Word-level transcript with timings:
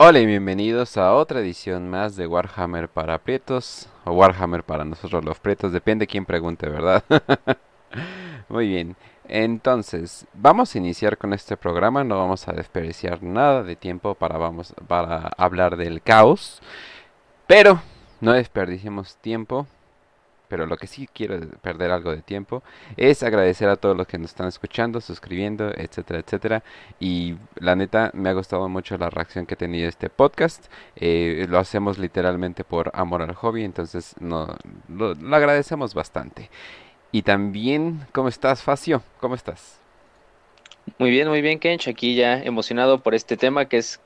Hola 0.00 0.20
y 0.20 0.26
bienvenidos 0.26 0.96
a 0.96 1.12
otra 1.12 1.40
edición 1.40 1.90
más 1.90 2.14
de 2.14 2.28
Warhammer 2.28 2.88
para 2.88 3.18
prietos 3.18 3.88
o 4.04 4.12
Warhammer 4.12 4.62
para 4.62 4.84
nosotros 4.84 5.24
los 5.24 5.40
prietos, 5.40 5.72
depende 5.72 6.06
quién 6.06 6.24
pregunte, 6.24 6.68
¿verdad? 6.68 7.02
Muy 8.48 8.68
bien, 8.68 8.94
entonces 9.26 10.24
vamos 10.34 10.72
a 10.72 10.78
iniciar 10.78 11.18
con 11.18 11.32
este 11.32 11.56
programa, 11.56 12.04
no 12.04 12.16
vamos 12.16 12.46
a 12.46 12.52
desperdiciar 12.52 13.24
nada 13.24 13.64
de 13.64 13.74
tiempo 13.74 14.14
para, 14.14 14.38
vamos, 14.38 14.72
para 14.86 15.32
hablar 15.36 15.76
del 15.76 16.00
caos, 16.00 16.62
pero 17.48 17.82
no 18.20 18.34
desperdiciemos 18.34 19.16
tiempo, 19.16 19.66
pero 20.48 20.66
lo 20.66 20.76
que 20.76 20.86
sí 20.86 21.08
quiero 21.12 21.40
perder 21.62 21.90
algo 21.90 22.10
de 22.10 22.22
tiempo 22.22 22.62
es 22.96 23.22
agradecer 23.22 23.68
a 23.68 23.76
todos 23.76 23.96
los 23.96 24.06
que 24.06 24.18
nos 24.18 24.30
están 24.30 24.48
escuchando, 24.48 25.00
suscribiendo, 25.00 25.70
etcétera, 25.74 26.20
etcétera. 26.20 26.62
Y 27.00 27.36
la 27.56 27.76
neta, 27.76 28.10
me 28.14 28.30
ha 28.30 28.32
gustado 28.32 28.68
mucho 28.68 28.96
la 28.98 29.10
reacción 29.10 29.46
que 29.46 29.54
ha 29.54 29.58
tenido 29.58 29.88
este 29.88 30.08
podcast. 30.10 30.66
Eh, 30.96 31.46
lo 31.48 31.58
hacemos 31.58 31.98
literalmente 31.98 32.64
por 32.64 32.90
amor 32.94 33.22
al 33.22 33.34
hobby, 33.34 33.64
entonces 33.64 34.14
no, 34.20 34.56
lo, 34.88 35.14
lo 35.14 35.36
agradecemos 35.36 35.94
bastante. 35.94 36.50
Y 37.12 37.22
también, 37.22 38.06
¿cómo 38.12 38.28
estás, 38.28 38.62
Facio? 38.62 39.02
¿Cómo 39.20 39.34
estás? 39.34 39.78
Muy 40.98 41.10
bien, 41.10 41.28
muy 41.28 41.42
bien, 41.42 41.58
Kench. 41.58 41.88
Aquí 41.88 42.14
ya 42.14 42.38
emocionado 42.42 43.00
por 43.00 43.14
este 43.14 43.36
tema 43.36 43.66
que 43.66 43.78
es 43.78 44.00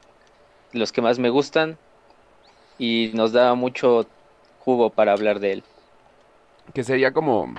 los 0.72 0.92
que 0.92 1.02
más 1.02 1.18
me 1.18 1.30
gustan 1.30 1.78
y 2.78 3.10
nos 3.14 3.32
da 3.32 3.54
mucho 3.54 4.06
jugo 4.60 4.90
para 4.90 5.12
hablar 5.12 5.40
de 5.40 5.52
él. 5.52 5.64
Que 6.74 6.84
sería 6.84 7.12
como, 7.12 7.54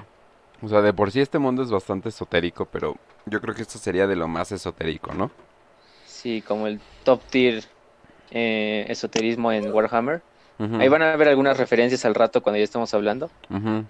o 0.62 0.68
sea, 0.68 0.82
de 0.82 0.94
por 0.94 1.12
sí 1.12 1.22
este 1.22 1.40
mundo 1.40 1.64
es 1.64 1.72
bastante 1.72 2.10
esotérico, 2.10 2.66
pero 2.66 2.96
yo 3.26 3.42
creo 3.42 3.56
que 3.56 3.62
esto 3.64 3.78
sería 3.80 4.08
de 4.08 4.16
lo 4.16 4.28
más 4.28 4.52
esotérico, 4.52 5.14
¿no? 5.14 5.32
Sí, 6.06 6.42
como 6.42 6.68
el 6.68 6.82
top 7.04 7.22
tier 7.30 7.64
eh, 8.32 8.86
esoterismo 8.90 9.52
en 9.52 9.72
Warhammer. 9.72 10.24
Ahí 10.78 10.88
van 10.88 11.02
a 11.02 11.16
ver 11.18 11.28
algunas 11.28 11.58
referencias 11.58 12.06
al 12.06 12.16
rato 12.16 12.42
cuando 12.42 12.58
ya 12.60 12.64
estamos 12.64 12.94
hablando. 12.94 13.32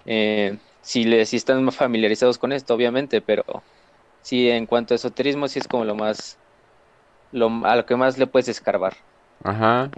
eh, 0.06 0.58
si, 0.80 1.04
le, 1.04 1.26
si 1.26 1.36
están 1.36 1.62
más 1.64 1.76
familiarizados 1.76 2.38
con 2.38 2.52
esto, 2.52 2.74
obviamente, 2.74 3.22
pero 3.22 3.44
sí, 4.22 4.50
en 4.50 4.66
cuanto 4.66 4.94
a 4.94 4.96
esoterismo, 4.96 5.48
sí 5.48 5.58
es 5.60 5.68
como 5.68 5.84
lo 5.84 5.94
más, 5.96 6.40
lo, 7.32 7.48
a 7.66 7.76
lo 7.76 7.86
que 7.86 7.96
más 7.96 8.18
le 8.18 8.26
puedes 8.26 8.48
escarbar. 8.48 8.96
Ajá. 9.44 9.90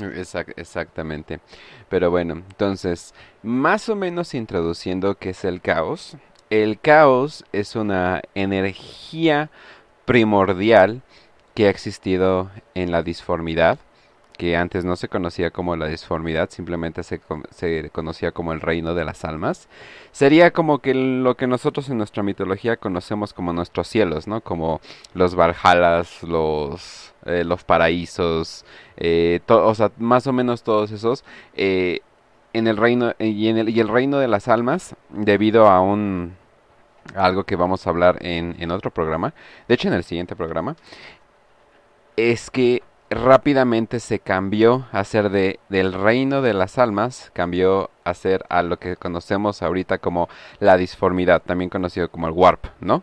Exact, 0.00 0.58
exactamente. 0.58 1.40
Pero 1.88 2.10
bueno, 2.10 2.34
entonces, 2.34 3.14
más 3.42 3.88
o 3.88 3.96
menos 3.96 4.34
introduciendo 4.34 5.16
qué 5.16 5.30
es 5.30 5.44
el 5.44 5.60
caos. 5.60 6.16
El 6.50 6.78
caos 6.80 7.44
es 7.52 7.76
una 7.76 8.22
energía 8.34 9.50
primordial 10.04 11.02
que 11.54 11.66
ha 11.66 11.70
existido 11.70 12.50
en 12.74 12.90
la 12.90 13.02
disformidad, 13.02 13.78
que 14.42 14.56
antes 14.56 14.84
no 14.84 14.96
se 14.96 15.08
conocía 15.08 15.52
como 15.52 15.76
la 15.76 15.86
disformidad, 15.86 16.50
simplemente 16.50 17.04
se, 17.04 17.20
se, 17.50 17.90
conocía 17.90 18.32
como 18.32 18.52
el 18.52 18.60
reino 18.60 18.92
de 18.92 19.04
las 19.04 19.24
almas. 19.24 19.68
Sería 20.10 20.50
como 20.50 20.80
que 20.80 20.94
lo 20.94 21.36
que 21.36 21.46
nosotros 21.46 21.88
en 21.88 21.98
nuestra 21.98 22.24
mitología 22.24 22.76
conocemos 22.76 23.32
como 23.34 23.52
nuestros 23.52 23.86
cielos, 23.86 24.26
¿no? 24.26 24.40
Como 24.40 24.80
los 25.14 25.36
Valhalas, 25.36 26.24
los, 26.24 27.14
eh, 27.24 27.44
los 27.44 27.62
paraísos, 27.62 28.64
eh, 28.96 29.38
o 29.46 29.74
sea, 29.76 29.92
más 29.98 30.26
o 30.26 30.32
menos 30.32 30.64
todos 30.64 30.90
esos. 30.90 31.22
Eh, 31.54 32.00
en 32.52 32.66
el 32.66 32.76
reino 32.76 33.14
y, 33.20 33.46
en 33.46 33.58
el, 33.58 33.68
y 33.68 33.78
el 33.78 33.86
reino 33.86 34.18
de 34.18 34.26
las 34.26 34.48
almas, 34.48 34.96
debido 35.10 35.68
a 35.68 35.80
un 35.80 36.34
algo 37.14 37.44
que 37.44 37.54
vamos 37.54 37.86
a 37.86 37.90
hablar 37.90 38.18
en, 38.26 38.56
en 38.58 38.72
otro 38.72 38.90
programa, 38.90 39.34
de 39.68 39.74
hecho 39.74 39.86
en 39.86 39.94
el 39.94 40.02
siguiente 40.02 40.34
programa, 40.34 40.74
es 42.16 42.50
que 42.50 42.82
rápidamente 43.14 44.00
se 44.00 44.18
cambió 44.18 44.86
a 44.92 45.04
ser 45.04 45.30
de 45.30 45.58
del 45.68 45.92
reino 45.92 46.42
de 46.42 46.54
las 46.54 46.78
almas, 46.78 47.30
cambió 47.32 47.90
a 48.04 48.14
ser 48.14 48.44
a 48.48 48.62
lo 48.62 48.78
que 48.78 48.96
conocemos 48.96 49.62
ahorita 49.62 49.98
como 49.98 50.28
la 50.60 50.76
disformidad, 50.76 51.42
también 51.42 51.70
conocido 51.70 52.10
como 52.10 52.26
el 52.26 52.32
warp, 52.32 52.66
¿no? 52.80 53.02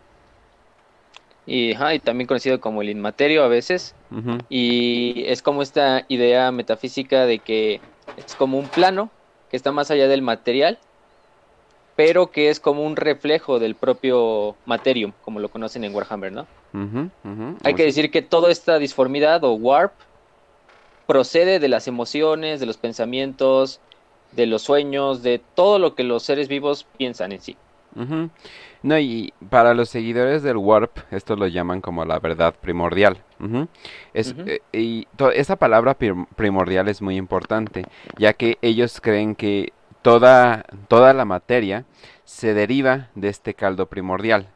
Y, 1.45 1.73
ajá, 1.73 1.95
y 1.95 1.99
también 1.99 2.27
conocido 2.27 2.61
como 2.61 2.81
el 2.83 2.89
inmaterio 2.89 3.43
a 3.43 3.47
veces. 3.47 3.95
Uh 4.11 4.17
-huh. 4.17 4.41
Y 4.49 5.23
es 5.25 5.41
como 5.41 5.63
esta 5.63 6.05
idea 6.07 6.51
metafísica 6.51 7.25
de 7.25 7.39
que 7.39 7.81
es 8.17 8.35
como 8.35 8.59
un 8.59 8.67
plano 8.67 9.09
que 9.49 9.57
está 9.57 9.71
más 9.71 9.89
allá 9.89 10.07
del 10.07 10.21
material, 10.21 10.77
pero 11.95 12.27
que 12.27 12.49
es 12.49 12.59
como 12.59 12.85
un 12.85 12.95
reflejo 12.95 13.57
del 13.59 13.75
propio 13.75 14.55
materium, 14.65 15.11
como 15.23 15.39
lo 15.39 15.49
conocen 15.49 15.83
en 15.83 15.95
Warhammer, 15.95 16.31
¿no? 16.31 16.45
Uh 16.73 16.77
-huh, 16.77 17.09
uh 17.23 17.29
-huh. 17.29 17.57
Hay 17.63 17.73
que 17.73 17.83
decir 17.83 18.11
que 18.11 18.21
toda 18.21 18.51
esta 18.51 18.77
disformidad 18.77 19.43
o 19.43 19.53
warp 19.53 19.93
procede 21.07 21.59
de 21.59 21.67
las 21.67 21.87
emociones, 21.87 22.59
de 22.59 22.65
los 22.65 22.77
pensamientos, 22.77 23.79
de 24.31 24.45
los 24.45 24.61
sueños, 24.61 25.23
de 25.23 25.41
todo 25.55 25.79
lo 25.79 25.95
que 25.95 26.03
los 26.03 26.23
seres 26.23 26.47
vivos 26.47 26.85
piensan 26.97 27.31
en 27.31 27.41
sí. 27.41 27.57
Uh 27.95 28.29
no, 28.81 28.97
y 28.97 29.33
para 29.49 29.73
los 29.73 29.89
seguidores 29.89 30.41
del 30.41 30.55
Warp, 30.55 30.99
esto 31.11 31.35
lo 31.35 31.47
llaman 31.47 31.81
como 31.81 32.05
la 32.05 32.19
verdad 32.19 32.55
primordial. 32.59 33.21
Es, 34.13 34.33
eh, 34.45 34.61
y 34.71 35.07
esa 35.33 35.57
palabra 35.57 35.97
primordial 36.35 36.87
es 36.87 37.01
muy 37.01 37.17
importante, 37.17 37.85
ya 38.17 38.33
que 38.33 38.57
ellos 38.61 39.01
creen 39.01 39.35
que 39.35 39.73
toda, 40.01 40.65
toda 40.87 41.13
la 41.13 41.25
materia 41.25 41.83
se 42.23 42.53
deriva 42.53 43.09
de 43.15 43.27
este 43.27 43.53
caldo 43.53 43.87
primordial. 43.87 44.47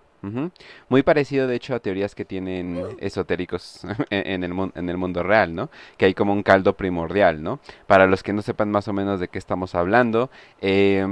Muy 0.87 1.03
parecido, 1.03 1.47
de 1.47 1.55
hecho, 1.55 1.75
a 1.75 1.79
teorías 1.79 2.15
que 2.15 2.23
tienen 2.23 2.81
esotéricos 2.99 3.81
en 4.09 4.43
el, 4.43 4.53
en 4.73 4.89
el 4.89 4.97
mundo 4.97 5.21
real, 5.21 5.53
¿no? 5.53 5.69
Que 5.97 6.05
hay 6.05 6.13
como 6.13 6.31
un 6.31 6.43
caldo 6.43 6.77
primordial, 6.77 7.43
¿no? 7.43 7.59
Para 7.87 8.07
los 8.07 8.23
que 8.23 8.31
no 8.31 8.41
sepan 8.41 8.71
más 8.71 8.87
o 8.87 8.93
menos 8.93 9.19
de 9.19 9.27
qué 9.27 9.37
estamos 9.37 9.75
hablando, 9.75 10.29
eh, 10.61 11.05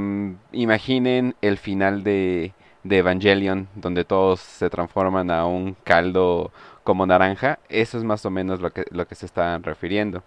imaginen 0.53 1.35
el 1.41 1.57
final 1.57 2.03
de, 2.03 2.53
de 2.83 2.97
Evangelion, 2.97 3.67
donde 3.75 4.05
todos 4.05 4.39
se 4.39 4.69
transforman 4.69 5.29
a 5.29 5.45
un 5.45 5.75
caldo 5.83 6.51
como 6.83 7.05
naranja. 7.05 7.59
Eso 7.69 7.97
es 7.97 8.03
más 8.03 8.25
o 8.25 8.31
menos 8.31 8.61
lo 8.61 8.71
que, 8.71 8.85
lo 8.91 9.07
que 9.07 9.15
se 9.15 9.25
están 9.25 9.63
refiriendo. 9.63 10.23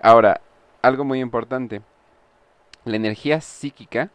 Ahora, 0.00 0.40
algo 0.82 1.04
muy 1.04 1.20
importante. 1.20 1.82
La 2.84 2.96
energía 2.96 3.40
psíquica 3.40 4.10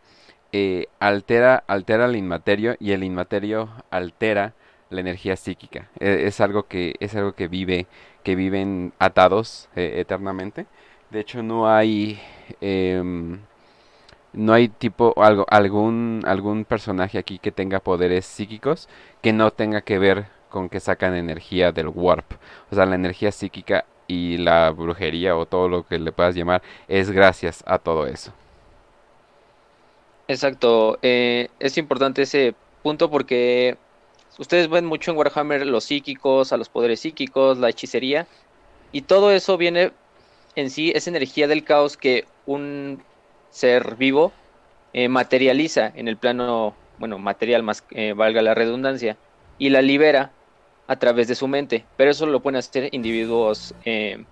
eh, 0.52 0.88
altera, 1.00 1.64
altera 1.68 2.06
el 2.06 2.16
inmaterio 2.16 2.76
y 2.80 2.92
el 2.92 3.04
inmaterio 3.04 3.70
altera 3.92 4.54
la 4.90 5.02
energía 5.02 5.36
psíquica. 5.36 5.90
Eh, 6.00 6.24
es 6.26 6.42
algo 6.42 6.64
que 6.64 6.96
es 7.00 7.16
algo 7.16 7.34
que 7.34 7.48
vive 7.48 7.88
que 8.24 8.36
viven 8.36 8.94
atados 9.00 9.70
eh, 9.76 9.96
eternamente. 9.98 10.66
De 11.12 11.20
hecho 11.22 11.44
no 11.44 11.70
hay 11.70 12.20
em, 12.62 13.40
no 14.34 14.54
hay 14.54 14.70
tipo 14.70 15.14
algo 15.22 15.46
algún 15.50 16.22
algún 16.26 16.66
personaje 16.66 17.18
aquí 17.18 17.40
que 17.40 17.52
tenga 17.52 17.80
poderes 17.80 18.26
psíquicos 18.26 18.90
que 19.22 19.34
no 19.34 19.52
tenga 19.52 19.82
que 19.82 20.00
ver 20.00 20.28
con 20.50 20.70
que 20.70 20.80
sacan 20.80 21.16
energía 21.16 21.72
del 21.72 21.90
warp. 21.90 22.34
O 22.72 22.76
sea, 22.76 22.86
la 22.86 22.96
energía 22.96 23.32
psíquica 23.32 23.86
y 24.08 24.38
la 24.38 24.72
brujería 24.72 25.38
o 25.38 25.46
todo 25.46 25.70
lo 25.70 25.86
que 25.88 26.00
le 26.00 26.12
puedas 26.12 26.36
llamar 26.36 26.62
es 26.88 27.12
gracias 27.12 27.64
a 27.68 27.80
todo 27.80 28.08
eso. 28.08 28.34
Exacto, 30.30 31.00
eh, 31.02 31.50
es 31.58 31.80
importante 31.80 32.22
ese 32.22 32.54
punto 32.84 33.10
porque 33.10 33.78
ustedes 34.38 34.70
ven 34.70 34.86
mucho 34.86 35.10
en 35.10 35.18
Warhammer 35.18 35.66
los 35.66 35.86
psíquicos, 35.86 36.54
a 36.54 36.58
los 36.58 36.70
poderes 36.70 37.00
psíquicos, 37.00 37.58
la 37.58 37.70
hechicería, 37.70 38.28
y 38.92 39.02
todo 39.02 39.32
eso 39.32 39.58
viene 39.58 39.92
en 40.56 40.70
sí, 40.70 40.92
es 40.94 41.08
energía 41.08 41.48
del 41.48 41.64
caos 41.64 41.98
que 41.98 42.26
un 42.46 43.04
ser 43.50 43.96
vivo 43.96 44.32
eh, 44.94 45.10
materializa 45.10 45.92
en 45.96 46.08
el 46.08 46.16
plano, 46.18 46.76
bueno, 47.00 47.18
material 47.18 47.64
más, 47.64 47.84
eh, 47.90 48.14
valga 48.14 48.44
la 48.44 48.54
redundancia, 48.54 49.18
y 49.58 49.70
la 49.70 49.82
libera 49.82 50.32
a 50.86 51.00
través 51.00 51.28
de 51.28 51.34
su 51.34 51.48
mente, 51.48 51.88
pero 51.98 52.12
eso 52.12 52.28
lo 52.28 52.44
pueden 52.44 52.58
hacer 52.58 52.90
individuos 52.94 53.74
eh, 53.84 54.24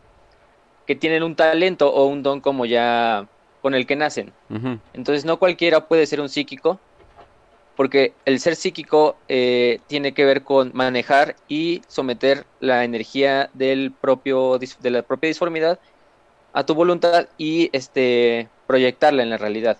que 0.86 0.96
tienen 0.96 1.24
un 1.24 1.36
talento 1.36 1.92
o 1.92 2.06
un 2.06 2.22
don 2.22 2.40
como 2.40 2.68
ya 2.68 3.28
con 3.62 3.74
el 3.76 3.86
que 3.86 3.96
nacen. 3.96 4.32
Uh 4.50 4.56
-huh. 4.56 4.80
Entonces 4.94 5.26
no 5.26 5.38
cualquiera 5.38 5.88
puede 5.88 6.06
ser 6.06 6.22
un 6.22 6.30
psíquico, 6.30 6.80
porque 7.76 8.14
el 8.26 8.40
ser 8.40 8.56
psíquico 8.56 9.16
eh, 9.28 9.80
tiene 9.88 10.14
que 10.14 10.26
ver 10.26 10.44
con 10.44 10.72
manejar 10.74 11.36
y 11.48 11.82
someter 11.88 12.46
la 12.60 12.84
energía 12.84 13.50
del 13.54 13.92
propio, 13.92 14.58
de 14.58 14.90
la 14.90 15.04
propia 15.04 15.28
disformidad 15.28 15.80
a 16.54 16.66
tu 16.66 16.74
voluntad 16.74 17.28
y 17.38 17.70
este, 17.74 18.50
proyectarla 18.66 19.22
en 19.22 19.30
la 19.30 19.38
realidad. 19.38 19.78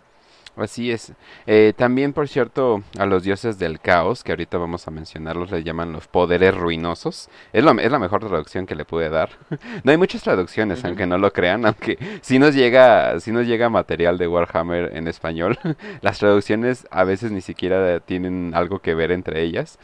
Así 0.58 0.92
es. 0.92 1.14
Eh, 1.46 1.74
también, 1.76 2.14
por 2.14 2.28
cierto, 2.28 2.82
a 2.98 3.06
los 3.06 3.24
dioses 3.24 3.60
del 3.60 3.80
caos, 3.80 4.24
que 4.24 4.32
ahorita 4.32 4.58
vamos 4.58 4.88
a 4.88 4.92
mencionarlos, 4.92 5.52
les 5.52 5.64
llaman 5.64 5.94
los 5.94 6.08
poderes 6.08 6.56
ruinosos. 6.56 7.30
Es, 7.54 7.64
lo, 7.64 7.72
es 7.80 7.92
la 7.92 8.00
mejor 8.00 8.28
traducción 8.28 8.66
que 8.66 8.76
le 8.76 8.84
pude 8.84 9.10
dar. 9.10 9.30
no 9.84 9.92
hay 9.92 9.98
muchas 9.98 10.24
traducciones, 10.24 10.80
uh 10.80 10.82
-huh. 10.82 10.88
aunque 10.88 11.06
no 11.06 11.20
lo 11.20 11.32
crean, 11.32 11.66
aunque 11.66 11.98
si 12.22 12.40
nos 12.40 12.56
llega, 12.56 13.20
si 13.20 13.32
nos 13.32 13.46
llega 13.46 13.70
material 13.70 14.18
de 14.18 14.28
Warhammer 14.28 14.96
en 14.96 15.08
español, 15.08 15.60
las 16.02 16.18
traducciones 16.18 16.88
a 16.90 17.04
veces 17.04 17.32
ni 17.32 17.42
siquiera 17.42 18.00
tienen 18.00 18.54
algo 18.56 18.80
que 18.80 18.96
ver 18.96 19.12
entre 19.12 19.44
ellas. 19.44 19.78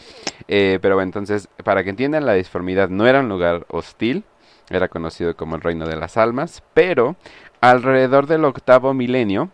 Eh, 0.48 0.80
pero 0.82 0.96
bueno, 0.96 1.08
entonces, 1.10 1.50
para 1.64 1.84
que 1.84 1.92
entiendan 1.92 2.26
la 2.26 2.34
disformidad, 2.34 2.90
no 2.90 3.06
era 3.06 3.20
un 3.20 3.30
lugar 3.30 3.68
hostil, 3.70 4.24
era 4.70 4.88
conocido 4.88 5.36
como 5.36 5.56
el 5.56 5.62
reino 5.62 5.86
de 5.88 5.98
las 5.98 6.18
almas, 6.18 6.64
pero 6.74 7.16
alrededor 7.62 8.28
del 8.28 8.46
octavo 8.46 8.94
milenio, 8.94 9.50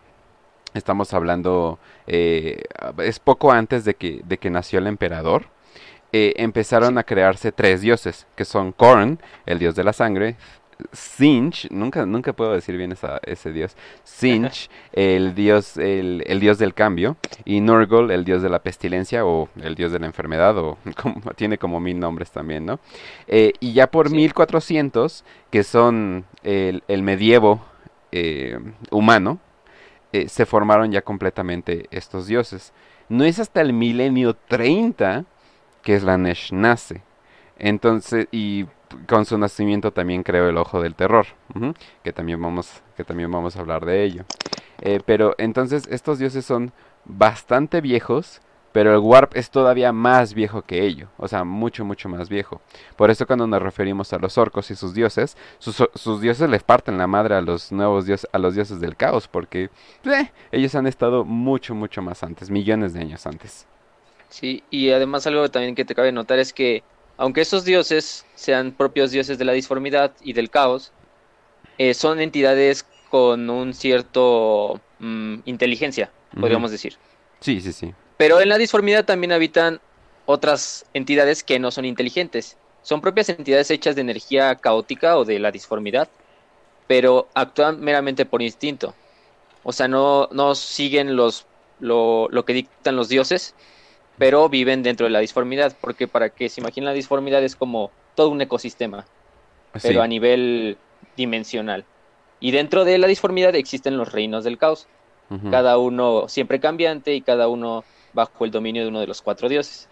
estamos 0.74 1.14
hablando, 1.14 1.80
eh, 2.08 2.64
es 3.00 3.20
poco 3.20 3.52
antes 3.52 3.86
de 3.86 3.96
que, 3.96 4.22
de 4.26 4.38
que 4.38 4.50
nació 4.50 4.80
el 4.80 4.88
emperador, 4.88 5.48
eh, 6.12 6.34
empezaron 6.38 6.98
a 6.98 7.04
crearse 7.04 7.52
tres 7.52 7.82
dioses, 7.82 8.26
que 8.36 8.46
son 8.46 8.72
Korn, 8.72 9.20
el 9.46 9.60
dios 9.60 9.76
de 9.76 9.84
la 9.84 9.94
sangre, 9.94 10.38
Sinch, 10.94 11.70
nunca, 11.72 12.06
nunca 12.06 12.32
puedo 12.32 12.54
decir 12.54 12.78
bien 12.78 12.96
ese 13.24 13.52
dios, 13.52 13.76
Sinch, 14.04 14.70
el 14.94 15.36
dios, 15.36 15.78
el, 15.78 16.24
dios 16.40 16.58
del 16.58 16.74
cambio, 16.74 17.18
y 17.46 17.60
Nurgle, 17.60 18.14
el 18.16 18.24
dios 18.24 18.42
de 18.42 18.50
la 18.50 18.60
pestilencia 18.60 19.26
o 19.26 19.50
el 19.62 19.76
dios 19.76 19.92
de 19.92 20.00
la 20.00 20.06
enfermedad, 20.06 20.58
o 20.58 20.78
tiene 21.36 21.58
como 21.58 21.80
mil 21.80 22.00
nombres 22.00 22.32
también, 22.32 22.66
¿no? 22.66 22.80
Eh, 23.28 23.54
y 23.60 23.74
ya 23.74 23.88
por 23.88 24.10
1400, 24.10 25.26
que 25.52 25.64
son 25.64 26.26
el, 26.44 27.04
medievo 27.04 27.62
eh, 28.12 28.58
humano, 28.90 29.40
eh, 30.14 30.28
se 30.28 30.46
formaron 30.46 30.92
ya 30.92 31.02
completamente 31.02 31.88
estos 31.92 32.28
dioses. 32.28 32.74
No 33.10 33.24
es 33.24 33.40
hasta 33.40 33.62
el 33.62 33.74
milenio 33.74 34.36
30 34.36 35.26
que 35.82 35.96
es 35.96 36.04
la 36.04 36.18
Nesh 36.18 36.52
nace. 36.52 37.02
Entonces, 37.58 38.28
y 38.32 38.66
con 39.08 39.26
su 39.26 39.38
nacimiento 39.38 39.92
también 39.92 40.24
creó 40.24 40.50
el 40.50 40.58
ojo 40.58 40.82
del 40.82 40.96
terror, 40.96 41.28
que, 42.04 42.14
también 42.14 42.42
vamos, 42.42 42.82
que 42.96 43.04
también 43.04 43.32
vamos 43.32 43.56
a 43.56 43.60
hablar 43.60 43.86
de 43.86 44.04
ello. 44.04 44.26
Eh, 44.82 45.00
pero 45.06 45.36
entonces 45.38 45.88
estos 45.90 46.20
dioses 46.20 46.46
son 46.46 46.72
bastante 47.06 47.82
viejos, 47.82 48.42
pero 48.80 48.94
el 48.94 49.00
Warp 49.00 49.36
es 49.36 49.50
todavía 49.50 49.92
más 49.92 50.34
viejo 50.34 50.62
que 50.62 50.86
ello, 50.86 51.10
o 51.18 51.28
sea, 51.28 51.44
mucho, 51.44 51.84
mucho 51.84 52.08
más 52.08 52.30
viejo. 52.30 52.62
Por 52.96 53.12
eso 53.12 53.28
cuando 53.28 53.46
nos 53.46 53.62
referimos 53.62 54.14
a 54.14 54.20
los 54.20 54.38
orcos 54.38 54.72
y 54.72 54.76
sus 54.78 54.94
dioses, 54.94 55.36
sus, 55.58 56.22
dioses 56.22 56.50
les 56.50 56.64
parten 56.64 56.98
la 56.98 57.06
madre 57.06 57.36
a 57.36 57.42
los 57.42 57.74
nuevos 57.74 58.06
dioses, 58.06 58.30
a 58.32 58.38
los 58.38 58.56
dioses 58.56 58.80
del 58.80 58.96
caos, 58.96 59.28
porque 59.28 59.70
eh, 60.06 60.32
ellos 60.54 60.76
han 60.76 60.88
estado 60.88 61.26
mucho, 61.26 61.76
mucho 61.76 62.02
más 62.02 62.24
antes, 62.24 62.50
millones 62.50 62.94
de 62.94 63.02
años 63.02 63.28
antes. 63.28 63.68
Sí, 64.30 64.64
y 64.70 64.92
además 64.92 65.28
algo 65.28 65.52
también 65.52 65.76
que 65.76 65.84
te 65.84 65.94
cabe 65.94 66.14
notar 66.14 66.40
es 66.40 66.54
que 66.54 66.82
aunque 67.18 67.42
esos 67.42 67.66
dioses 67.66 68.26
sean 68.34 68.72
propios 68.72 69.12
dioses 69.12 69.38
de 69.38 69.44
la 69.44 69.52
disformidad 69.52 70.14
y 70.22 70.32
del 70.32 70.50
caos, 70.50 70.94
eh, 71.78 71.94
son 71.94 72.22
entidades 72.22 72.86
con 73.10 73.50
un 73.50 73.74
cierto 73.74 74.80
mm, 75.00 75.40
inteligencia, 75.44 76.14
podríamos 76.40 76.72
decir. 76.72 76.96
Sí, 77.42 77.60
sí, 77.60 77.74
sí. 77.74 77.94
Pero 78.20 78.42
en 78.42 78.50
la 78.50 78.58
disformidad 78.58 79.06
también 79.06 79.32
habitan 79.32 79.80
otras 80.26 80.86
entidades 80.94 81.42
que 81.42 81.58
no 81.58 81.72
son 81.72 81.86
inteligentes. 81.86 82.58
Son 82.82 83.00
propias 83.00 83.30
entidades 83.30 83.72
hechas 83.72 83.96
de 83.96 84.02
energía 84.02 84.56
caótica 84.56 85.18
o 85.18 85.24
de 85.24 85.40
la 85.40 85.52
disformidad, 85.52 86.10
pero 86.86 87.30
actúan 87.34 87.80
meramente 87.80 88.26
por 88.26 88.42
instinto. 88.42 88.94
O 89.64 89.72
sea, 89.72 89.88
no, 89.88 90.28
no 90.34 90.54
siguen 90.54 91.16
los, 91.16 91.46
lo, 91.80 92.28
lo 92.30 92.44
que 92.44 92.52
dictan 92.52 92.98
los 92.98 93.08
dioses, 93.08 93.56
pero 94.18 94.50
viven 94.50 94.84
dentro 94.84 95.06
de 95.06 95.12
la 95.12 95.20
disformidad, 95.20 95.74
porque 95.80 96.10
para 96.10 96.30
que 96.30 96.50
se 96.50 96.60
imaginen 96.60 96.88
la 96.88 96.94
disformidad 96.94 97.42
es 97.42 97.56
como 97.56 97.90
todo 98.16 98.32
un 98.32 98.42
ecosistema, 98.42 99.06
pero 99.82 100.02
a 100.02 100.08
nivel 100.08 100.78
dimensional. 101.16 101.86
Y 102.42 102.52
dentro 102.52 102.84
de 102.84 102.98
la 102.98 103.08
disformidad 103.08 103.56
existen 103.56 103.96
los 103.96 104.12
reinos 104.12 104.44
del 104.44 104.58
caos, 104.58 104.88
cada 105.52 105.78
uno 105.78 106.28
siempre 106.28 106.60
cambiante 106.60 107.14
y 107.14 107.22
cada 107.22 107.48
uno 107.48 107.86
bajo 108.14 108.46
el 108.46 108.52
dominio 108.52 108.84
de 108.84 108.90
uno 108.90 109.00
de 109.00 109.08
los 109.08 109.22
cuatro 109.22 109.50
dioses. 109.50 109.88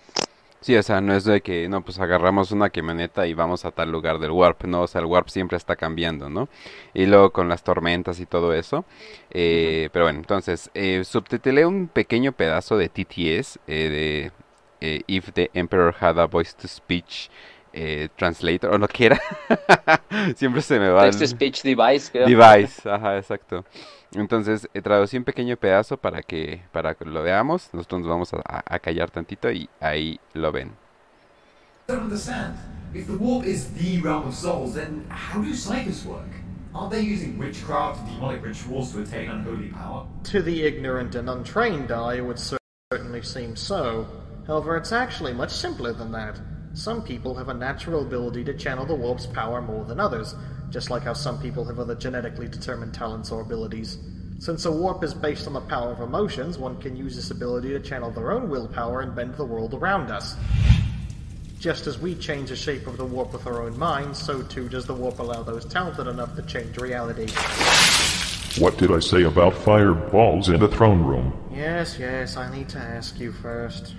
Sí, 0.59 0.75
o 0.75 0.81
sea, 0.81 1.01
no 1.01 1.13
es 1.13 1.23
de 1.23 1.41
que, 1.41 1.69
no, 1.69 1.81
pues 1.83 1.99
agarramos 1.99 2.51
una 2.51 2.69
camioneta 2.71 3.27
y 3.27 3.33
vamos 3.35 3.63
a 3.63 3.71
tal 3.71 3.91
lugar 3.91 4.17
del 4.17 4.31
warp, 4.31 4.63
no, 4.63 4.81
o 4.81 4.87
sea, 4.87 5.01
el 5.01 5.05
warp 5.05 5.29
siempre 5.29 5.55
está 5.55 5.75
cambiando, 5.75 6.29
¿no? 6.29 6.49
Y 6.95 7.05
luego 7.05 7.31
con 7.31 7.47
las 7.47 7.63
tormentas 7.63 8.19
y 8.19 8.25
todo 8.25 8.53
eso. 8.53 8.83
Eh, 9.29 9.89
pero 9.93 10.05
bueno, 10.05 10.19
entonces, 10.19 10.71
eh, 10.73 11.03
subtitulé 11.03 11.65
un 11.65 11.87
pequeño 11.87 12.31
pedazo 12.31 12.75
de 12.75 12.89
TTS, 12.89 13.59
eh, 13.67 13.89
de 13.89 14.31
eh, 14.81 15.03
If 15.07 15.31
the 15.33 15.51
Emperor 15.53 15.93
Had 15.99 16.19
a 16.19 16.25
Voice 16.25 16.53
to 16.59 16.67
Speech 16.67 17.29
eh, 17.77 18.09
translator 18.15 18.73
o 18.73 18.77
lo 18.77 18.87
quiera. 18.87 19.19
Siempre 20.35 20.61
se 20.61 20.79
me 20.79 20.89
va. 20.89 21.03
Text 21.03 21.19
to 21.19 21.27
speech 21.27 21.61
device, 21.61 22.09
creo. 22.11 22.27
Device, 22.27 22.89
ajá, 22.89 23.17
exacto. 23.17 23.65
Entonces, 24.13 24.67
eh, 24.73 24.81
traducí 24.81 25.17
un 25.17 25.23
pequeño 25.23 25.57
pedazo 25.57 25.97
para 25.97 26.21
que, 26.23 26.63
para 26.71 26.95
que 26.95 27.05
lo 27.05 27.21
veamos. 27.21 27.69
Nosotros 27.73 28.01
nos 28.01 28.09
vamos 28.09 28.33
a, 28.33 28.63
a 28.65 28.79
callar 28.79 29.11
tantito 29.11 29.51
y 29.51 29.69
ahí 29.79 30.19
lo 30.33 30.51
ven. 30.51 30.71
don't 31.87 32.03
understand. 32.03 32.57
If 32.93 33.07
the 33.07 33.17
warp 33.17 33.45
is 33.45 33.71
the 33.73 34.01
realm 34.01 34.27
of 34.27 34.35
souls, 34.35 34.75
then 34.75 35.05
how 35.09 35.41
do 35.41 35.53
psychics 35.53 36.03
work? 36.03 36.27
Aren't 36.75 36.91
they 36.91 37.01
using 37.01 37.37
witchcraft 37.37 38.01
and 38.01 38.09
demonic 38.09 38.43
rituals 38.43 38.91
to 38.91 39.01
attain 39.01 39.29
unholy 39.29 39.69
power? 39.69 40.05
To 40.25 40.41
the 40.41 40.63
ignorant 40.63 41.15
and 41.15 41.29
untrained 41.29 41.91
eye, 41.91 42.15
it 42.15 42.25
would 42.25 42.39
certainly 42.39 43.21
seem 43.21 43.55
so. 43.55 44.05
However, 44.45 44.75
it's 44.77 44.91
actually 44.91 45.33
much 45.33 45.51
simpler 45.51 45.93
than 45.93 46.11
that. 46.11 46.39
Some 46.77 47.01
people 47.01 47.33
have 47.33 47.49
a 47.49 47.55
natural 47.55 48.03
ability 48.03 48.43
to 48.43 48.53
channel 48.53 48.85
the 48.85 48.93
warp's 48.93 49.25
power 49.25 49.63
more 49.63 49.83
than 49.83 49.99
others, 49.99 50.35
just 50.69 50.91
like 50.91 51.01
how 51.01 51.13
some 51.13 51.41
people 51.41 51.65
have 51.65 51.79
other 51.79 51.95
genetically 51.95 52.47
determined 52.47 52.93
talents 52.93 53.31
or 53.31 53.41
abilities. 53.41 53.97
Since 54.37 54.65
a 54.65 54.71
warp 54.71 55.03
is 55.03 55.11
based 55.11 55.47
on 55.47 55.53
the 55.53 55.61
power 55.61 55.91
of 55.91 56.01
emotions, 56.01 56.59
one 56.59 56.79
can 56.79 56.95
use 56.95 57.15
this 57.15 57.31
ability 57.31 57.69
to 57.69 57.79
channel 57.79 58.11
their 58.11 58.31
own 58.31 58.47
willpower 58.47 59.01
and 59.01 59.15
bend 59.15 59.37
the 59.37 59.43
world 59.43 59.73
around 59.73 60.11
us. 60.11 60.35
Just 61.59 61.87
as 61.87 61.97
we 61.97 62.13
change 62.13 62.49
the 62.49 62.55
shape 62.55 62.85
of 62.85 62.97
the 62.97 63.05
warp 63.05 63.33
with 63.33 63.47
our 63.47 63.63
own 63.63 63.75
minds, 63.79 64.21
so 64.21 64.43
too 64.43 64.69
does 64.69 64.85
the 64.85 64.93
warp 64.93 65.17
allow 65.17 65.41
those 65.41 65.65
talented 65.65 66.05
enough 66.05 66.35
to 66.35 66.43
change 66.43 66.77
reality. 66.77 67.27
What 68.61 68.77
did 68.77 68.91
I 68.91 68.99
say 68.99 69.23
about 69.23 69.55
fireballs 69.55 70.49
in 70.49 70.59
the 70.59 70.67
throne 70.67 71.01
room? 71.03 71.33
Yes, 71.51 71.97
yes, 71.97 72.37
I 72.37 72.55
need 72.55 72.69
to 72.69 72.77
ask 72.77 73.19
you 73.19 73.31
first. 73.31 73.95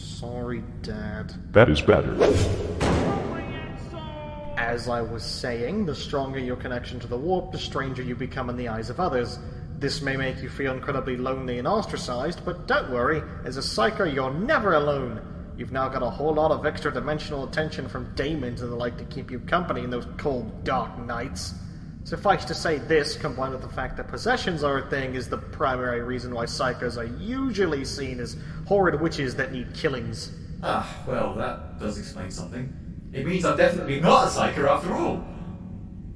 Sorry, 0.00 0.62
Dad. 0.82 1.34
That 1.52 1.68
is 1.68 1.80
better. 1.80 2.14
As 4.56 4.88
I 4.88 5.00
was 5.00 5.22
saying, 5.22 5.86
the 5.86 5.94
stronger 5.94 6.38
your 6.38 6.56
connection 6.56 6.98
to 7.00 7.06
the 7.06 7.16
warp, 7.16 7.52
the 7.52 7.58
stranger 7.58 8.02
you 8.02 8.14
become 8.14 8.50
in 8.50 8.56
the 8.56 8.68
eyes 8.68 8.90
of 8.90 8.98
others. 8.98 9.38
This 9.78 10.02
may 10.02 10.16
make 10.16 10.42
you 10.42 10.48
feel 10.48 10.72
incredibly 10.72 11.16
lonely 11.16 11.58
and 11.58 11.66
ostracized, 11.66 12.44
but 12.44 12.66
don't 12.66 12.90
worry, 12.90 13.22
as 13.44 13.56
a 13.56 13.60
psyker, 13.60 14.12
you're 14.12 14.32
never 14.32 14.74
alone. 14.74 15.20
You've 15.56 15.72
now 15.72 15.88
got 15.88 16.02
a 16.02 16.10
whole 16.10 16.34
lot 16.34 16.50
of 16.50 16.64
extra 16.64 16.92
dimensional 16.92 17.44
attention 17.44 17.88
from 17.88 18.14
daemons 18.14 18.62
and 18.62 18.72
the 18.72 18.76
like 18.76 18.96
to 18.98 19.04
keep 19.04 19.30
you 19.30 19.40
company 19.40 19.82
in 19.82 19.90
those 19.90 20.06
cold, 20.16 20.64
dark 20.64 20.98
nights. 20.98 21.54
Suffice 22.04 22.44
to 22.46 22.54
say, 22.54 22.78
this, 22.78 23.16
combined 23.16 23.52
with 23.52 23.62
the 23.62 23.68
fact 23.68 23.96
that 23.98 24.08
possessions 24.08 24.64
are 24.64 24.78
a 24.78 24.90
thing, 24.90 25.14
is 25.14 25.28
the 25.28 25.36
primary 25.36 26.02
reason 26.02 26.34
why 26.34 26.44
psychos 26.44 26.96
are 26.96 27.04
usually 27.22 27.84
seen 27.84 28.20
as 28.20 28.36
horrid 28.66 29.00
witches 29.00 29.34
that 29.36 29.52
need 29.52 29.72
killings. 29.74 30.32
Ah, 30.62 30.88
well, 31.06 31.34
that 31.34 31.78
does 31.78 31.98
explain 31.98 32.30
something. 32.30 32.72
It 33.12 33.26
means 33.26 33.44
I'm 33.44 33.56
definitely 33.56 34.00
not 34.00 34.28
a 34.28 34.30
psycho 34.30 34.66
after 34.66 34.92
all. 34.94 35.24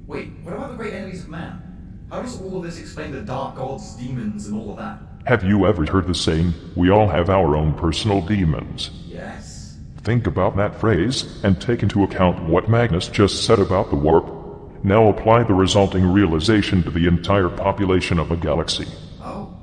Wait, 0.07 0.31
what 0.43 0.53
about 0.53 0.71
the 0.71 0.77
great 0.77 0.93
enemies 0.93 1.23
of 1.23 1.29
man? 1.29 1.61
How 2.09 2.21
does 2.21 2.39
all 2.41 2.57
of 2.57 2.63
this 2.63 2.79
explain 2.79 3.11
the 3.11 3.21
dark 3.21 3.55
gods, 3.55 3.95
demons, 3.95 4.47
and 4.47 4.59
all 4.59 4.71
of 4.71 4.77
that? 4.77 4.99
Have 5.25 5.43
you 5.43 5.65
ever 5.65 5.85
heard 5.85 6.07
the 6.07 6.13
saying, 6.13 6.53
we 6.75 6.89
all 6.89 7.07
have 7.07 7.29
our 7.29 7.55
own 7.55 7.73
personal 7.73 8.21
demons? 8.21 8.91
Yes. 9.05 9.77
Think 10.03 10.27
about 10.27 10.55
that 10.57 10.79
phrase 10.79 11.43
and 11.43 11.59
take 11.59 11.81
into 11.81 12.03
account 12.03 12.47
what 12.47 12.69
Magnus 12.69 13.07
just 13.07 13.43
said 13.43 13.59
about 13.59 13.89
the 13.89 13.95
warp 13.95 14.34
now 14.85 15.09
apply 15.09 15.43
the 15.43 15.53
resulting 15.53 16.05
realization 16.05 16.83
to 16.83 16.91
the 16.91 17.07
entire 17.07 17.49
population 17.49 18.19
of 18.19 18.31
a 18.31 18.37
galaxy. 18.37 18.85
Oh. 19.19 19.57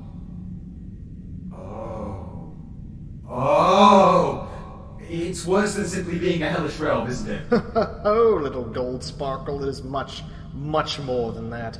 Oh. 1.55 2.55
Oh! 3.29 4.49
It's 4.99 5.45
worse 5.45 5.75
than 5.75 5.87
simply 5.87 6.19
being 6.19 6.43
a 6.43 6.49
hellish 6.49 6.77
realm, 6.77 7.07
isn't 7.07 7.29
it? 7.29 7.41
oh, 7.51 8.37
little 8.41 8.65
gold 8.65 9.03
sparkle, 9.03 9.63
it 9.63 9.69
is 9.69 9.81
much, 9.83 10.23
much 10.53 10.99
more 10.99 11.31
than 11.31 11.49
that. 11.51 11.79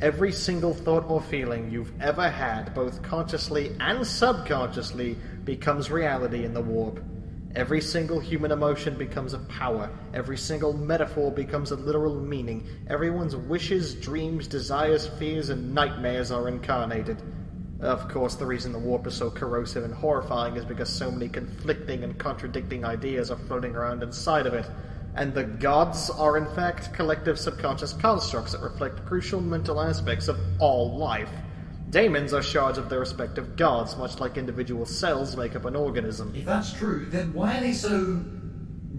Every 0.00 0.32
single 0.32 0.72
thought 0.72 1.04
or 1.08 1.20
feeling 1.20 1.70
you've 1.70 1.92
ever 2.00 2.30
had, 2.30 2.72
both 2.74 3.02
consciously 3.02 3.76
and 3.80 4.06
subconsciously, 4.06 5.16
becomes 5.44 5.90
reality 5.90 6.44
in 6.44 6.54
the 6.54 6.62
warp. 6.62 7.02
Every 7.54 7.80
single 7.80 8.20
human 8.20 8.52
emotion 8.52 8.96
becomes 8.98 9.32
a 9.32 9.38
power. 9.38 9.90
Every 10.12 10.36
single 10.36 10.74
metaphor 10.74 11.32
becomes 11.32 11.70
a 11.70 11.76
literal 11.76 12.20
meaning. 12.20 12.68
Everyone's 12.88 13.34
wishes, 13.34 13.94
dreams, 13.94 14.46
desires, 14.46 15.06
fears, 15.06 15.48
and 15.48 15.74
nightmares 15.74 16.30
are 16.30 16.46
incarnated. 16.46 17.22
Of 17.80 18.08
course, 18.08 18.34
the 18.34 18.44
reason 18.44 18.72
the 18.72 18.78
warp 18.78 19.06
is 19.06 19.14
so 19.14 19.30
corrosive 19.30 19.84
and 19.84 19.94
horrifying 19.94 20.56
is 20.56 20.64
because 20.64 20.90
so 20.90 21.10
many 21.10 21.28
conflicting 21.28 22.04
and 22.04 22.18
contradicting 22.18 22.84
ideas 22.84 23.30
are 23.30 23.38
floating 23.38 23.74
around 23.74 24.02
inside 24.02 24.46
of 24.46 24.54
it. 24.54 24.68
And 25.14 25.32
the 25.32 25.44
gods 25.44 26.10
are, 26.10 26.36
in 26.36 26.46
fact, 26.54 26.92
collective 26.92 27.38
subconscious 27.38 27.94
constructs 27.94 28.52
that 28.52 28.60
reflect 28.60 29.06
crucial 29.06 29.40
mental 29.40 29.80
aspects 29.80 30.28
of 30.28 30.38
all 30.58 30.98
life. 30.98 31.30
Daemons 31.90 32.34
are 32.34 32.42
shards 32.42 32.76
of 32.76 32.90
their 32.90 33.00
respective 33.00 33.56
gods, 33.56 33.96
much 33.96 34.20
like 34.20 34.36
individual 34.36 34.84
cells 34.84 35.36
make 35.36 35.56
up 35.56 35.64
an 35.64 35.74
organism. 35.74 36.34
If 36.36 36.44
that's 36.44 36.72
true, 36.72 37.06
then 37.08 37.32
why 37.32 37.56
are 37.56 37.60
they 37.60 37.72
so, 37.72 38.22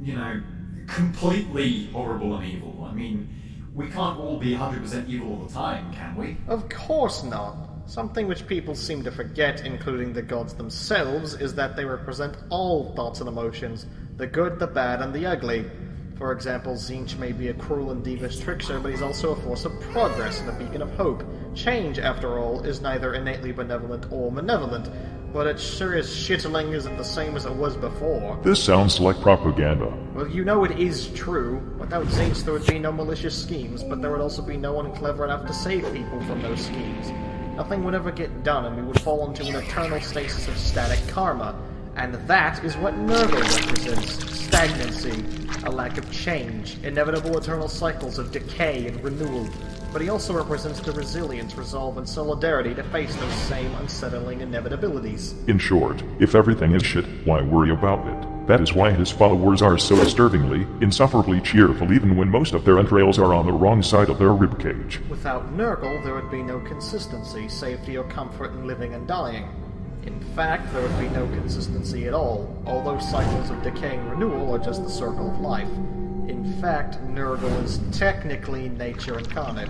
you 0.01 0.15
know, 0.15 0.41
completely 0.88 1.88
horrible 1.88 2.36
and 2.36 2.46
evil? 2.46 2.88
I 2.89 2.93
mean, 2.93 3.29
we 3.75 3.89
can't 3.89 4.19
all 4.19 4.39
be 4.39 4.55
100% 4.55 5.08
evil 5.08 5.34
all 5.34 5.46
the 5.46 5.53
time, 5.53 5.93
can 5.93 6.15
we? 6.15 6.38
Of 6.48 6.67
course 6.69 7.24
not. 7.24 7.69
Something 7.86 8.27
which 8.27 8.48
people 8.48 8.75
seem 8.75 9.03
to 9.03 9.12
forget, 9.12 9.65
including 9.65 10.13
the 10.13 10.22
gods 10.22 10.53
themselves, 10.53 11.36
is 11.36 11.53
that 11.55 11.75
they 11.75 11.86
represent 11.86 12.38
all 12.50 12.93
thoughts 12.96 13.19
and 13.19 13.27
emotions 13.27 13.86
the 14.17 14.27
good, 14.27 14.60
the 14.60 14.67
bad, 14.67 15.01
and 15.01 15.13
the 15.13 15.25
ugly. 15.25 15.65
For 16.17 16.34
example, 16.34 16.74
Zinch 16.74 17.17
may 17.17 17.31
be 17.31 17.48
a 17.48 17.53
cruel 17.53 17.91
and 17.91 18.03
devious 18.03 18.38
trickster, 18.38 18.79
but 18.79 18.91
he's 18.91 19.01
also 19.01 19.31
a 19.31 19.36
force 19.38 19.63
of 19.63 19.79
progress 19.79 20.41
and 20.41 20.50
a 20.50 20.51
beacon 20.51 20.81
of 20.81 20.91
hope. 20.98 21.24
Change, 21.60 22.00
after 22.00 22.39
all, 22.39 22.62
is 22.62 22.80
neither 22.80 23.16
innately 23.16 23.51
benevolent 23.51 24.06
or 24.12 24.32
malevolent, 24.32 24.89
but 25.34 25.46
it 25.46 25.60
sure 25.60 25.94
is 25.94 26.08
shittling 26.08 26.72
isn't 26.72 26.96
the 26.96 27.04
same 27.04 27.36
as 27.36 27.46
it 27.46 27.54
was 27.54 27.75
before. 27.75 28.39
This 28.44 28.63
sounds 28.63 29.01
like 29.01 29.20
propaganda. 29.20 29.94
Well, 30.13 30.30
you 30.30 30.46
know 30.46 30.63
it 30.63 30.80
is 30.80 31.10
true. 31.10 31.58
Without 31.78 32.06
Zinch, 32.06 32.46
there 32.46 32.54
would 32.54 32.66
be 32.66 32.80
no 32.80 32.94
malicious 32.94 33.38
schemes, 33.38 33.84
but 33.84 34.01
there 34.01 34.10
would 34.10 34.22
also 34.22 34.42
be 34.42 34.56
no 34.56 34.72
one 34.72 34.96
clever 34.96 35.25
enough 35.25 35.46
to 35.48 35.54
save 35.54 35.84
people 35.92 36.22
from 36.22 36.42
those 36.42 36.66
schemes. 36.66 37.12
Nothing 37.58 37.84
would 37.84 37.94
ever 37.94 38.12
get 38.12 38.42
done, 38.42 38.63
and 38.63 38.78
we 38.78 38.84
would 38.84 39.01
fall 39.01 39.28
into 39.28 39.46
an 39.46 39.62
eternal 39.62 40.00
stasis 40.00 40.48
of 40.48 40.58
static 40.58 41.06
karma. 41.10 41.62
And 41.98 42.13
that 42.13 42.63
is 42.63 42.78
what 42.78 42.94
Nurgle 42.94 43.42
represents 43.68 44.34
stagnancy, 44.39 45.25
a 45.66 45.70
lack 45.70 45.98
of 45.98 46.10
change, 46.10 46.78
inevitable 46.84 47.38
eternal 47.38 47.68
cycles 47.68 48.18
of 48.18 48.32
decay 48.32 48.88
and 48.88 49.04
renewal. 49.04 49.50
But 49.91 50.01
he 50.01 50.10
also 50.10 50.34
represents 50.34 50.79
the 50.79 50.91
resilience, 50.91 51.55
resolve, 51.55 51.98
and 51.98 52.08
solidarity 52.08 52.75
to 52.75 52.84
face 52.84 53.15
those 53.15 53.34
same 53.34 53.74
unsettling 53.75 54.39
inevitabilities. 54.39 55.48
In 55.48 55.58
short, 55.58 56.03
if 56.19 56.36
everything 56.36 56.74
is 56.74 56.86
shit, 56.86 57.05
why 57.25 57.41
worry 57.41 57.72
about 57.72 58.05
it? 58.08 58.48
That 58.48 58.62
is 58.62 58.74
why 58.74 58.91
his 58.91 59.12
followers 59.12 59.62
are 59.62 59.77
so 59.77 59.96
disturbingly, 59.96 60.65
insufferably 60.81 61.39
cheerful 61.41 61.93
even 61.93 62.15
when 62.15 62.29
most 62.29 62.53
of 62.53 62.65
their 62.65 62.79
entrails 62.79 63.19
are 63.19 63.34
on 63.34 63.46
the 63.46 63.51
wrong 63.51 63.84
side 63.84 64.10
of 64.10 64.17
their 64.17 64.29
ribcage. 64.29 65.08
Without 65.08 65.55
Nurgle, 65.55 66.03
there 66.03 66.15
would 66.15 66.31
be 66.31 66.41
no 66.41 66.60
consistency, 66.60 67.48
safety, 67.48 67.98
or 67.98 68.03
comfort 68.05 68.51
in 68.53 68.65
living 68.65 68.96
and 68.96 69.08
dying. 69.08 69.48
In 70.05 70.19
fact, 70.36 70.72
there 70.74 70.81
would 70.81 71.00
be 71.00 71.10
no 71.10 71.27
consistency 71.27 72.08
at 72.08 72.13
all. 72.13 72.55
All 72.65 72.84
those 72.84 73.08
cycles 73.10 73.51
of 73.51 73.62
decay 73.62 73.98
and 73.98 74.10
renewal 74.10 74.55
are 74.55 74.60
just 74.60 74.84
the 74.84 74.89
circle 74.89 75.29
of 75.29 75.39
life. 75.39 75.69
In 76.30 76.54
fact, 76.62 77.04
Nurgle 77.08 77.64
is 77.64 77.80
technically 77.92 78.70
nature 78.70 79.18
incarnate. 79.18 79.68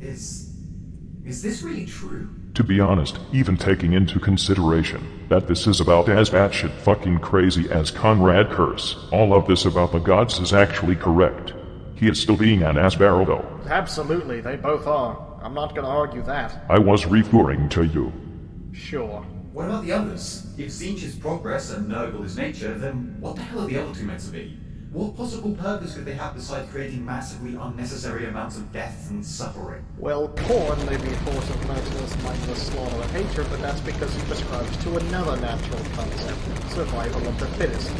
Is. 0.00 0.50
Is 1.24 1.40
this 1.40 1.62
really 1.62 1.86
true? 1.86 2.28
To 2.54 2.64
be 2.64 2.80
honest, 2.80 3.20
even 3.32 3.56
taking 3.56 3.92
into 3.92 4.18
consideration 4.18 5.24
that 5.28 5.46
this 5.46 5.68
is 5.68 5.80
about 5.80 6.08
as 6.08 6.30
batshit 6.30 6.72
fucking 6.80 7.20
crazy 7.20 7.70
as 7.70 7.92
Conrad 7.92 8.50
Curse, 8.50 9.06
all 9.12 9.32
of 9.34 9.46
this 9.46 9.66
about 9.66 9.92
the 9.92 10.00
gods 10.00 10.40
is 10.40 10.52
actually 10.52 10.96
correct. 10.96 11.54
He 11.94 12.08
is 12.08 12.20
still 12.20 12.36
being 12.36 12.64
an 12.64 12.74
Asbarrow 12.74 13.24
though. 13.24 13.70
Absolutely, 13.70 14.40
they 14.40 14.56
both 14.56 14.88
are. 14.88 15.38
I'm 15.44 15.54
not 15.54 15.76
gonna 15.76 15.86
argue 15.86 16.24
that. 16.24 16.64
I 16.68 16.80
was 16.80 17.06
referring 17.06 17.68
to 17.68 17.84
you. 17.84 18.12
Sure. 18.72 19.24
What 19.54 19.66
about 19.66 19.84
the 19.84 19.92
others? 19.92 20.44
If 20.58 20.70
Zinch 20.70 21.04
is 21.04 21.14
progress 21.14 21.70
and 21.70 21.88
Nurgle 21.88 22.24
is 22.24 22.36
nature, 22.36 22.74
then 22.74 23.14
what 23.20 23.36
the 23.36 23.42
hell 23.42 23.60
are 23.60 23.66
the 23.68 23.80
other 23.80 23.94
two 23.94 24.04
meant 24.04 24.18
to 24.22 24.32
be? 24.32 24.58
What 24.90 25.16
possible 25.16 25.54
purpose 25.54 25.94
could 25.94 26.04
they 26.04 26.14
have 26.14 26.34
besides 26.34 26.68
creating 26.72 27.04
massively 27.04 27.54
unnecessary 27.54 28.26
amounts 28.26 28.56
of 28.56 28.72
death 28.72 29.08
and 29.10 29.24
suffering? 29.24 29.84
Well, 29.96 30.26
corn 30.26 30.84
may 30.86 30.96
be 30.96 31.06
a 31.06 31.16
force 31.18 31.48
of 31.50 31.68
merciless, 31.68 32.20
mindless 32.24 32.66
slaughter 32.66 32.96
and 32.96 33.10
hatred, 33.12 33.46
but 33.48 33.60
that's 33.60 33.80
because 33.82 34.12
he 34.12 34.22
prescribes 34.22 34.76
to 34.82 34.96
another 34.96 35.40
natural 35.40 35.78
concept 35.94 36.72
survival 36.72 37.24
of 37.28 37.38
the 37.38 37.46
fittest. 37.46 37.92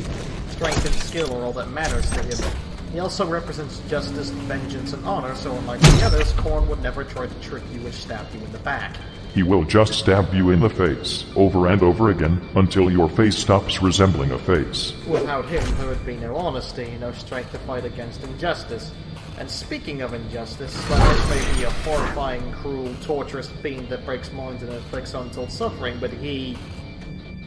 Strength 0.51 0.87
and 0.87 0.95
skill 0.97 1.37
are 1.37 1.45
all 1.45 1.53
that 1.53 1.71
matters 1.71 2.11
to 2.11 2.23
him. 2.25 2.53
He 2.93 2.99
also 2.99 3.29
represents 3.29 3.79
justice, 3.89 4.31
vengeance, 4.31 4.93
and 4.93 5.05
honor, 5.05 5.37
so 5.37 5.53
unlike 5.53 5.81
the 5.83 6.03
others, 6.05 6.33
Korn 6.33 6.69
would 6.69 6.83
never 6.83 7.05
try 7.05 7.29
to 7.29 7.35
trick 7.41 7.63
you 7.73 7.79
and 7.79 7.95
stab 7.95 8.27
you 8.35 8.41
in 8.41 8.51
the 8.51 8.59
back. 8.59 8.97
He 9.35 9.43
will 9.43 9.65
just 9.65 9.95
stab 9.95 10.33
you 10.33 10.51
in 10.51 10.61
the 10.61 10.71
face, 10.71 11.25
over 11.35 11.67
and 11.67 11.83
over 11.83 12.11
again, 12.11 12.41
until 12.55 12.89
your 12.89 13.09
face 13.09 13.37
stops 13.37 13.83
resembling 13.83 14.31
a 14.31 14.39
face. 14.39 14.93
Without 15.09 15.45
him, 15.47 15.65
there 15.79 15.89
would 15.89 16.07
be 16.07 16.17
no 16.17 16.37
honesty, 16.37 16.97
no 17.01 17.11
strength 17.11 17.51
to 17.51 17.59
fight 17.59 17.85
against 17.85 18.23
injustice. 18.23 18.93
And 19.37 19.51
speaking 19.51 20.03
of 20.03 20.15
injustice, 20.15 20.73
Slanesh 20.87 21.31
may 21.31 21.59
be 21.59 21.65
a 21.65 21.71
horrifying, 21.71 22.53
cruel, 22.53 22.95
torturous 23.03 23.51
fiend 23.51 23.89
that 23.89 24.07
breaks 24.07 24.33
minds 24.33 24.63
and 24.63 24.73
inflicts 24.73 25.15
untold 25.15 25.51
suffering, 25.51 25.99
but 25.99 26.13
he. 26.13 26.57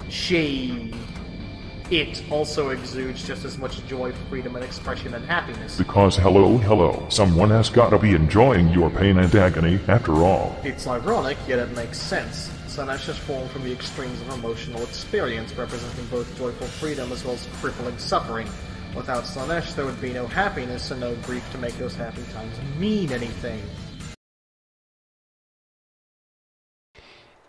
she. 0.09 0.93
It 1.91 2.23
also 2.29 2.69
exudes 2.69 3.25
just 3.25 3.45
as 3.45 3.57
much 3.57 3.85
joy, 3.87 4.11
freedom, 4.29 4.55
and 4.55 4.65
expression 4.65 5.13
and 5.13 5.25
happiness. 5.25 5.77
Because 5.77 6.17
hello, 6.17 6.57
hello, 6.57 7.05
someone 7.09 7.49
has 7.49 7.69
gotta 7.69 7.97
be 7.97 8.11
enjoying 8.11 8.69
your 8.69 8.89
pain 8.89 9.17
and 9.17 9.33
agony 9.33 9.79
after 9.87 10.13
all. 10.13 10.57
It's 10.63 10.87
ironic, 10.87 11.37
yet 11.47 11.59
it 11.59 11.71
makes 11.75 11.99
sense. 11.99 12.49
Slanesh 12.67 13.09
is 13.09 13.17
formed 13.17 13.49
from 13.49 13.63
the 13.63 13.71
extremes 13.71 14.21
of 14.21 14.33
emotional 14.33 14.83
experience, 14.83 15.53
representing 15.57 16.05
both 16.07 16.37
joyful 16.37 16.67
freedom 16.67 17.11
as 17.11 17.23
well 17.23 17.33
as 17.33 17.47
crippling 17.59 17.97
suffering. 17.97 18.47
Without 18.95 19.23
Slanesh, 19.23 19.75
there 19.75 19.85
would 19.85 20.01
be 20.01 20.13
no 20.13 20.27
happiness 20.27 20.91
and 20.91 20.99
no 21.01 21.15
grief 21.17 21.49
to 21.51 21.57
make 21.57 21.77
those 21.77 21.95
happy 21.95 22.23
times 22.33 22.55
mean 22.77 23.11
anything. 23.11 23.61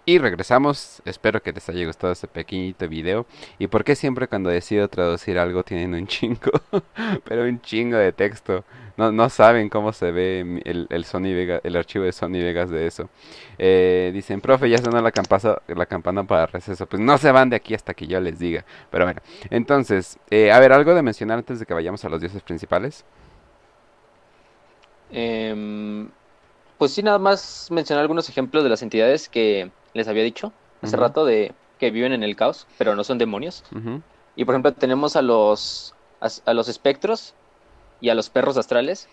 Y 0.08 0.16
regresamos, 0.16 1.02
espero 1.04 1.42
que 1.42 1.52
les 1.52 1.68
haya 1.68 1.84
gustado 1.84 2.14
este 2.14 2.28
pequeñito 2.28 2.88
video. 2.88 3.26
Y 3.58 3.66
por 3.66 3.84
qué 3.84 3.94
siempre 3.94 4.26
cuando 4.26 4.48
decido 4.48 4.88
traducir 4.88 5.38
algo 5.38 5.62
tienen 5.64 5.92
un 5.92 6.06
chingo, 6.06 6.50
pero 7.24 7.42
un 7.42 7.60
chingo 7.60 7.98
de 7.98 8.10
texto. 8.12 8.64
No, 8.96 9.12
no 9.12 9.28
saben 9.28 9.68
cómo 9.68 9.92
se 9.92 10.10
ve 10.10 10.62
el, 10.64 11.04
Sony 11.04 11.34
Vega, 11.34 11.60
el 11.62 11.76
archivo 11.76 12.06
de 12.06 12.12
Sony 12.12 12.40
Vegas 12.40 12.70
de 12.70 12.86
eso. 12.86 13.10
Eh, 13.58 14.10
dicen, 14.14 14.40
profe, 14.40 14.70
ya 14.70 14.78
sonó 14.78 14.98
la, 15.02 15.12
la 15.66 15.86
campana 15.86 16.24
para 16.24 16.46
receso. 16.46 16.86
Pues 16.86 17.02
no 17.02 17.18
se 17.18 17.30
van 17.30 17.50
de 17.50 17.56
aquí 17.56 17.74
hasta 17.74 17.92
que 17.92 18.06
yo 18.06 18.18
les 18.18 18.38
diga. 18.38 18.64
Pero 18.90 19.04
bueno, 19.04 19.20
entonces, 19.50 20.18
eh, 20.30 20.50
a 20.50 20.58
ver, 20.58 20.72
algo 20.72 20.94
de 20.94 21.02
mencionar 21.02 21.36
antes 21.36 21.60
de 21.60 21.66
que 21.66 21.74
vayamos 21.74 22.02
a 22.06 22.08
los 22.08 22.18
dioses 22.18 22.40
principales. 22.40 23.04
Eh, 25.12 26.08
pues 26.78 26.92
sí, 26.92 27.02
nada 27.02 27.18
más 27.18 27.68
mencionar 27.70 28.02
algunos 28.02 28.28
ejemplos 28.28 28.62
de 28.62 28.70
las 28.70 28.82
entidades 28.82 29.28
que 29.28 29.70
les 29.98 30.08
había 30.08 30.22
dicho 30.22 30.52
hace 30.82 30.96
rato 30.96 31.24
de 31.24 31.52
que 31.78 31.90
viven 31.90 32.12
en 32.12 32.22
el 32.22 32.34
caos, 32.36 32.66
pero 32.78 32.94
no 32.96 33.04
son 33.04 33.18
demonios. 33.18 33.62
Y 34.36 34.44
por 34.44 34.54
ejemplo, 34.54 34.72
tenemos 34.72 35.16
a 35.16 35.22
los 35.22 35.94
a, 36.20 36.28
a 36.50 36.54
los 36.54 36.68
espectros 36.68 37.34
y 38.00 38.08
a 38.08 38.14
los 38.14 38.30
perros 38.30 38.56
astrales, 38.56 39.08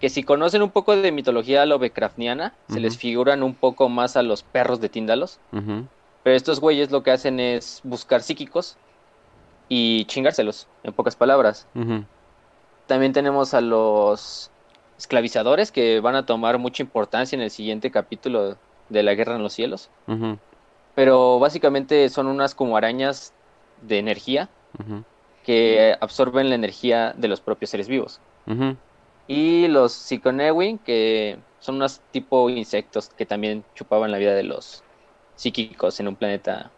que 0.00 0.08
si 0.10 0.22
conocen 0.24 0.62
un 0.62 0.70
poco 0.70 0.96
de 0.96 1.12
mitología 1.12 1.64
lovecraftiana, 1.66 2.52
se 2.68 2.80
les 2.80 2.98
figuran 2.98 3.42
un 3.42 3.54
poco 3.54 3.88
más 3.88 4.16
a 4.16 4.22
los 4.22 4.42
perros 4.42 4.80
de 4.80 4.88
Tíndalos. 4.88 5.38
Pero 6.24 6.36
estos 6.36 6.58
güeyes 6.60 6.90
lo 6.90 7.02
que 7.02 7.10
hacen 7.12 7.38
es 7.38 7.80
buscar 7.84 8.22
psíquicos 8.22 8.76
y 9.68 10.04
chingárselos, 10.06 10.66
en 10.82 10.92
pocas 10.92 11.16
palabras. 11.16 11.66
También 12.86 13.12
tenemos 13.12 13.54
a 13.54 13.60
los 13.60 14.50
esclavizadores 14.98 15.70
que 15.72 16.00
van 16.00 16.16
a 16.16 16.26
tomar 16.26 16.58
mucha 16.58 16.82
importancia 16.82 17.36
en 17.36 17.42
el 17.42 17.50
siguiente 17.50 17.90
capítulo 17.90 18.56
de 18.88 19.02
la 19.02 19.14
Guerra 19.14 19.36
en 19.36 19.42
los 19.42 19.52
Cielos. 19.52 19.90
Pero 20.94 21.38
básicamente 21.38 22.08
son 22.08 22.26
unas 22.26 22.54
como 22.54 22.76
arañas 22.76 23.32
de 23.82 23.98
energía 23.98 24.48
que 25.44 25.96
absorben 26.00 26.48
la 26.48 26.54
energía 26.54 27.14
de 27.16 27.28
los 27.28 27.40
propios 27.40 27.70
seres 27.70 27.88
vivos. 27.88 28.20
Y 29.26 29.68
los 29.68 29.92
Psychonewin, 29.92 30.78
que 30.78 31.38
son 31.60 31.76
unos 31.76 32.00
tipo 32.10 32.50
insectos 32.50 33.08
que 33.08 33.24
también 33.24 33.64
chupaban 33.74 34.10
la 34.10 34.18
vida 34.18 34.34
de 34.34 34.42
los 34.42 34.82
psíquicos 35.34 35.98
en 35.98 36.08
un 36.08 36.16
planeta 36.16 36.70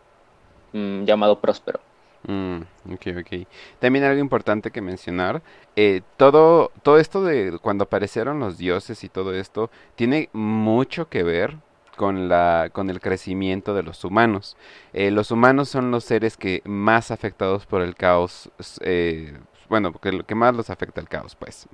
mm, 0.72 1.04
llamado 1.04 1.40
Próspero. 1.40 1.80
Mm, 2.26 2.62
ok, 2.92 3.06
ok. 3.20 3.46
También 3.78 4.04
algo 4.04 4.20
importante 4.20 4.70
que 4.70 4.80
mencionar, 4.80 5.42
eh, 5.74 6.02
todo, 6.16 6.70
todo 6.82 6.98
esto 6.98 7.22
de 7.22 7.58
cuando 7.60 7.84
aparecieron 7.84 8.40
los 8.40 8.58
dioses 8.58 9.04
y 9.04 9.08
todo 9.08 9.34
esto, 9.34 9.70
tiene 9.94 10.28
mucho 10.32 11.08
que 11.08 11.22
ver 11.22 11.56
con 11.96 12.28
la, 12.28 12.70
con 12.72 12.90
el 12.90 13.00
crecimiento 13.00 13.74
de 13.74 13.82
los 13.82 14.04
humanos. 14.04 14.56
Eh, 14.92 15.10
los 15.10 15.30
humanos 15.30 15.68
son 15.68 15.90
los 15.90 16.04
seres 16.04 16.36
que 16.36 16.62
más 16.64 17.10
afectados 17.10 17.66
por 17.66 17.82
el 17.82 17.94
caos, 17.96 18.50
eh, 18.80 19.36
bueno, 19.68 19.92
porque 19.92 20.12
lo 20.12 20.24
que 20.24 20.34
más 20.34 20.54
los 20.54 20.70
afecta 20.70 21.00
el 21.00 21.08
caos, 21.08 21.34
pues. 21.34 21.66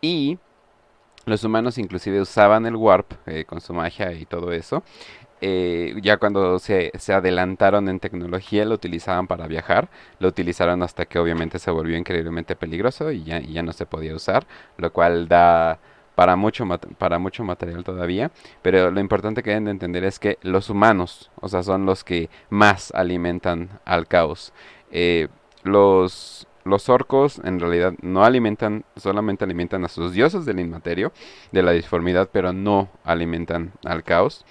Y 0.00 0.38
los 1.26 1.44
humanos 1.44 1.78
inclusive 1.78 2.20
usaban 2.20 2.66
el 2.66 2.76
warp 2.76 3.12
eh, 3.26 3.44
con 3.44 3.60
su 3.60 3.74
magia 3.74 4.12
y 4.12 4.26
todo 4.26 4.52
eso. 4.52 4.82
Ya 5.42 6.18
cuando 6.18 6.58
se, 6.58 6.92
se 6.98 7.14
adelantaron 7.14 7.88
en 7.88 7.98
tecnología 7.98 8.66
lo 8.66 8.74
utilizaban 8.74 9.26
para 9.26 9.46
viajar, 9.46 9.88
lo 10.18 10.28
utilizaron 10.28 10.82
hasta 10.82 11.06
que 11.06 11.18
obviamente 11.18 11.58
se 11.58 11.70
volvió 11.70 11.96
increíblemente 11.96 12.56
peligroso 12.56 13.10
y 13.10 13.24
ya, 13.24 13.40
y 13.40 13.54
ya 13.54 13.62
no 13.62 13.72
se 13.72 13.86
podía 13.86 14.14
usar, 14.14 14.46
lo 14.76 14.92
cual 14.92 15.28
da 15.28 15.78
para 16.20 16.36
mucho, 16.36 16.68
para 16.98 17.18
mucho 17.18 17.44
material 17.44 17.82
todavía, 17.82 18.30
pero 18.60 18.90
lo 18.90 19.00
importante 19.00 19.42
que 19.42 19.48
deben 19.48 19.64
de 19.64 19.70
entender 19.70 20.04
es 20.04 20.18
que 20.18 20.36
los 20.42 20.68
humanos, 20.68 21.30
o 21.40 21.48
sea, 21.48 21.62
son 21.62 21.86
los 21.86 22.04
que 22.04 22.28
más 22.50 22.92
alimentan 22.94 23.80
al 23.86 24.06
caos. 24.06 24.52
Eh, 24.90 25.28
los, 25.62 26.46
los 26.64 26.90
orcos 26.90 27.40
en 27.42 27.58
realidad 27.58 27.94
no 28.02 28.22
alimentan, 28.22 28.84
solamente 28.96 29.44
alimentan 29.44 29.82
a 29.86 29.88
sus 29.88 30.12
dioses 30.12 30.44
del 30.44 30.60
inmaterio, 30.60 31.10
de 31.52 31.62
la 31.62 31.70
disformidad, 31.70 32.28
pero 32.30 32.52
no 32.52 32.90
alimentan 33.02 33.72
al 33.82 34.04
caos. 34.04 34.44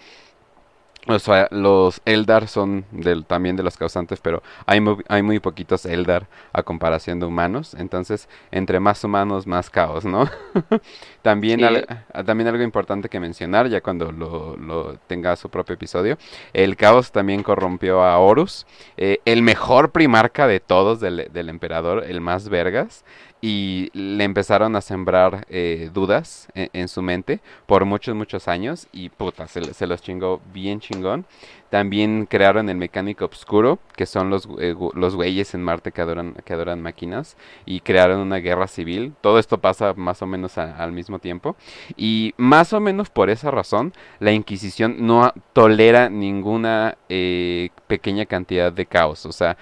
O 1.09 1.17
sea, 1.17 1.47
los 1.49 2.01
Eldar 2.05 2.47
son 2.47 2.85
del, 2.91 3.25
también 3.25 3.55
de 3.55 3.63
los 3.63 3.77
causantes, 3.77 4.19
pero 4.19 4.43
hay 4.67 4.79
muy, 4.79 4.97
hay 5.07 5.23
muy 5.23 5.39
poquitos 5.39 5.85
Eldar 5.87 6.27
a 6.53 6.61
comparación 6.61 7.19
de 7.19 7.25
humanos. 7.25 7.73
Entonces, 7.73 8.29
entre 8.51 8.79
más 8.79 9.03
humanos, 9.03 9.47
más 9.47 9.71
caos, 9.71 10.05
¿no? 10.05 10.29
también, 11.23 11.65
ah, 11.65 12.23
también 12.23 12.47
algo 12.47 12.61
importante 12.61 13.09
que 13.09 13.19
mencionar, 13.19 13.67
ya 13.69 13.81
cuando 13.81 14.11
lo, 14.11 14.55
lo, 14.55 14.97
tenga 15.07 15.35
su 15.35 15.49
propio 15.49 15.73
episodio, 15.73 16.19
el 16.53 16.77
caos 16.77 17.11
también 17.11 17.41
corrompió 17.41 18.03
a 18.03 18.19
Horus, 18.19 18.67
eh, 18.95 19.19
el 19.25 19.41
mejor 19.41 19.91
primarca 19.91 20.45
de 20.45 20.59
todos 20.59 20.99
del, 20.99 21.27
del 21.33 21.49
emperador, 21.49 22.03
el 22.07 22.21
más 22.21 22.49
vergas 22.49 23.03
y 23.41 23.89
le 23.93 24.23
empezaron 24.23 24.75
a 24.75 24.81
sembrar 24.81 25.45
eh, 25.49 25.89
dudas 25.93 26.49
en, 26.55 26.87
su 26.89 27.01
mente 27.01 27.39
por 27.65 27.85
muchos, 27.85 28.15
muchos 28.15 28.47
años 28.47 28.87
y 28.91 29.09
puta, 29.09 29.47
se, 29.47 29.87
los 29.87 30.01
chingó 30.01 30.41
bien 30.53 30.79
chingón. 30.79 31.25
También 31.69 32.25
crearon 32.25 32.67
el 32.67 32.77
mecánico 32.77 33.25
obscuro, 33.25 33.77
que 33.95 34.07
son 34.07 34.31
los, 34.31 34.49
eh, 34.59 34.75
los 34.95 35.15
güeyes 35.15 35.53
en 35.53 35.63
Marte 35.63 35.91
que 35.91 36.01
adoran, 36.01 36.33
que 36.43 36.53
adoran 36.53 36.81
máquinas, 36.81 37.37
y 37.63 37.81
crearon 37.81 38.19
una 38.21 38.37
guerra 38.37 38.67
civil. 38.67 39.13
Todo 39.21 39.37
esto 39.37 39.59
pasa 39.59 39.93
más 39.93 40.23
o 40.23 40.25
menos 40.25 40.57
al 40.57 40.91
mismo 40.91 41.19
tiempo. 41.19 41.55
Y 41.95 42.33
más 42.37 42.73
o 42.73 42.79
menos 42.79 43.11
por 43.11 43.29
esa 43.29 43.51
razón, 43.51 43.93
la 44.19 44.31
Inquisición 44.31 45.05
no 45.05 45.31
tolera 45.53 46.09
ninguna 46.09 46.97
eh, 47.07 47.69
pequeña 47.85 48.25
cantidad 48.25 48.73
de 48.73 48.87
caos. 48.87 49.27
O 49.27 49.31
sea, 49.31 49.55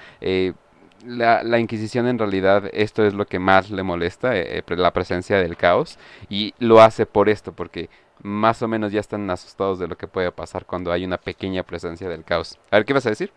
la, 1.08 1.44
la, 1.44 1.60
Inquisición 1.60 2.08
en 2.08 2.20
realidad 2.20 2.70
esto 2.74 3.06
es 3.06 3.14
lo 3.14 3.26
que 3.26 3.40
más 3.40 3.70
le 3.72 3.84
molesta, 3.84 4.38
eh, 4.38 4.60
eh, 4.60 4.76
la 4.76 4.94
presencia 4.94 5.38
del 5.38 5.56
caos, 5.56 5.98
y 6.30 6.54
lo 6.60 6.82
hace 6.82 7.06
por 7.06 7.30
esto, 7.30 7.54
porque 7.54 7.90
más 8.22 8.62
o 8.62 8.68
menos 8.68 8.92
ya 8.92 9.00
están 9.00 9.30
asustados 9.30 9.80
de 9.80 9.88
lo 9.88 9.98
que 9.98 10.08
puede 10.08 10.32
pasar 10.32 10.66
cuando 10.66 10.92
hay 10.92 11.06
una 11.06 11.18
pequeña 11.18 11.64
presencia 11.64 12.10
del 12.10 12.24
caos. 12.24 12.58
A 12.72 12.78
ver, 12.78 12.86
¿qué 12.86 12.94
vas 12.94 13.06
a 13.06 13.10
decir? 13.10 13.32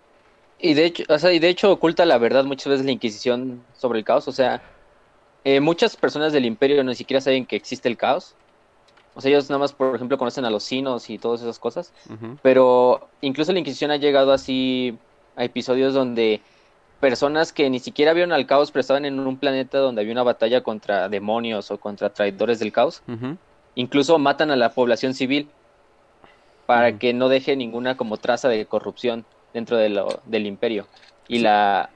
Y 0.59 0.75
de 0.75 0.87
hecho, 0.87 1.05
o 1.09 1.19
sea, 1.19 1.33
y 1.33 1.39
de 1.39 1.49
hecho 1.49 1.73
oculta 1.73 2.05
la 2.05 2.19
verdad 2.19 2.45
muchas 2.45 2.67
veces 2.67 2.85
la 2.85 2.93
Inquisición 2.93 3.63
sobre 3.77 3.99
el 3.99 4.05
caos, 4.05 4.29
o 4.29 4.33
sea, 4.33 4.63
eh, 5.45 5.61
muchas 5.61 5.97
personas 5.97 6.33
del 6.33 6.45
imperio 6.45 6.83
ni 6.85 6.95
siquiera 6.95 7.21
saben 7.21 7.47
que 7.47 7.57
existe 7.57 7.89
el 7.89 7.97
caos. 7.97 8.35
O 9.15 9.21
sea, 9.21 9.31
ellos 9.31 9.51
nada 9.51 9.59
más, 9.59 9.73
por 9.73 9.95
ejemplo, 9.95 10.19
conocen 10.19 10.45
a 10.45 10.51
los 10.51 10.63
sinos 10.63 11.11
y 11.11 11.19
todas 11.19 11.41
esas 11.41 11.59
cosas. 11.59 11.93
Pero 12.43 13.09
incluso 13.21 13.53
la 13.53 13.59
Inquisición 13.59 13.91
ha 13.91 13.97
llegado 13.97 14.33
así 14.33 14.97
a 15.37 15.45
episodios 15.45 15.95
donde 15.95 16.41
personas 17.01 17.53
que 17.53 17.69
ni 17.71 17.81
siquiera 17.81 18.13
vieron 18.13 18.33
al 18.33 18.47
caos, 18.47 18.71
pero 18.71 18.81
estaban 18.81 19.05
en 19.05 19.19
un 19.19 19.37
planeta 19.39 19.79
donde 19.79 20.03
había 20.03 20.13
una 20.13 20.23
batalla 20.23 20.63
contra 20.63 21.09
demonios 21.09 21.71
o 21.71 21.79
contra 21.79 22.11
traidores 22.11 22.59
del 22.59 22.73
caos. 22.73 23.03
Incluso 23.75 24.19
matan 24.19 24.51
a 24.51 24.57
la 24.57 24.73
población 24.73 25.15
civil 25.15 25.49
para 26.67 26.99
que 26.99 27.13
no 27.15 27.29
deje 27.29 27.57
ninguna 27.57 27.97
como 27.97 28.17
traza 28.17 28.49
de 28.49 28.65
corrupción 28.67 29.25
dentro 29.53 29.77
de 29.77 29.89
lo, 29.89 30.21
del 30.27 30.47
imperio. 30.47 30.87
Y 31.27 31.39
la... 31.39 31.91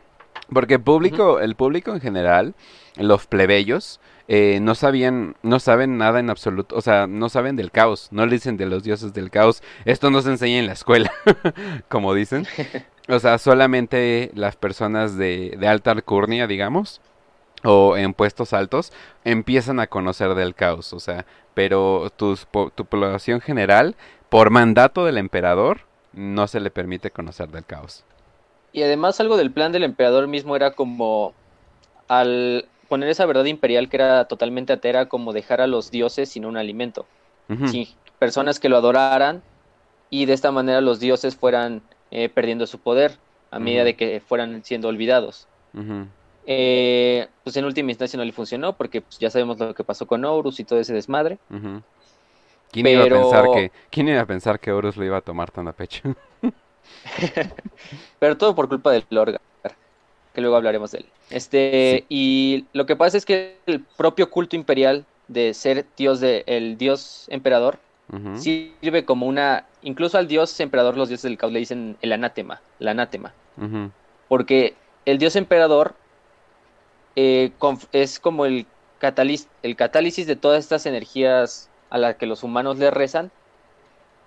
Porque 0.52 0.75
el 0.75 0.82
público, 0.82 1.38
el 1.38 1.54
público 1.54 1.92
en 1.92 2.00
general, 2.00 2.54
los 2.96 3.26
plebeyos, 3.26 4.00
eh, 4.26 4.58
no 4.61 4.75
sabían, 4.75 5.37
no 5.42 5.61
saben 5.61 5.99
nada 5.99 6.18
en 6.18 6.30
absoluto, 6.30 6.76
o 6.76 6.80
sea, 6.80 7.06
no 7.06 7.28
saben 7.28 7.56
del 7.56 7.70
caos, 7.70 8.08
no 8.11 8.25
le 8.25 8.32
dicen 8.32 8.56
de 8.56 8.66
los 8.66 8.82
dioses 8.82 9.12
del 9.12 9.30
caos, 9.30 9.62
esto 9.84 10.11
no 10.11 10.23
se 10.23 10.30
enseña 10.30 10.58
en 10.58 10.66
la 10.66 10.73
escuela, 10.73 11.12
como 11.88 12.14
dicen, 12.14 12.46
o 13.08 13.18
sea, 13.18 13.38
solamente 13.38 14.30
las 14.34 14.56
personas 14.56 15.17
de, 15.17 15.56
de 15.58 15.69
alta 15.69 15.90
alcurnia, 15.90 16.47
digamos, 16.47 17.00
o 17.62 17.97
en 17.97 18.14
puestos 18.14 18.52
altos, 18.52 18.93
empiezan 19.25 19.80
a 19.80 19.86
conocer 19.86 20.34
del 20.34 20.54
caos, 20.54 20.93
o 20.93 21.00
sea, 21.00 21.25
pero 21.54 22.10
tu 22.17 22.36
población 22.88 23.40
general, 23.40 23.97
por 24.28 24.50
mandato 24.50 25.04
del 25.04 25.19
emperador, 25.19 25.80
no 26.12 26.47
se 26.47 26.60
le 26.60 26.71
permite 26.71 27.10
conocer 27.10 27.49
del 27.49 27.64
caos. 27.64 28.04
Y 28.73 28.82
además 28.82 29.21
algo 29.21 29.36
del 29.36 29.52
plan 29.52 29.73
del 29.73 29.84
emperador 29.84 30.26
mismo 30.26 30.56
era 30.56 30.73
como 30.73 31.32
al 32.08 32.67
poner 32.88 33.08
esa 33.08 33.26
verdad 33.26 33.45
imperial 33.45 33.88
que 33.88 33.97
era 33.97 34.26
totalmente 34.26 34.73
atera, 34.73 35.06
como 35.06 35.32
dejar 35.32 35.60
a 35.60 35.67
los 35.67 35.90
dioses 35.90 36.28
sin 36.28 36.45
un 36.45 36.56
alimento, 36.56 37.06
sin 37.71 37.86
personas 38.19 38.58
que 38.58 38.69
lo 38.69 38.76
adoraran 38.76 39.43
y 40.10 40.26
de 40.26 40.32
esta 40.32 40.50
manera 40.50 40.80
los 40.80 41.00
dioses 41.00 41.36
fueran 41.36 41.82
eh, 42.15 42.29
perdiendo 42.29 42.67
su 42.67 42.79
poder 42.79 43.19
a 43.50 43.59
medida 43.59 43.85
de 43.85 43.95
que 43.95 44.23
fueran 44.27 44.65
siendo 44.65 44.89
olvidados. 44.89 45.47
Eh, 46.47 47.27
pues 47.43 47.57
en 47.57 47.65
última 47.65 47.91
instancia 47.91 48.17
no 48.17 48.25
le 48.25 48.33
funcionó 48.33 48.75
porque 48.75 49.00
pues, 49.00 49.19
ya 49.19 49.31
sabemos 49.31 49.59
lo 49.59 49.75
que 49.75 49.83
pasó 49.83 50.07
con 50.07 50.25
Horus 50.25 50.61
y 50.61 50.65
todo 50.65 50.79
ese 50.79 50.95
desmadre. 50.95 51.39
¿Quién, 52.71 52.87
iba 52.87 53.05
a 53.05 53.09
pensar 53.09 53.45
que, 53.53 53.73
¿Quién 53.91 54.09
iba 54.09 54.21
a 54.21 54.27
pensar 54.27 54.61
que 54.61 54.73
Horus 54.73 54.97
lo 54.97 55.05
iba 55.05 55.17
a 55.17 55.21
tomar 55.21 55.50
tan 55.50 55.69
a 55.69 55.73
pecho? 55.73 56.15
Pero 58.19 58.37
todo 58.37 58.55
por 58.55 58.69
culpa 58.69 58.93
del 58.93 59.05
Lorgar 59.11 59.41
que 60.35 60.41
luego 60.41 60.57
hablaremos 60.57 60.91
de 60.91 60.99
él. 60.99 61.07
Este, 61.31 62.05
y 62.09 62.67
lo 62.73 62.87
que 62.87 62.97
pasa 62.97 63.17
es 63.17 63.25
que 63.25 63.57
el 63.67 63.81
propio 63.81 64.31
culto 64.31 64.57
imperial 64.57 65.05
de 65.29 65.55
ser 65.55 65.87
dios 65.97 66.21
de 66.21 66.43
el 66.47 66.77
dios 66.77 67.27
emperador 67.31 67.79
sirve 68.36 69.04
como 69.04 69.26
una 69.26 69.67
incluso 69.82 70.19
al 70.19 70.28
dios 70.28 70.58
emperador 70.60 70.97
los 70.97 71.08
dioses 71.08 71.25
del 71.25 71.38
caos 71.38 71.52
le 71.52 71.58
dicen 71.58 71.97
el 72.02 72.12
anátema, 72.12 72.60
la 72.78 72.93
anátema. 72.93 73.32
Porque 74.28 74.75
el 75.04 75.19
dios 75.19 75.36
emperador 75.36 75.95
eh, 77.17 77.52
es 77.93 78.19
como 78.19 78.47
el, 78.47 78.67
el 79.62 79.76
catálisis 79.76 80.26
de 80.26 80.36
todas 80.36 80.60
estas 80.60 80.86
energías 80.86 81.71
a 81.90 81.99
las 81.99 82.17
que 82.17 82.26
los 82.26 82.43
humanos 82.43 82.78
le 82.78 82.90
rezan 82.90 83.30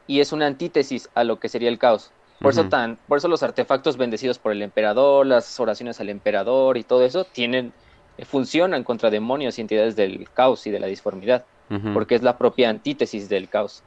y 0.07 0.21
es 0.21 0.31
una 0.31 0.47
antítesis 0.47 1.09
a 1.13 1.23
lo 1.23 1.39
que 1.39 1.49
sería 1.49 1.69
el 1.69 1.77
caos. 1.77 2.11
Por, 2.39 2.51
eso 2.51 2.69
tan, 2.69 2.97
por 3.07 3.17
eso 3.17 3.27
los 3.27 3.41
artefactos 3.41 3.97
bendecidos 3.97 4.37
por 4.37 4.51
el 4.51 4.61
emperador, 4.61 5.25
las 5.25 5.59
oraciones 5.59 5.99
al 5.99 6.09
emperador 6.09 6.77
y 6.77 6.83
todo 6.83 7.03
eso 7.03 7.23
tienen, 7.25 7.73
eh, 8.17 8.25
funcionan 8.25 8.83
contra 8.83 9.09
demonios 9.09 9.57
y 9.57 9.61
entidades 9.61 9.95
del 9.95 10.29
caos 10.33 10.67
y 10.67 10.71
de 10.71 10.79
la 10.79 10.87
disformidad, 10.87 11.45
porque 11.93 12.15
es 12.15 12.23
la 12.23 12.37
propia 12.37 12.69
antítesis 12.69 13.29
del 13.29 13.49
caos. 13.49 13.83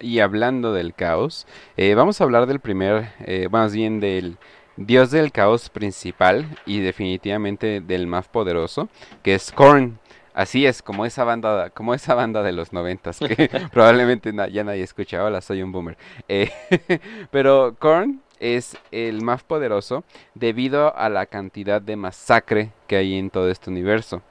Y 0.00 0.20
hablando 0.20 0.72
del 0.72 0.94
caos, 0.94 1.46
eh, 1.76 1.94
vamos 1.94 2.20
a 2.20 2.24
hablar 2.24 2.46
del 2.46 2.60
primer, 2.60 3.10
eh, 3.20 3.48
más 3.50 3.72
bien 3.74 3.98
del 4.00 4.36
dios 4.76 5.10
del 5.10 5.32
caos 5.32 5.70
principal 5.70 6.46
y 6.64 6.80
definitivamente 6.80 7.80
del 7.80 8.06
más 8.06 8.28
poderoso, 8.28 8.88
que 9.22 9.34
es 9.34 9.50
Korn. 9.50 9.98
Así 10.34 10.66
es, 10.66 10.82
como 10.82 11.04
esa 11.04 11.24
banda, 11.24 11.70
como 11.70 11.94
esa 11.94 12.14
banda 12.14 12.44
de 12.44 12.52
los 12.52 12.72
noventas 12.72 13.18
que 13.18 13.50
probablemente 13.72 14.32
ya 14.52 14.62
nadie 14.62 14.84
escucha. 14.84 15.24
Hola, 15.24 15.40
soy 15.40 15.62
un 15.62 15.72
boomer. 15.72 15.98
Eh, 16.28 16.50
pero 17.32 17.74
Korn 17.76 18.22
es 18.38 18.76
el 18.92 19.22
más 19.22 19.42
poderoso 19.42 20.04
debido 20.34 20.96
a 20.96 21.08
la 21.08 21.26
cantidad 21.26 21.82
de 21.82 21.96
masacre 21.96 22.70
que 22.86 22.96
hay 22.96 23.16
en 23.16 23.30
todo 23.30 23.50
este 23.50 23.68
universo. 23.68 24.22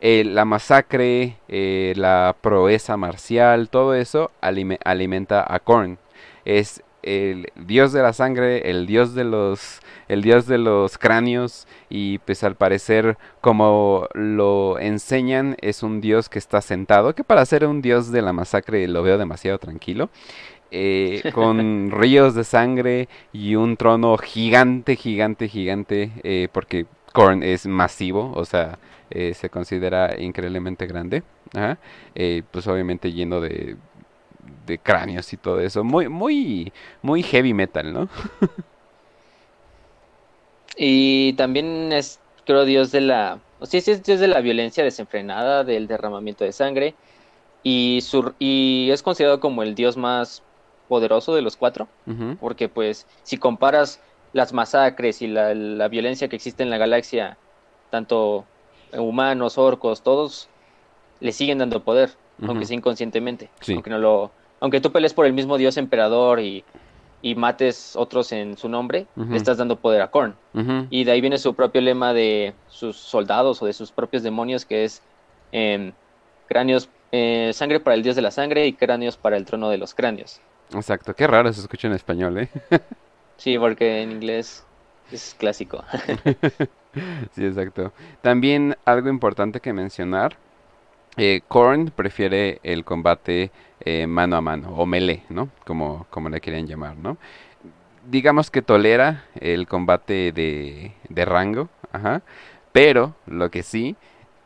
Eh, 0.00 0.24
la 0.24 0.44
masacre, 0.44 1.36
eh, 1.48 1.92
la 1.96 2.36
proeza 2.40 2.96
marcial, 2.96 3.68
todo 3.68 3.94
eso 3.94 4.30
alimenta 4.40 5.44
a 5.46 5.60
Korn. 5.60 5.98
Es 6.44 6.82
el 7.02 7.46
dios 7.56 7.92
de 7.92 8.02
la 8.02 8.12
sangre, 8.12 8.70
el 8.70 8.86
dios 8.86 9.14
de 9.14 9.24
los 9.24 9.80
el 10.08 10.22
dios 10.22 10.46
de 10.46 10.58
los 10.58 10.98
cráneos 10.98 11.66
y 11.88 12.18
pues 12.18 12.42
al 12.42 12.56
parecer 12.56 13.16
como 13.40 14.08
lo 14.12 14.78
enseñan 14.78 15.56
es 15.60 15.82
un 15.82 16.00
dios 16.00 16.28
que 16.28 16.38
está 16.38 16.60
sentado, 16.60 17.14
que 17.14 17.24
para 17.24 17.46
ser 17.46 17.64
un 17.64 17.80
dios 17.80 18.10
de 18.10 18.22
la 18.22 18.32
masacre 18.32 18.86
lo 18.88 19.02
veo 19.02 19.18
demasiado 19.18 19.58
tranquilo. 19.58 20.10
Eh, 20.72 21.22
con 21.34 21.90
ríos 21.90 22.34
de 22.34 22.44
sangre 22.44 23.08
y 23.32 23.56
un 23.56 23.76
trono 23.76 24.16
gigante, 24.16 24.94
gigante, 24.94 25.48
gigante, 25.48 26.12
eh, 26.22 26.48
porque 26.52 26.86
Korn 27.12 27.42
es 27.42 27.66
masivo, 27.66 28.32
o 28.34 28.44
sea, 28.44 28.78
eh, 29.10 29.34
se 29.34 29.50
considera 29.50 30.20
increíblemente 30.20 30.86
grande. 30.86 31.22
pues 32.52 32.66
obviamente 32.66 33.12
lleno 33.12 33.40
de 33.40 33.76
de 34.66 34.78
cráneos 34.78 35.32
y 35.32 35.36
todo 35.36 35.60
eso. 35.60 35.84
Muy, 35.84 36.08
muy, 36.08 36.72
muy 37.02 37.22
heavy 37.22 37.54
metal, 37.54 37.92
¿no? 37.92 38.08
y 40.76 41.32
también 41.34 41.92
es, 41.92 42.20
creo, 42.44 42.64
Dios 42.64 42.92
de 42.92 43.02
la. 43.02 43.40
O 43.58 43.66
sea, 43.66 43.80
sí, 43.80 43.90
es 43.90 44.02
Dios 44.02 44.20
de 44.20 44.28
la 44.28 44.40
violencia 44.40 44.84
desenfrenada, 44.84 45.64
del 45.64 45.86
derramamiento 45.86 46.44
de 46.44 46.52
sangre. 46.52 46.94
Y, 47.62 48.00
su, 48.02 48.32
y 48.38 48.88
es 48.90 49.02
considerado 49.02 49.38
como 49.38 49.62
el 49.62 49.74
Dios 49.74 49.98
más 49.98 50.42
poderoso 50.88 51.34
de 51.34 51.42
los 51.42 51.56
cuatro. 51.56 51.88
Porque, 52.40 52.68
pues, 52.68 53.06
si 53.22 53.36
comparas 53.36 54.00
las 54.32 54.52
masacres 54.52 55.22
y 55.22 55.26
la, 55.26 55.54
la 55.54 55.88
violencia 55.88 56.28
que 56.28 56.36
existe 56.36 56.62
en 56.62 56.70
la 56.70 56.78
galaxia, 56.78 57.36
tanto 57.90 58.44
humanos, 58.92 59.58
orcos, 59.58 60.02
todos 60.02 60.48
le 61.20 61.32
siguen 61.32 61.58
dando 61.58 61.82
poder, 61.82 62.10
aunque 62.46 62.64
sea 62.64 62.76
inconscientemente, 62.76 63.50
aunque 63.68 63.90
no 63.90 63.98
lo 63.98 64.30
aunque 64.60 64.80
tú 64.80 64.92
pelees 64.92 65.14
por 65.14 65.24
el 65.26 65.32
mismo 65.32 65.56
dios 65.56 65.76
emperador 65.76 66.40
y 66.40 66.64
y 67.22 67.34
mates 67.34 67.96
otros 67.96 68.32
en 68.32 68.56
su 68.56 68.68
nombre, 68.68 69.06
le 69.14 69.36
estás 69.36 69.58
dando 69.58 69.76
poder 69.76 70.00
a 70.02 70.10
Korn. 70.10 70.34
Y 70.88 71.04
de 71.04 71.12
ahí 71.12 71.20
viene 71.20 71.38
su 71.38 71.54
propio 71.54 71.80
lema 71.80 72.12
de 72.14 72.54
sus 72.68 72.96
soldados 72.96 73.62
o 73.62 73.66
de 73.66 73.72
sus 73.72 73.92
propios 73.92 74.22
demonios, 74.22 74.64
que 74.64 74.84
es 74.84 75.02
em, 75.52 75.92
cráneos, 76.48 76.88
eh, 77.12 77.50
sangre 77.52 77.80
para 77.80 77.94
el 77.94 78.02
dios 78.02 78.16
de 78.16 78.22
la 78.22 78.30
sangre 78.30 78.66
y 78.66 78.72
cráneos 78.72 79.16
para 79.16 79.36
el 79.36 79.44
trono 79.44 79.68
de 79.68 79.78
los 79.78 79.94
cráneos. 79.94 80.40
Exacto, 80.72 81.14
qué 81.14 81.26
raro 81.26 81.52
se 81.52 81.60
escucha 81.60 81.88
en 81.88 81.94
español, 81.94 82.38
¿eh? 82.38 82.48
Sí, 83.40 83.58
porque 83.58 84.02
en 84.02 84.12
inglés 84.12 84.64
es 85.10 85.34
clásico. 85.38 85.84
Sí, 87.34 87.44
exacto. 87.46 87.92
También 88.20 88.76
algo 88.84 89.08
importante 89.08 89.60
que 89.60 89.72
mencionar, 89.72 90.36
eh, 91.16 91.42
Korn 91.48 91.92
prefiere 91.94 92.60
el 92.64 92.84
combate 92.84 93.52
eh, 93.80 94.06
mano 94.06 94.36
a 94.36 94.40
mano, 94.40 94.70
o 94.76 94.86
melee, 94.86 95.22
¿no? 95.28 95.48
Como, 95.66 96.06
como 96.10 96.28
le 96.30 96.40
quieren 96.40 96.66
llamar, 96.66 96.96
¿no? 96.96 97.16
Digamos 98.10 98.50
que 98.50 98.62
tolera 98.62 99.24
el 99.40 99.66
combate 99.68 100.32
de, 100.32 100.92
de 101.08 101.24
rango, 101.24 101.68
ajá, 101.92 102.22
pero 102.72 103.14
lo 103.26 103.50
que 103.50 103.62
sí 103.62 103.96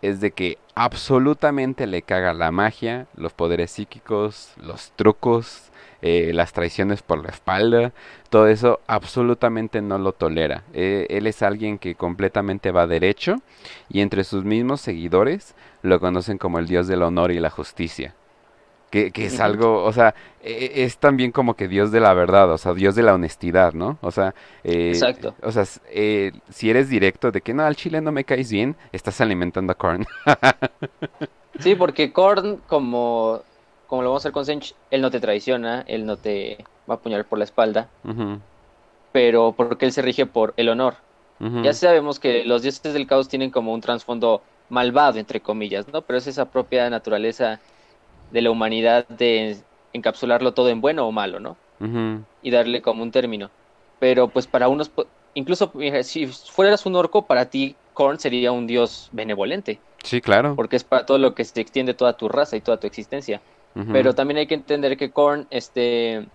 es 0.02 0.20
de 0.20 0.32
que 0.32 0.58
absolutamente 0.74 1.86
le 1.86 2.02
caga 2.02 2.34
la 2.34 2.50
magia, 2.50 3.06
los 3.16 3.32
poderes 3.32 3.70
psíquicos, 3.70 4.52
los 4.58 4.92
trucos, 4.92 5.70
eh, 6.06 6.32
las 6.34 6.52
traiciones 6.52 7.00
por 7.02 7.22
la 7.24 7.30
espalda, 7.30 7.92
todo 8.28 8.46
eso 8.48 8.78
absolutamente 8.86 9.80
no 9.80 9.96
lo 9.96 10.12
tolera. 10.12 10.62
Eh, 10.74 11.06
él 11.08 11.26
es 11.26 11.42
alguien 11.42 11.78
que 11.78 11.94
completamente 11.94 12.70
va 12.72 12.86
derecho 12.86 13.36
y 13.88 14.02
entre 14.02 14.22
sus 14.24 14.44
mismos 14.44 14.82
seguidores 14.82 15.54
lo 15.82 15.98
conocen 16.00 16.36
como 16.36 16.58
el 16.58 16.66
dios 16.66 16.86
del 16.88 17.02
honor 17.02 17.32
y 17.32 17.40
la 17.40 17.48
justicia. 17.50 18.14
Que, 18.90 19.10
que 19.10 19.26
es 19.26 19.40
algo, 19.40 19.82
o 19.82 19.92
sea, 19.92 20.14
e- 20.40 20.52
e- 20.52 20.84
es 20.84 20.98
también 20.98 21.32
como 21.32 21.54
que 21.54 21.66
dios 21.66 21.90
de 21.90 21.98
la 21.98 22.14
verdad, 22.14 22.52
o 22.52 22.58
sea, 22.58 22.74
dios 22.74 22.94
de 22.94 23.02
la 23.02 23.14
honestidad, 23.14 23.72
¿no? 23.72 23.98
O 24.02 24.12
sea, 24.12 24.34
eh, 24.62 24.90
Exacto. 24.90 25.34
o 25.42 25.50
sea, 25.50 25.64
eh, 25.90 26.30
si 26.48 26.70
eres 26.70 26.88
directo 26.88 27.32
de 27.32 27.40
que 27.40 27.54
no, 27.54 27.64
al 27.64 27.74
chile 27.74 28.00
no 28.00 28.12
me 28.12 28.22
caes 28.24 28.52
bien, 28.52 28.76
estás 28.92 29.20
alimentando 29.20 29.72
a 29.72 29.74
Korn. 29.74 30.06
Sí, 31.58 31.74
porque 31.74 32.12
Korn, 32.12 32.58
como, 32.66 33.42
como 33.94 34.02
lo 34.02 34.08
vamos 34.10 34.22
a 34.22 34.24
hacer 34.24 34.32
con 34.32 34.44
Sench, 34.44 34.74
él 34.90 35.00
no 35.02 35.10
te 35.12 35.20
traiciona, 35.20 35.84
él 35.86 36.04
no 36.04 36.16
te 36.16 36.64
va 36.90 36.94
a 36.94 36.96
apuñalar 36.96 37.26
por 37.26 37.38
la 37.38 37.44
espalda, 37.44 37.88
pero 39.12 39.52
porque 39.56 39.86
él 39.86 39.92
se 39.92 40.02
rige 40.02 40.26
por 40.26 40.52
el 40.56 40.68
honor. 40.68 40.96
Ya 41.62 41.72
sabemos 41.74 42.18
que 42.18 42.44
los 42.44 42.62
dioses 42.62 42.92
del 42.92 43.06
caos 43.06 43.28
tienen 43.28 43.50
como 43.50 43.72
un 43.72 43.80
trasfondo 43.80 44.42
malvado, 44.68 45.20
entre 45.20 45.38
comillas, 45.40 45.86
¿no? 45.92 46.02
Pero 46.02 46.18
es 46.18 46.26
esa 46.26 46.46
propia 46.46 46.90
naturaleza 46.90 47.60
de 48.32 48.42
la 48.42 48.50
humanidad 48.50 49.06
de 49.08 49.58
encapsularlo 49.92 50.54
todo 50.54 50.70
en 50.70 50.80
bueno 50.80 51.06
o 51.06 51.12
malo, 51.12 51.38
¿no? 51.38 51.56
Y 52.42 52.50
darle 52.50 52.82
como 52.82 53.04
un 53.04 53.12
término. 53.12 53.48
Pero 54.00 54.26
pues 54.26 54.48
para 54.48 54.66
unos, 54.66 54.90
incluso 55.34 55.72
si 56.02 56.26
fueras 56.26 56.84
un 56.84 56.96
orco, 56.96 57.26
para 57.26 57.44
ti 57.44 57.76
Korn 57.92 58.18
sería 58.18 58.50
un 58.50 58.66
dios 58.66 59.08
benevolente, 59.12 59.78
Sí, 60.02 60.20
claro. 60.20 60.54
porque 60.56 60.74
es 60.76 60.82
para 60.82 61.06
todo 61.06 61.18
lo 61.18 61.34
que 61.34 61.44
se 61.44 61.60
extiende 61.60 61.94
toda 61.94 62.14
tu 62.14 62.28
raza 62.28 62.56
y 62.56 62.60
toda 62.60 62.78
tu 62.78 62.88
existencia. 62.88 63.40
Pero 63.92 64.14
también 64.14 64.38
hay 64.38 64.46
que 64.46 64.54
entender 64.54 64.96
que 64.96 65.10
Korn, 65.10 65.48
este, 65.50 66.26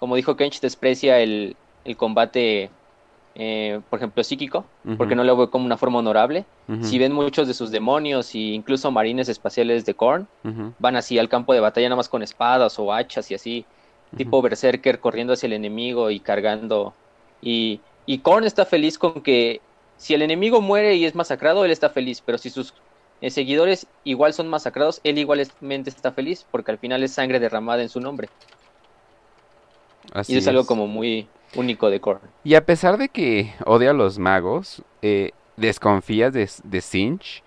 como 0.00 0.16
dijo 0.16 0.36
Kench, 0.36 0.60
desprecia 0.60 1.20
el, 1.20 1.56
el 1.84 1.96
combate, 1.96 2.70
eh, 3.36 3.80
por 3.88 4.00
ejemplo, 4.00 4.24
psíquico, 4.24 4.64
porque 4.96 5.14
no 5.14 5.22
lo 5.22 5.36
ve 5.36 5.48
como 5.48 5.64
una 5.64 5.76
forma 5.76 6.00
honorable. 6.00 6.44
Si 6.82 6.98
ven 6.98 7.12
muchos 7.12 7.46
de 7.46 7.54
sus 7.54 7.70
demonios 7.70 8.34
e 8.34 8.38
incluso 8.38 8.90
marines 8.90 9.28
espaciales 9.28 9.84
de 9.84 9.94
Korn, 9.94 10.26
van 10.78 10.96
así 10.96 11.18
al 11.18 11.28
campo 11.28 11.54
de 11.54 11.60
batalla 11.60 11.88
nada 11.88 11.96
más 11.96 12.08
con 12.08 12.22
espadas 12.22 12.78
o 12.78 12.92
hachas 12.92 13.30
y 13.30 13.34
así, 13.34 13.64
tipo 14.16 14.42
berserker 14.42 14.98
corriendo 14.98 15.34
hacia 15.34 15.46
el 15.46 15.52
enemigo 15.52 16.10
y 16.10 16.18
cargando. 16.18 16.94
Y, 17.40 17.80
y 18.06 18.18
Korn 18.18 18.44
está 18.44 18.64
feliz 18.64 18.98
con 18.98 19.22
que 19.22 19.60
si 19.96 20.14
el 20.14 20.22
enemigo 20.22 20.60
muere 20.60 20.96
y 20.96 21.04
es 21.04 21.14
masacrado, 21.14 21.64
él 21.64 21.70
está 21.70 21.90
feliz, 21.90 22.22
pero 22.24 22.38
si 22.38 22.50
sus 22.50 22.74
eh, 23.20 23.30
seguidores 23.30 23.86
igual 24.04 24.32
son 24.32 24.48
masacrados, 24.48 25.00
él 25.04 25.18
igualmente 25.18 25.90
está 25.90 26.12
feliz, 26.12 26.46
porque 26.50 26.70
al 26.70 26.78
final 26.78 27.02
es 27.02 27.12
sangre 27.12 27.40
derramada 27.40 27.82
en 27.82 27.88
su 27.88 28.00
nombre. 28.00 28.28
así 30.12 30.34
y 30.34 30.36
eso 30.36 30.44
es 30.44 30.48
algo 30.48 30.66
como 30.66 30.86
muy 30.86 31.28
único 31.54 31.90
de 31.90 32.00
Korn. 32.00 32.20
Y 32.44 32.54
a 32.54 32.64
pesar 32.64 32.98
de 32.98 33.08
que 33.08 33.52
odia 33.66 33.90
a 33.90 33.94
los 33.94 34.18
magos, 34.18 34.82
eh, 35.02 35.32
desconfía 35.56 36.30
de, 36.30 36.48
de 36.64 36.80
Sinch, 36.80 37.42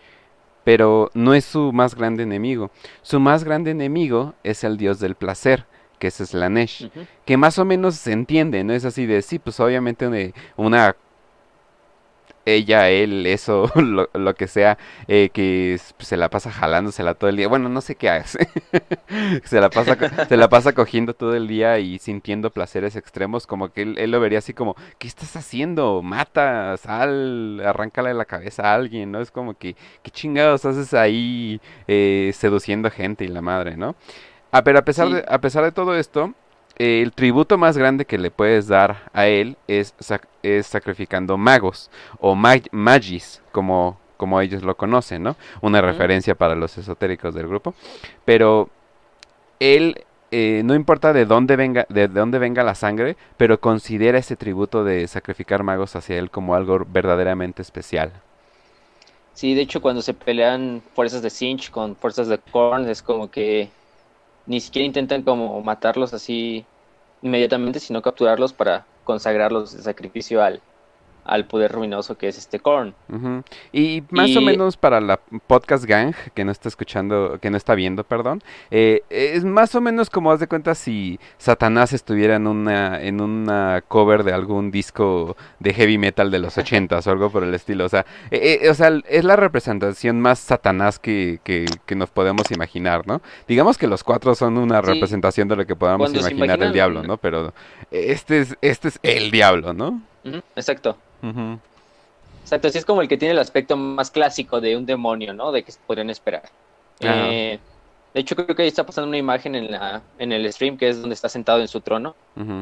pero 0.63 1.10
no 1.13 1.34
es 1.34 1.45
su 1.45 1.71
más 1.71 1.95
grande 1.95 2.23
enemigo. 2.23 2.69
Su 3.01 3.19
más 3.19 3.43
grande 3.43 3.71
enemigo 3.71 4.34
es 4.43 4.63
el 4.63 4.77
dios 4.77 4.99
del 4.99 5.15
placer, 5.15 5.65
que 5.97 6.07
es 6.07 6.15
Slanesh, 6.15 6.89
que 7.25 7.38
más 7.38 7.60
o 7.60 7.65
menos 7.65 7.95
se 7.95 8.12
entiende, 8.12 8.63
no 8.63 8.73
es 8.73 8.86
así 8.86 9.05
de, 9.05 9.21
sí, 9.21 9.39
pues 9.39 9.60
obviamente 9.60 10.34
una- 10.57 10.95
ella, 12.45 12.89
él, 12.89 13.25
eso, 13.27 13.71
lo, 13.75 14.10
lo 14.13 14.36
que 14.36 14.47
sea, 14.47 14.77
eh, 15.08 15.30
que 15.34 15.75
s- 15.75 15.93
se 15.99 16.17
la 16.17 16.30
pasa 16.30 16.51
jalándosela 16.51 17.13
todo 17.15 17.30
el 17.30 17.38
día. 17.38 17.47
Bueno, 17.47 17.69
no 17.69 17.82
sé 17.82 17.95
qué 17.95 18.10
hace. 18.10 18.47
se 19.43 19.60
la 19.62 19.69
pasa, 19.71 19.97
se 20.27 20.38
la 20.38 20.49
pasa 20.49 20.73
cogiendo 20.73 21.13
todo 21.13 21.36
el 21.36 21.47
día 21.47 21.80
y 21.80 21.99
sintiendo 21.99 22.49
placeres 22.51 22.95
extremos, 22.95 23.47
como 23.47 23.69
que 23.71 23.84
él, 23.84 23.95
él 23.97 24.12
lo 24.12 24.19
vería 24.19 24.39
así 24.39 24.54
como, 24.54 24.75
¿qué 24.97 25.08
estás 25.08 25.36
haciendo? 25.36 26.01
Mata, 26.01 26.77
sal, 26.77 27.62
arráncale 27.65 28.13
la 28.13 28.25
cabeza 28.25 28.63
a 28.71 28.75
alguien, 28.75 29.12
¿no? 29.12 29.21
Es 29.21 29.32
como 29.32 29.54
que, 29.58 29.75
¿qué 30.04 30.12
chingados 30.12 30.65
haces 30.65 30.93
ahí 30.93 31.60
eh, 31.88 32.32
seduciendo 32.34 32.89
gente 32.89 33.25
y 33.25 33.27
la 33.27 33.41
madre, 33.41 33.77
¿no? 33.77 33.95
Ah, 34.51 34.63
pero 34.63 34.80
a 34.80 34.84
pesar 34.86 35.08
Sí. 35.08 35.13
de, 35.13 35.25
a 35.27 35.39
pesar 35.39 35.63
de 35.63 35.71
todo 35.71 35.95
esto, 35.95 36.34
eh, 36.82 37.02
el 37.02 37.12
tributo 37.13 37.58
más 37.58 37.78
grande 37.78 38.06
que 38.06 38.17
le 38.17 38.32
puedes 38.32 38.67
dar 38.67 39.10
a 39.13 39.28
él 39.28 39.58
es, 39.67 39.96
sac- 40.00 40.28
es 40.44 40.67
sacrificando 40.67 41.38
magos 41.38 41.89
o 42.20 42.36
mag- 42.36 42.70
magis, 42.72 43.41
como, 43.52 43.98
como 44.17 44.41
ellos 44.41 44.63
lo 44.63 44.76
conocen, 44.76 45.24
¿no? 45.24 45.36
Una 45.62 45.82
referencia 45.82 46.36
para 46.36 46.56
los 46.56 46.78
esotéricos 46.78 47.34
del 47.36 47.48
grupo. 47.48 47.74
Pero 48.26 48.70
él, 49.60 50.06
eh, 50.32 50.62
no 50.65 50.76
importa 50.76 51.13
de 51.13 51.26
dónde 51.26 51.56
venga, 51.56 51.86
de 51.89 52.08
dónde 52.08 52.39
venga 52.39 52.63
la 52.63 52.76
sangre, 52.76 53.17
pero 53.38 53.60
considera 53.60 54.17
ese 54.20 54.36
tributo 54.36 54.84
de 54.84 55.08
sacrificar 55.08 55.63
magos 55.63 55.96
hacia 55.96 56.17
él 56.17 56.32
como 56.32 56.56
algo 56.56 56.86
verdaderamente 56.88 57.62
especial. 57.62 58.12
Sí, 59.34 59.54
de 59.56 59.62
hecho, 59.62 59.82
cuando 59.82 60.02
se 60.02 60.13
pelean 60.13 60.82
fuerzas 60.94 61.22
de 61.22 61.30
Sinch 61.30 61.72
con 61.72 61.96
fuerzas 61.96 62.28
de 62.28 62.39
Korn, 62.39 62.88
es 62.89 63.02
como 63.02 63.30
que 63.32 63.70
ni 64.46 64.62
siquiera 64.62 64.86
intentan 64.86 65.24
como 65.24 65.62
matarlos 65.63 66.13
así 66.13 66.65
inmediatamente, 67.21 67.79
sino 67.79 68.01
capturarlos 68.01 68.53
para 68.53 68.86
consagrarlos 69.03 69.75
de 69.75 69.84
sacrificio 69.84 70.43
al, 70.43 70.62
al 71.25 71.45
poder 71.45 71.71
ruinoso 71.71 72.17
que 72.17 72.27
es 72.27 72.38
este 72.38 72.60
Korn. 72.60 72.93
Y 73.71 74.03
más 74.10 74.36
o 74.36 74.41
menos 74.41 74.77
para 74.77 74.99
la 75.01 75.19
podcast 75.47 75.86
gang 75.86 76.13
que 76.34 76.43
no 76.45 76.51
está 76.51 76.67
escuchando, 76.69 77.38
que 77.41 77.49
no 77.49 77.57
está 77.57 77.75
viendo, 77.75 78.03
perdón, 78.03 78.41
eh, 78.71 79.03
es 79.10 79.43
más 79.45 79.75
o 79.75 79.81
menos 79.81 80.10
como 80.10 80.31
haz 80.31 80.39
de 80.39 80.47
cuenta 80.47 80.75
si 80.75 81.19
Satanás 81.38 81.93
estuviera 81.93 82.36
en 82.36 82.47
una 82.47 83.01
en 83.01 83.21
una 83.21 83.84
cover 83.88 84.23
de 84.23 84.34
algún 84.34 84.71
disco 84.71 85.36
de 85.60 85.73
heavy 85.73 85.97
metal 85.97 86.31
de 86.31 86.39
los 86.39 86.57
ochentas 86.57 87.05
o 87.07 87.12
algo 87.12 87.29
por 87.29 87.43
el 87.43 87.53
estilo, 87.53 87.86
o 87.86 87.89
sea, 87.89 88.05
eh, 88.31 88.60
eh, 88.63 88.69
o 88.69 88.73
sea, 88.73 88.91
es 89.07 89.23
la 89.23 89.36
representación 89.36 90.19
más 90.21 90.39
Satanás 90.39 90.99
que, 90.99 91.39
que, 91.43 91.65
que 91.86 91.95
nos 91.95 92.10
podemos 92.10 92.51
imaginar, 92.51 93.07
¿no? 93.07 93.21
Digamos 93.47 93.77
que 93.77 93.88
los 93.88 94.03
cuatro 94.03 94.36
son 94.36 94.57
una 94.57 94.81
Sí. 94.81 94.88
representación 94.88 95.47
de 95.47 95.55
lo 95.55 95.65
que 95.65 95.75
podamos 95.75 96.10
Cuando 96.12 96.19
imaginar 96.29 96.62
el 96.63 96.73
diablo, 96.73 97.03
¿no? 97.03 97.17
Pero 97.17 97.53
este 97.91 98.39
es 98.39 98.57
este 98.62 98.88
es 98.88 98.99
el 99.03 99.31
diablo, 99.31 99.73
¿no? 99.73 100.01
Exacto. 100.55 100.97
Exacto, 102.43 102.69
sí 102.69 102.77
es 102.77 102.86
como 102.86 103.01
el 103.01 103.07
que 103.07 103.17
tiene 103.17 103.34
el 103.34 103.39
aspecto 103.39 103.77
más 103.77 104.12
clásico 104.12 104.60
de 104.60 104.75
un 104.75 104.86
demonio, 104.86 105.34
¿no? 105.34 105.51
De 105.51 105.63
que 105.63 105.71
se 105.71 105.79
podrían 105.86 106.10
esperar. 106.10 106.43
Eh, 106.99 107.60
de 108.13 108.19
hecho, 108.19 108.36
creo 108.36 108.55
que 108.55 108.63
ahí 108.63 108.67
está 108.67 108.86
pasando 108.86 109.07
una 109.07 109.17
imagen 109.17 109.55
en, 109.55 109.71
la, 109.71 110.01
en 110.19 110.31
el 110.31 110.51
stream 110.51 110.77
que 110.77 110.89
es 110.89 110.99
donde 110.99 111.13
está 111.13 111.29
sentado 111.29 111.62
en 111.62 111.67
su 111.67 111.81
trono. 111.81 112.15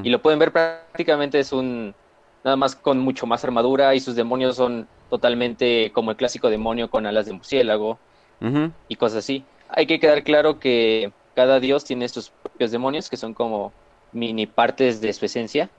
Y 0.03 0.09
lo 0.09 0.21
pueden 0.21 0.39
ver 0.39 0.51
prácticamente 0.51 1.39
es 1.39 1.51
un 1.51 1.93
nada 2.43 2.55
más 2.55 2.75
con 2.75 2.99
mucho 2.99 3.25
más 3.25 3.43
armadura 3.43 3.93
y 3.95 3.99
sus 3.99 4.15
demonios 4.15 4.55
son 4.55 4.87
totalmente 5.09 5.91
como 5.93 6.11
el 6.11 6.17
clásico 6.17 6.49
demonio 6.49 6.89
con 6.89 7.05
alas 7.05 7.25
de 7.25 7.33
murciélago 7.33 7.97
y 8.87 8.95
cosas 8.95 9.19
así. 9.19 9.43
Hay 9.69 9.85
que 9.85 9.99
quedar 9.99 10.23
claro 10.23 10.59
que 10.59 11.11
cada 11.35 11.59
dios 11.59 11.83
tiene 11.83 12.07
sus 12.09 12.29
propios 12.29 12.71
demonios 12.71 13.09
que 13.09 13.17
son 13.17 13.33
como 13.33 13.71
mini 14.11 14.45
partes 14.45 15.01
de 15.01 15.13
su 15.13 15.25
esencia 15.25 15.69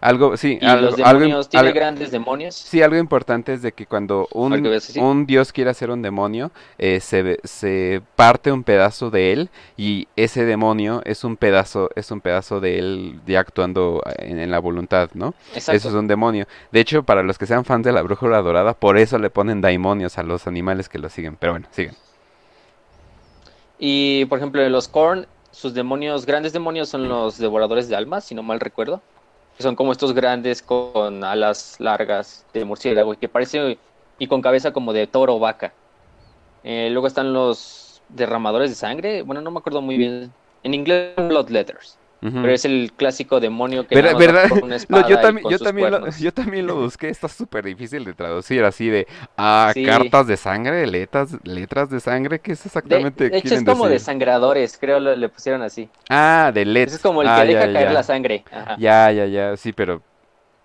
Algo, 0.00 0.36
sí, 0.36 0.56
y 0.60 0.64
algo, 0.64 0.86
los 0.90 1.00
algo, 1.00 1.20
demonios 1.20 1.48
tienen 1.48 1.66
algo- 1.66 1.74
grandes 1.74 2.10
demonios. 2.12 2.54
sí, 2.54 2.80
algo 2.80 2.96
importante 2.96 3.52
es 3.52 3.60
de 3.62 3.72
que 3.72 3.86
cuando 3.86 4.28
un, 4.32 4.52
un 5.00 5.26
dios 5.26 5.52
quiere 5.52 5.68
hacer 5.70 5.90
un 5.90 6.00
demonio, 6.00 6.52
eh, 6.78 7.00
se, 7.00 7.40
se 7.42 8.02
parte 8.14 8.52
un 8.52 8.62
pedazo 8.62 9.10
de 9.10 9.32
él 9.32 9.50
y 9.76 10.06
ese 10.14 10.44
demonio 10.44 11.02
es 11.04 11.24
un 11.24 11.36
pedazo, 11.36 11.90
es 11.96 12.12
un 12.12 12.20
pedazo 12.20 12.60
de 12.60 12.78
él 12.78 13.20
ya 13.26 13.40
actuando 13.40 14.00
en, 14.18 14.38
en 14.38 14.50
la 14.52 14.60
voluntad, 14.60 15.10
¿no? 15.14 15.34
Exacto. 15.54 15.72
Eso 15.76 15.88
es 15.88 15.94
un 15.94 16.06
demonio. 16.06 16.46
De 16.70 16.78
hecho, 16.78 17.02
para 17.02 17.24
los 17.24 17.36
que 17.36 17.46
sean 17.46 17.64
fans 17.64 17.84
de 17.84 17.90
la 17.92 18.02
brújula 18.02 18.40
dorada, 18.42 18.74
por 18.74 18.96
eso 18.96 19.18
le 19.18 19.28
ponen 19.28 19.60
daimonios 19.60 20.18
a 20.18 20.22
los 20.22 20.46
animales 20.46 20.88
que 20.88 21.00
lo 21.00 21.08
siguen. 21.08 21.36
Pero 21.36 21.54
bueno, 21.54 21.66
siguen. 21.72 21.96
Y 23.78 24.24
por 24.26 24.38
ejemplo, 24.38 24.66
los 24.68 24.86
Korn, 24.88 25.26
sus 25.50 25.74
demonios, 25.74 26.24
grandes 26.26 26.52
demonios 26.52 26.88
son 26.88 27.08
los 27.08 27.38
devoradores 27.38 27.88
de 27.88 27.96
almas, 27.96 28.24
si 28.24 28.34
no 28.34 28.42
mal 28.42 28.60
recuerdo. 28.60 29.02
Que 29.56 29.62
son 29.62 29.76
como 29.76 29.92
estos 29.92 30.14
grandes 30.14 30.62
con 30.62 31.24
alas 31.24 31.76
largas 31.78 32.46
de 32.52 32.64
murciélago 32.64 33.14
y 33.14 33.16
que 33.16 33.28
parece 33.28 33.78
y 34.18 34.26
con 34.26 34.42
cabeza 34.42 34.72
como 34.72 34.92
de 34.92 35.06
toro 35.06 35.36
o 35.36 35.38
vaca. 35.38 35.74
Eh, 36.62 36.88
luego 36.90 37.06
están 37.06 37.32
los 37.32 38.02
derramadores 38.08 38.70
de 38.70 38.76
sangre, 38.76 39.22
bueno, 39.22 39.40
no 39.40 39.50
me 39.50 39.58
acuerdo 39.58 39.82
muy 39.82 39.96
bien. 39.96 40.32
En 40.62 40.74
inglés, 40.74 41.14
Bloodletters. 41.16 42.01
Pero 42.22 42.52
es 42.52 42.64
el 42.64 42.92
clásico 42.96 43.40
demonio 43.40 43.86
que 43.86 43.96
¿Verdad? 43.96 44.16
¿verdad? 44.16 44.48
con 44.48 44.62
una 44.62 44.68
No, 44.68 44.76
espada 44.76 45.08
yo 45.08 45.18
también, 45.18 45.48
yo 45.50 45.58
lo, 45.90 45.90
cuernos. 45.90 46.18
yo 46.20 46.32
también 46.32 46.66
lo 46.68 46.76
busqué, 46.76 47.08
está 47.08 47.28
súper 47.28 47.64
difícil 47.64 48.04
de 48.04 48.14
traducir, 48.14 48.62
así 48.64 48.88
de, 48.88 49.08
ah, 49.36 49.72
Sí. 49.74 49.84
cartas 49.84 50.26
de 50.28 50.36
sangre, 50.36 50.86
letras, 50.86 51.36
letras 51.42 51.90
de 51.90 51.98
sangre, 51.98 52.40
¿qué 52.40 52.52
es 52.52 52.64
exactamente 52.64 53.28
de 53.28 53.36
hecho, 53.38 53.54
es 53.54 53.64
como 53.64 53.84
decir? 53.86 53.98
desangradores, 54.00 54.78
creo 54.78 55.00
lo- 55.00 55.16
le 55.16 55.28
pusieron 55.28 55.62
así. 55.62 55.88
Ah, 56.08 56.52
de 56.54 56.64
letras. 56.64 56.96
Es 56.96 57.02
como 57.02 57.22
el 57.22 57.28
que 57.28 57.32
ah, 57.34 57.44
deja 57.44 57.66
ya, 57.66 57.72
caer 57.72 57.88
ya. 57.88 57.92
la 57.92 58.02
sangre. 58.04 58.44
Ajá. 58.52 58.76
Ya, 58.78 59.10
ya, 59.10 59.26
ya, 59.26 59.56
sí, 59.56 59.72
pero, 59.72 60.00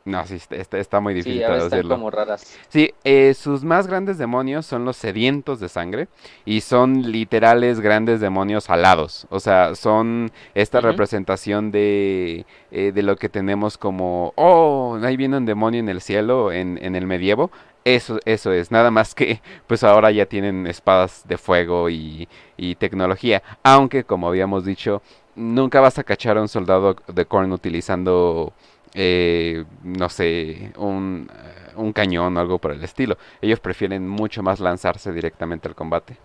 no, 0.08 0.26
sí, 0.26 0.36
está, 0.52 0.78
está, 0.80 1.00
muy 1.00 1.14
Sí, 1.22 1.32
difícil 1.32 1.42
están 1.42 1.56
traducirlo. 1.58 1.96
como 1.96 2.10
raras. 2.12 2.48
Sí, 2.70 2.94
eh, 3.04 3.34
sus 3.34 3.64
más 3.64 3.88
grandes 3.88 4.18
demonios 4.18 4.66
son 4.66 4.86
los 4.86 4.98
sedientos 4.98 5.60
de 5.60 5.70
sangre 5.70 6.08
y 6.46 6.62
son 6.62 7.12
literales 7.12 7.80
grandes 7.80 8.20
demonios 8.20 8.70
alados. 8.70 9.28
O 9.30 9.40
sea, 9.40 9.76
son 9.76 10.32
esta 10.56 10.82
representación 10.82 11.72
de, 11.72 12.46
eh, 12.72 12.92
de 12.94 13.04
lo 13.04 13.16
que 13.18 13.30
tenemos 13.30 13.78
como, 13.78 14.34
oh, 14.36 14.98
ahí 15.04 15.18
viene 15.18 15.38
un 15.38 15.46
demonio 15.46 15.80
en 15.80 15.90
el 15.90 16.02
cielo 16.02 16.52
en, 16.52 16.80
en 16.82 16.96
el 16.96 17.06
medievo. 17.06 17.52
Eso, 17.84 18.20
eso 18.26 18.52
es, 18.52 18.70
nada 18.72 18.92
más 18.92 19.16
que 19.16 19.42
pues 19.68 19.84
ahora 19.84 20.12
ya 20.12 20.26
tienen 20.26 20.68
espadas 20.68 21.24
de 21.28 21.38
fuego 21.38 21.90
y, 21.90 22.28
y 22.58 22.76
tecnología. 22.76 23.44
Aunque, 23.64 24.04
como 24.04 24.28
habíamos 24.28 24.66
dicho, 24.66 25.02
nunca 25.36 25.80
vas 25.80 25.98
a 26.00 26.04
cachar 26.04 26.38
a 26.38 26.42
un 26.42 26.48
soldado 26.50 26.96
de 27.08 27.26
Korn 27.26 27.52
utilizando 27.52 28.54
eh, 29.00 29.64
no 29.84 30.10
sé, 30.10 30.74
un, 30.76 31.30
eh, 31.32 31.74
un 31.76 31.94
cañón 31.94 32.36
o 32.36 32.40
algo 32.40 32.58
por 32.58 32.72
el 32.72 32.84
estilo. 32.84 33.16
Ellos 33.42 33.60
prefieren 33.60 34.08
mucho 34.08 34.42
más 34.42 34.60
lanzarse 34.60 35.14
directamente 35.14 35.68
al 35.68 35.76
combate. 35.76 36.18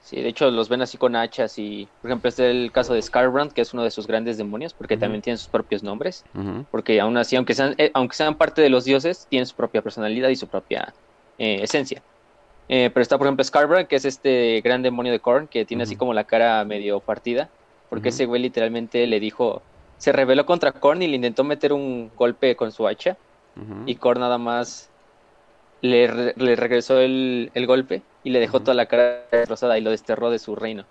Sí, 0.00 0.22
de 0.22 0.28
hecho 0.28 0.50
los 0.50 0.70
ven 0.70 0.80
así 0.80 0.96
con 0.96 1.14
hachas 1.14 1.58
y, 1.58 1.86
por 2.00 2.10
ejemplo, 2.10 2.28
este 2.28 2.48
es 2.48 2.54
el 2.54 2.72
caso 2.72 2.94
de 2.94 3.02
Scarbrand, 3.02 3.52
que 3.52 3.60
es 3.60 3.74
uno 3.74 3.82
de 3.82 3.90
sus 3.90 4.06
grandes 4.06 4.38
demonios, 4.38 4.72
porque 4.72 4.96
también 4.96 5.20
tiene 5.20 5.36
sus 5.36 5.48
propios 5.48 5.82
nombres, 5.82 6.24
porque 6.70 7.00
aún 7.00 7.18
así, 7.18 7.36
aunque 7.36 7.54
sean, 7.54 7.74
eh, 7.76 7.90
aunque 7.92 8.16
sean 8.16 8.36
parte 8.36 8.62
de 8.62 8.70
los 8.70 8.84
dioses, 8.84 9.26
tienen 9.28 9.46
su 9.46 9.54
propia 9.54 9.82
personalidad 9.82 10.30
y 10.30 10.36
su 10.36 10.46
propia 10.46 10.94
eh, 11.38 11.58
esencia. 11.62 12.02
Eh, 12.68 12.90
pero 12.94 13.02
está, 13.02 13.18
por 13.18 13.26
ejemplo, 13.26 13.44
Scarbrand, 13.44 13.88
que 13.88 13.96
es 13.96 14.06
este 14.06 14.60
gran 14.62 14.80
demonio 14.80 15.12
de 15.12 15.20
Korn, 15.20 15.48
que 15.48 15.66
tiene 15.66 15.82
así 15.82 15.96
como 15.96 16.14
la 16.14 16.24
cara 16.24 16.64
medio 16.64 17.00
partida, 17.00 17.50
porque 17.90 18.08
ese 18.08 18.26
güey 18.26 18.40
literalmente 18.40 19.06
le 19.06 19.20
dijo, 19.20 19.62
se 19.98 20.12
rebeló 20.12 20.46
contra 20.46 20.72
Korn 20.72 21.02
y 21.02 21.08
le 21.08 21.16
intentó 21.16 21.44
meter 21.44 21.72
un 21.72 22.10
golpe 22.14 22.56
con 22.56 22.72
su 22.72 22.86
hacha, 22.86 23.16
y 23.84 23.96
Korn 23.96 24.20
nada 24.20 24.38
más 24.38 24.90
le, 25.82 26.06
re- 26.08 26.34
le 26.36 26.56
regresó 26.56 27.00
el, 27.00 27.50
el 27.54 27.66
golpe 27.66 28.02
y 28.22 28.30
le 28.30 28.40
dejó 28.40 28.60
toda 28.62 28.74
la 28.74 28.86
cara 28.86 29.28
destrozada 29.32 29.78
y 29.78 29.82
lo 29.82 29.90
desterró 29.90 30.30
de 30.30 30.38
su 30.38 30.56
reino. 30.56 30.86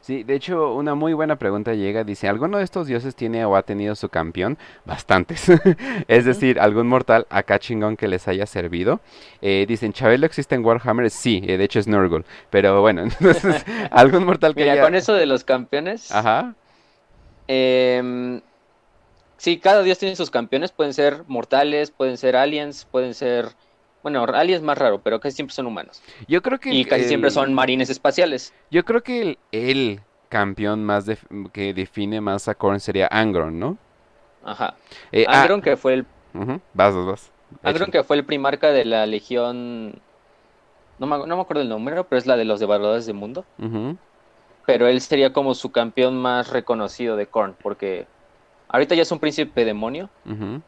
Sí, 0.00 0.22
de 0.22 0.34
hecho, 0.34 0.74
una 0.74 0.94
muy 0.94 1.12
buena 1.14 1.36
pregunta 1.36 1.74
llega, 1.74 2.04
dice, 2.04 2.28
¿alguno 2.28 2.58
de 2.58 2.64
estos 2.64 2.86
dioses 2.86 3.14
tiene 3.16 3.44
o 3.44 3.56
ha 3.56 3.62
tenido 3.62 3.94
su 3.94 4.08
campeón? 4.08 4.56
Bastantes. 4.84 5.46
es 6.08 6.24
decir, 6.24 6.60
algún 6.60 6.86
mortal 6.86 7.26
acá 7.28 7.58
chingón 7.58 7.96
que 7.96 8.08
les 8.08 8.28
haya 8.28 8.46
servido. 8.46 9.00
Eh, 9.42 9.64
dicen, 9.68 9.92
¿Chabelo 9.92 10.26
existe 10.26 10.54
en 10.54 10.64
Warhammer? 10.64 11.10
Sí, 11.10 11.42
eh, 11.46 11.56
de 11.58 11.64
hecho 11.64 11.80
es 11.80 11.88
Nurgle. 11.88 12.24
Pero 12.50 12.80
bueno, 12.80 13.02
entonces, 13.20 13.64
algún 13.90 14.24
mortal 14.24 14.54
que 14.54 14.62
Mira, 14.62 14.74
haya... 14.74 14.84
con 14.84 14.94
eso 14.94 15.12
de 15.14 15.26
los 15.26 15.44
campeones, 15.44 16.10
Ajá. 16.12 16.54
Em, 17.48 18.40
sí, 19.38 19.58
cada 19.60 19.82
dios 19.82 19.98
tiene 19.98 20.16
sus 20.16 20.30
campeones, 20.30 20.72
pueden 20.72 20.94
ser 20.94 21.24
mortales, 21.26 21.90
pueden 21.90 22.16
ser 22.16 22.36
aliens, 22.36 22.86
pueden 22.90 23.14
ser, 23.14 23.48
bueno, 24.02 24.24
aliens 24.24 24.62
más 24.62 24.78
raro, 24.78 25.00
pero 25.02 25.20
casi 25.20 25.36
siempre 25.36 25.54
son 25.54 25.66
humanos. 25.66 26.02
Yo 26.28 26.42
creo 26.42 26.58
que 26.58 26.70
Y 26.70 26.82
el- 26.82 26.88
casi 26.88 27.04
siempre 27.04 27.30
son 27.30 27.54
marines 27.54 27.90
espaciales. 27.90 28.52
Yo 28.70 28.84
creo 28.84 29.02
que 29.02 29.22
el, 29.22 29.38
el 29.52 30.00
campeón 30.28 30.84
más 30.84 31.06
que 31.52 31.72
define 31.72 32.20
más 32.20 32.48
a 32.48 32.54
Korn 32.54 32.80
sería 32.80 33.08
Angron, 33.10 33.58
¿no? 33.58 33.78
Ajá. 34.44 34.74
Eh, 35.12 35.24
ah, 35.28 35.42
Angron, 35.42 35.60
que 35.62 35.76
fue 35.76 35.94
el, 35.94 36.06
ujú, 36.34 36.60
Vas, 36.74 36.94
vas, 36.94 37.06
vas. 37.06 37.32
Angron, 37.62 37.90
que 37.90 38.02
fue 38.04 38.16
el 38.16 38.24
primarca 38.24 38.70
de 38.70 38.84
la 38.84 39.06
legión, 39.06 39.92
no 40.98 41.06
me, 41.06 41.18
no 41.26 41.36
me 41.36 41.42
acuerdo 41.42 41.62
el 41.62 41.68
número, 41.68 42.04
pero 42.08 42.18
es 42.18 42.26
la 42.26 42.36
de 42.36 42.44
los 42.44 42.60
devoradores 42.60 43.06
de 43.06 43.12
mundo. 43.12 43.44
Ujú, 43.58 43.96
pero 44.66 44.88
él 44.88 45.00
sería 45.00 45.32
como 45.32 45.54
su 45.54 45.70
campeón 45.70 46.16
más 46.16 46.50
reconocido 46.50 47.16
de 47.16 47.26
Korn, 47.26 47.54
porque 47.62 48.06
ahorita 48.68 48.94
ya 48.94 49.02
es 49.02 49.12
un 49.12 49.20
príncipe 49.20 49.64
demonio. 49.64 50.10
Y 50.26 50.60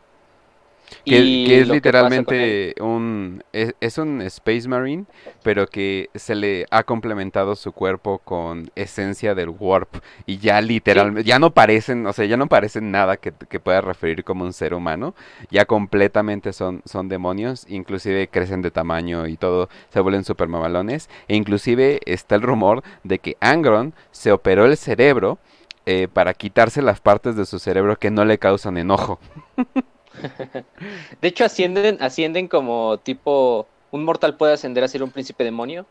Que, 1.04 1.44
que 1.46 1.60
es 1.60 1.66
que 1.68 1.74
literalmente 1.74 2.74
un... 2.80 3.42
Es, 3.52 3.74
es 3.80 3.98
un 3.98 4.22
Space 4.22 4.68
Marine, 4.68 5.04
pero 5.42 5.66
que 5.66 6.10
se 6.14 6.34
le 6.34 6.66
ha 6.70 6.82
complementado 6.82 7.56
su 7.56 7.72
cuerpo 7.72 8.18
con 8.18 8.70
esencia 8.74 9.34
del 9.34 9.50
Warp. 9.50 9.96
Y 10.26 10.38
ya 10.38 10.60
literalmente... 10.60 11.28
Ya 11.28 11.38
no 11.38 11.52
parecen, 11.52 12.06
o 12.06 12.12
sea, 12.12 12.24
ya 12.24 12.36
no 12.36 12.48
parecen 12.48 12.90
nada 12.90 13.16
que, 13.16 13.32
que 13.48 13.60
pueda 13.60 13.80
referir 13.80 14.24
como 14.24 14.44
un 14.44 14.52
ser 14.52 14.74
humano. 14.74 15.14
Ya 15.50 15.64
completamente 15.64 16.52
son, 16.52 16.82
son 16.84 17.08
demonios. 17.08 17.66
Inclusive 17.68 18.28
crecen 18.28 18.62
de 18.62 18.70
tamaño 18.70 19.26
y 19.26 19.36
todo. 19.36 19.68
Se 19.90 20.00
vuelven 20.00 20.24
super 20.24 20.48
mamalones. 20.48 21.08
E 21.28 21.36
inclusive 21.36 22.00
está 22.04 22.34
el 22.34 22.42
rumor 22.42 22.82
de 23.04 23.18
que 23.18 23.36
Angron 23.40 23.94
se 24.10 24.32
operó 24.32 24.64
el 24.66 24.76
cerebro 24.76 25.38
eh, 25.86 26.06
para 26.06 26.34
quitarse 26.34 26.82
las 26.82 27.00
partes 27.00 27.34
de 27.36 27.46
su 27.46 27.58
cerebro 27.58 27.98
que 27.98 28.10
no 28.10 28.24
le 28.24 28.38
causan 28.38 28.76
enojo. 28.76 29.18
De 31.20 31.28
hecho, 31.28 31.44
ascienden, 31.44 31.98
ascienden 32.00 32.48
como 32.48 32.98
tipo. 32.98 33.66
Un 33.90 34.04
mortal 34.04 34.36
puede 34.36 34.52
ascender 34.52 34.84
a 34.84 34.88
ser 34.88 35.02
un 35.02 35.10
príncipe 35.10 35.44
demonio. 35.44 35.86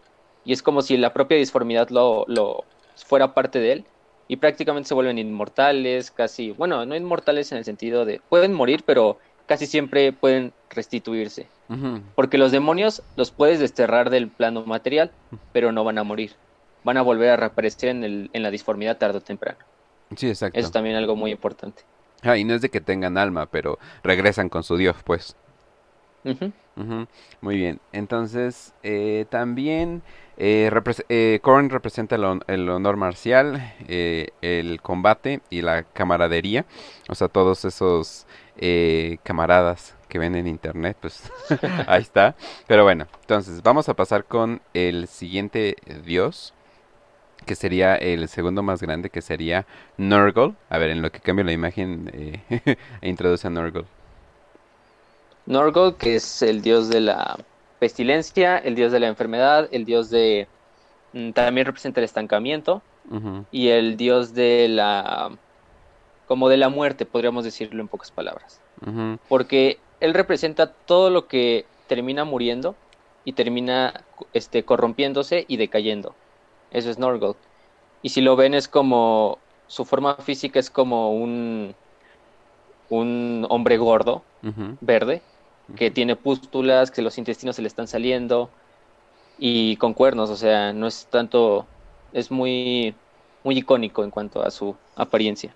Y 0.46 0.54
es 0.54 0.62
como 0.62 0.82
si 0.82 0.98
la 0.98 1.14
propia 1.14 1.38
disformidad 1.38 1.90
lo, 1.90 2.26
lo 2.28 2.64
fuera 2.96 3.34
parte 3.34 3.60
de 3.60 3.72
él. 3.72 3.86
Y 4.28 4.38
prácticamente 4.38 4.88
se 4.88 4.94
vuelven 4.94 5.18
inmortales, 5.18 6.12
casi. 6.12 6.52
Bueno, 6.52 6.86
no 6.86 6.96
inmortales 6.96 7.52
en 7.52 7.58
el 7.58 7.66
sentido 7.66 8.06
de. 8.06 8.22
Pueden 8.30 8.54
morir, 8.54 8.84
pero 8.86 9.18
casi 9.48 9.66
siempre 9.66 10.14
pueden 10.14 10.54
restituirse. 10.70 11.48
Porque 12.16 12.38
los 12.38 12.52
demonios 12.52 13.02
los 13.18 13.32
puedes 13.32 13.60
desterrar 13.60 14.10
del 14.10 14.30
plano 14.30 14.64
material, 14.66 15.12
pero 15.52 15.72
no 15.72 15.84
van 15.84 15.98
a 15.98 16.04
morir. 16.04 16.32
Van 16.84 16.96
a 16.96 17.02
volver 17.02 17.32
a 17.32 17.38
reaparecer 17.38 17.90
en, 17.90 18.04
el, 18.06 18.30
en 18.32 18.44
la 18.44 18.52
disformidad 18.52 18.98
tarde 18.98 19.18
o 19.18 19.22
temprano. 19.22 19.58
Sí, 20.16 20.30
exacto. 20.30 20.58
Eso 20.58 20.68
es 20.68 20.72
también 20.72 20.96
algo 20.96 21.18
muy 21.18 21.32
importante. 21.32 21.84
Ah, 22.24 22.38
y 22.38 22.44
no 22.44 22.54
es 22.54 22.62
de 22.62 22.70
que 22.70 22.82
tengan 22.82 23.18
alma, 23.18 23.46
pero 23.48 23.78
regresan 24.04 24.50
con 24.50 24.64
su 24.64 24.78
dios, 24.78 24.96
pues. 25.04 25.36
Ujú. 26.24 26.52
Ujú, 26.76 27.08
Muy 27.42 27.58
bien. 27.58 27.80
Entonces, 27.92 28.74
eh, 28.84 29.26
también 29.30 30.04
eh, 30.38 30.70
eh, 31.10 31.40
Korn 31.42 31.70
representa 31.72 32.16
el, 32.16 32.42
el 32.48 32.70
honor 32.70 32.98
marcial, 32.98 33.74
eh, 33.88 34.30
el 34.42 34.80
combate 34.82 35.42
y 35.50 35.62
la 35.62 35.84
camaradería. 35.84 36.66
O 37.10 37.16
sea, 37.16 37.30
todos 37.30 37.66
esos 37.66 38.28
eh, 38.58 39.18
camaradas 39.24 39.96
que 40.08 40.20
ven 40.20 40.36
en 40.36 40.48
internet, 40.48 40.98
pues 41.02 41.32
ahí 41.88 42.02
está. 42.02 42.36
Pero 42.68 42.84
bueno, 42.84 43.08
entonces 43.22 43.64
vamos 43.64 43.90
a 43.90 43.96
pasar 43.96 44.26
con 44.26 44.62
el 44.76 45.08
siguiente 45.08 45.78
dios, 46.06 46.54
que 47.48 47.56
sería 47.56 47.96
el 47.96 48.28
segundo 48.30 48.62
más 48.64 48.82
grande, 48.84 49.10
que 49.10 49.24
sería 49.24 49.68
Nurgle. 49.98 50.56
A 50.70 50.78
ver, 50.78 50.92
en 50.92 51.02
lo 51.02 51.12
que 51.12 51.22
cambio 51.22 51.46
la 51.46 51.54
imagen, 51.54 52.12
eh, 52.14 52.78
e 53.02 53.10
introduce 53.10 53.48
a 53.48 53.50
Nurgle. 53.50 53.86
Norgol, 55.46 55.98
que 55.98 56.16
es 56.16 56.42
el 56.42 56.62
dios 56.62 56.90
de 56.90 57.02
la 57.02 57.38
pestilencia, 57.80 58.58
el 58.58 58.76
dios 58.76 58.92
de 58.92 59.00
la 59.00 59.08
enfermedad, 59.08 59.70
el 59.72 59.86
dios 59.86 60.10
de... 60.10 60.48
mm, 61.14 61.32
También 61.32 61.66
representa 61.66 62.02
el 62.02 62.06
estancamiento 62.06 62.84
y 63.52 63.70
el 63.70 63.98
dios 63.98 64.34
de 64.34 64.68
la... 64.70 65.38
como 66.28 66.50
de 66.50 66.58
la 66.58 66.70
muerte, 66.70 67.06
podríamos 67.06 67.46
decirlo 67.46 67.82
en 67.82 67.88
pocas 67.88 68.12
palabras. 68.12 68.62
Porque 69.28 69.80
él 70.02 70.14
representa 70.14 70.74
todo 70.74 71.10
lo 71.10 71.28
que 71.28 71.66
termina 71.88 72.26
muriendo 72.26 72.76
y 73.26 73.34
termina 73.34 74.06
este, 74.34 74.64
corrompiéndose 74.64 75.46
y 75.48 75.58
decayendo. 75.58 76.16
Eso 76.72 76.90
es 76.90 76.98
Norgol. 76.98 77.36
Y 78.02 78.10
si 78.10 78.22
lo 78.22 78.36
ven 78.36 78.54
es 78.54 78.68
como... 78.68 79.40
Su 79.68 79.84
forma 79.84 80.16
física 80.16 80.60
es 80.60 80.70
como 80.70 81.14
un... 81.14 81.76
un 82.90 83.46
hombre 83.50 83.78
gordo, 83.78 84.24
verde, 84.80 85.22
que 85.76 85.92
tiene 85.92 86.16
pústulas, 86.16 86.90
que 86.90 87.02
los 87.02 87.18
intestinos 87.18 87.58
se 87.58 87.62
le 87.62 87.68
están 87.68 87.88
saliendo 87.88 88.50
y 89.38 89.76
con 89.78 89.94
cuernos, 89.94 90.30
o 90.30 90.36
sea, 90.36 90.74
no 90.74 90.88
es 90.88 91.08
tanto, 91.10 91.66
es 92.14 92.32
muy, 92.32 92.96
muy 93.44 93.58
icónico 93.58 94.04
en 94.04 94.12
cuanto 94.12 94.42
a 94.42 94.52
su 94.52 94.76
apariencia. 94.96 95.54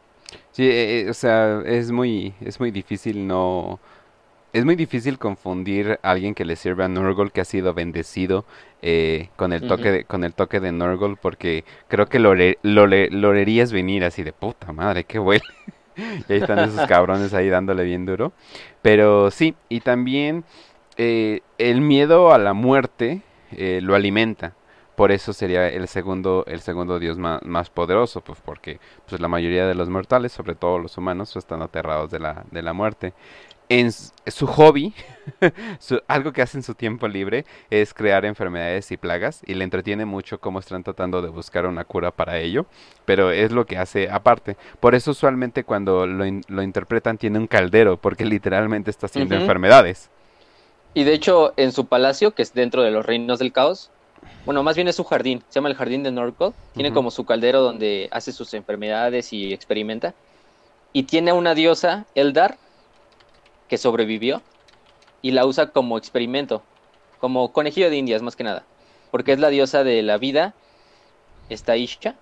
Sí, 0.52 0.64
eh, 0.64 1.02
eh, 1.02 1.10
o 1.10 1.14
sea, 1.14 1.62
es 1.66 1.92
muy, 1.92 2.34
es 2.42 2.60
muy 2.60 2.72
difícil 2.72 3.26
no, 3.26 3.80
es 4.54 4.66
muy 4.66 4.76
difícil 4.76 5.18
confundir 5.18 6.00
a 6.04 6.12
alguien 6.12 6.36
que 6.36 6.46
le 6.46 6.56
sirve 6.56 6.84
a 6.84 6.88
Nurgle 6.88 7.32
que 7.32 7.42
ha 7.42 7.46
sido 7.46 7.74
bendecido 7.74 8.46
eh, 8.82 9.30
con 9.36 9.54
el 9.54 9.68
toque 9.68 9.92
de, 9.92 10.04
con 10.06 10.24
el 10.24 10.34
toque 10.34 10.60
de 10.60 10.72
Nurgle 10.72 11.16
porque 11.22 11.64
creo 11.88 12.08
que 12.08 12.20
lo, 12.20 12.34
lo, 12.36 13.32
venir 13.72 14.04
así 14.04 14.24
de 14.24 14.34
puta 14.34 14.72
madre, 14.74 15.04
qué 15.04 15.20
bueno. 15.20 15.46
y 15.96 16.34
ahí 16.34 16.40
están 16.40 16.60
esos 16.60 16.88
cabrones 16.88 17.34
ahí 17.34 17.50
dándole 17.50 17.84
bien 17.84 18.06
duro. 18.06 18.34
Pero 18.82 19.32
sí, 19.32 19.56
y 19.70 19.82
también 19.82 20.44
eh, 20.98 21.42
el 21.58 21.82
miedo 21.82 22.34
a 22.34 22.38
la 22.38 22.54
muerte 22.54 23.22
eh, 23.52 23.80
lo 23.82 23.96
alimenta. 23.96 24.54
Por 24.96 25.12
eso 25.12 25.34
sería 25.34 25.68
el 25.70 25.88
segundo, 25.88 26.44
el 26.48 26.60
segundo 26.60 27.00
dios 27.00 27.18
más, 27.18 27.42
más 27.44 27.70
poderoso, 27.70 28.22
pues 28.22 28.40
porque 28.44 28.80
pues 29.08 29.22
la 29.22 29.28
mayoría 29.28 29.66
de 29.66 29.74
los 29.74 29.90
mortales, 29.90 30.32
sobre 30.32 30.54
todo 30.54 30.78
los 30.80 30.98
humanos, 30.98 31.36
están 31.36 31.62
aterrados 31.62 32.12
de 32.12 32.20
la, 32.20 32.44
de 32.52 32.62
la 32.62 32.74
muerte. 32.74 33.14
En 33.72 33.90
su 33.94 34.48
hobby, 34.48 34.94
su- 35.80 36.02
algo 36.10 36.34
que 36.34 36.42
hace 36.42 36.58
en 36.58 36.64
su 36.64 36.76
tiempo 36.76 37.08
libre 37.08 37.46
es 37.70 37.94
crear 37.94 38.26
enfermedades 38.26 38.92
y 38.92 38.98
plagas 38.98 39.42
y 39.46 39.54
le 39.54 39.64
entretiene 39.64 40.04
mucho 40.04 40.42
cómo 40.42 40.60
están 40.60 40.84
tratando 40.84 41.22
de 41.22 41.30
buscar 41.30 41.66
una 41.66 41.86
cura 41.86 42.12
para 42.12 42.38
ello, 42.40 42.66
pero 43.06 43.32
es 43.32 43.54
lo 43.54 43.66
que 43.66 43.78
hace 43.78 44.10
aparte. 44.10 44.58
Por 44.82 44.94
eso 44.94 45.12
usualmente 45.12 45.64
cuando 45.64 46.06
lo, 46.06 46.26
in- 46.26 46.42
lo 46.50 46.64
interpretan 46.64 47.18
tiene 47.18 47.40
un 47.40 47.48
caldero, 47.48 47.96
porque 47.96 48.26
literalmente 48.26 48.92
está 48.92 49.06
haciendo 49.06 49.36
enfermedades. 49.36 50.10
Y 50.94 51.06
de 51.06 51.14
hecho, 51.14 51.54
en 51.56 51.72
su 51.72 51.86
palacio, 51.88 52.32
que 52.36 52.42
es 52.42 52.54
dentro 52.54 52.84
de 52.84 52.92
los 52.92 53.06
reinos 53.06 53.40
del 53.40 53.54
caos, 53.54 53.90
bueno, 54.44 54.64
más 54.64 54.76
bien 54.76 54.90
es 54.90 54.98
su 54.98 55.06
jardín, 55.06 55.44
se 55.48 55.56
llama 55.60 55.70
el 55.70 55.76
jardín 55.76 56.04
de 56.04 56.12
Norcod. 56.12 56.54
Tiene 56.74 56.92
como 56.92 57.10
su 57.10 57.24
caldero 57.26 57.62
donde 57.62 58.10
hace 58.12 58.34
sus 58.34 58.54
enfermedades 58.54 59.32
y 59.32 59.54
experimenta. 59.54 60.14
Y 60.94 61.04
tiene 61.04 61.32
una 61.34 61.56
diosa, 61.56 62.06
Eldar, 62.16 62.58
que 63.72 63.78
sobrevivió 63.78 64.42
y 65.22 65.32
la 65.32 65.46
usa 65.46 65.68
como 65.68 65.98
experimento, 65.98 66.62
como 67.22 67.54
conejillo 67.54 67.90
de 67.90 67.96
indias 67.96 68.22
más 68.22 68.36
que 68.36 68.44
nada, 68.44 68.66
porque 69.12 69.32
es 69.32 69.40
la 69.40 69.48
diosa 69.48 69.86
de 69.86 70.02
la 70.02 70.18
vida, 70.18 70.54
esta 71.48 71.78
Isha, 71.78 72.16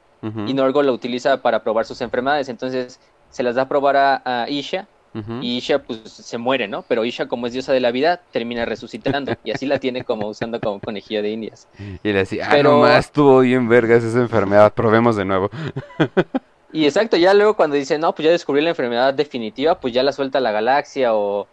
y 0.45 0.53
Norgol 0.53 0.85
la 0.85 0.91
utiliza 0.91 1.41
para 1.41 1.63
probar 1.63 1.85
sus 1.87 2.01
enfermedades. 2.01 2.49
Entonces 2.49 2.99
se 3.31 3.41
las 3.41 3.55
da 3.55 3.63
a 3.63 3.67
probar 3.67 3.97
a, 3.97 4.21
a 4.43 4.47
Isha 4.47 4.87
y 5.41 5.57
Isha 5.57 5.79
pues 5.79 6.01
se 6.11 6.37
muere, 6.37 6.67
¿no? 6.67 6.83
Pero 6.83 7.03
Isha 7.03 7.27
como 7.27 7.47
es 7.47 7.53
diosa 7.53 7.73
de 7.73 7.79
la 7.79 7.89
vida 7.89 8.21
termina 8.31 8.65
resucitando 8.65 9.33
y 9.43 9.49
así 9.49 9.65
la 9.65 9.79
tiene 9.79 10.03
como 10.03 10.27
usando 10.27 10.59
como 10.59 10.79
conejillo 10.79 11.23
de 11.23 11.31
indias. 11.31 11.67
Y 12.03 12.09
le 12.11 12.19
decía, 12.19 12.45
ah, 12.45 12.49
Pero- 12.51 12.73
nomás 12.73 13.05
estuvo 13.05 13.39
bien 13.39 13.67
vergas 13.67 14.03
esa 14.03 14.19
enfermedad, 14.19 14.71
probemos 14.75 15.15
de 15.15 15.25
nuevo. 15.25 15.49
Y 16.71 16.85
exacto, 16.85 17.17
ya 17.17 17.33
luego 17.33 17.55
cuando 17.55 17.75
dice, 17.75 17.97
no, 17.97 18.13
pues 18.13 18.25
ya 18.25 18.31
descubrí 18.31 18.61
la 18.61 18.69
enfermedad 18.69 19.13
definitiva, 19.13 19.79
pues 19.79 19.93
ya 19.93 20.03
la 20.03 20.11
suelta 20.11 20.37
a 20.37 20.41
la 20.41 20.51
galaxia 20.51 21.15
o, 21.15 21.47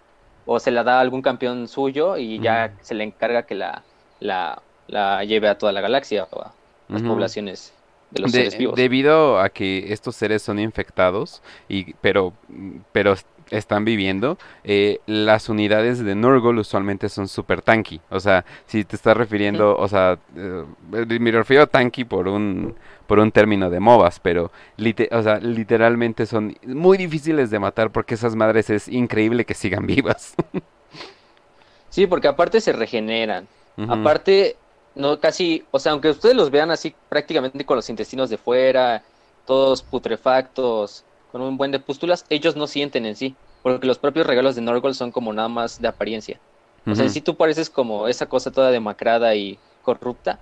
o 0.44 0.58
se 0.60 0.70
la 0.70 0.84
da 0.84 0.98
a 0.98 1.00
algún 1.00 1.22
campeón 1.22 1.68
suyo 1.68 2.16
y 2.18 2.38
ya 2.40 2.72
se 2.82 2.94
le 2.94 3.04
encarga 3.04 3.44
que 3.44 3.54
la, 3.54 3.82
la, 4.20 4.60
la 4.88 5.24
lleve 5.24 5.48
a 5.48 5.56
toda 5.56 5.72
la 5.72 5.80
galaxia 5.80 6.28
o 6.30 6.42
a 6.42 6.52
las 6.88 7.02
poblaciones 7.02 7.72
de 8.10 8.20
los 8.20 8.30
De- 8.32 8.38
seres 8.38 8.58
vivos. 8.58 8.76
debido 8.76 9.40
a 9.40 9.48
que 9.48 9.92
estos 9.92 10.16
seres 10.16 10.42
son 10.42 10.58
infectados, 10.58 11.42
y, 11.68 11.94
pero, 11.94 12.32
pero 12.92 13.14
están 13.50 13.84
viviendo, 13.84 14.38
eh, 14.64 15.00
las 15.06 15.48
unidades 15.48 16.04
de 16.04 16.14
Nurgle 16.14 16.60
usualmente 16.60 17.08
son 17.08 17.28
super 17.28 17.62
tanky. 17.62 18.00
O 18.10 18.20
sea, 18.20 18.44
si 18.66 18.84
te 18.84 18.96
estás 18.96 19.16
refiriendo, 19.16 19.76
o 19.76 19.88
sea, 19.88 20.18
eh, 20.36 20.64
me 21.20 21.30
refiero 21.30 21.62
a 21.62 21.66
tanky 21.66 22.04
por 22.04 22.28
un, 22.28 22.74
por 23.06 23.18
un 23.18 23.30
término 23.32 23.70
de 23.70 23.78
MOBAs, 23.80 24.18
pero 24.20 24.50
lite- 24.76 25.08
o 25.12 25.22
sea, 25.22 25.38
literalmente 25.38 26.26
son 26.26 26.56
muy 26.66 26.98
difíciles 26.98 27.50
de 27.50 27.58
matar 27.58 27.90
porque 27.90 28.14
esas 28.14 28.34
madres 28.34 28.68
es 28.70 28.88
increíble 28.88 29.44
que 29.44 29.54
sigan 29.54 29.86
vivas. 29.86 30.34
Sí, 31.88 32.06
porque 32.06 32.28
aparte 32.28 32.60
se 32.60 32.72
regeneran. 32.72 33.46
Aparte, 33.88 34.56
no 34.94 35.20
casi, 35.20 35.62
o 35.70 35.78
sea, 35.78 35.92
aunque 35.92 36.08
ustedes 36.08 36.34
los 36.34 36.50
vean 36.50 36.70
así 36.70 36.94
prácticamente 37.10 37.64
con 37.66 37.76
los 37.76 37.90
intestinos 37.90 38.30
de 38.30 38.38
fuera, 38.38 39.02
todos 39.46 39.82
putrefactos, 39.82 41.04
con 41.36 41.46
un 41.46 41.58
buen 41.58 41.70
de 41.70 41.78
pústulas, 41.78 42.24
ellos 42.30 42.56
no 42.56 42.66
sienten 42.66 43.04
en 43.04 43.14
sí, 43.14 43.34
porque 43.62 43.86
los 43.86 43.98
propios 43.98 44.26
regalos 44.26 44.54
de 44.54 44.62
Norgol 44.62 44.94
son 44.94 45.12
como 45.12 45.34
nada 45.34 45.48
más 45.48 45.82
de 45.82 45.88
apariencia. 45.88 46.40
O 46.86 46.94
sea, 46.94 47.08
sí 47.10 47.20
tú 47.20 47.34
pareces 47.34 47.68
como 47.68 48.08
esa 48.08 48.26
cosa 48.26 48.50
toda 48.50 48.70
demacrada 48.70 49.34
y 49.34 49.58
corrupta, 49.82 50.38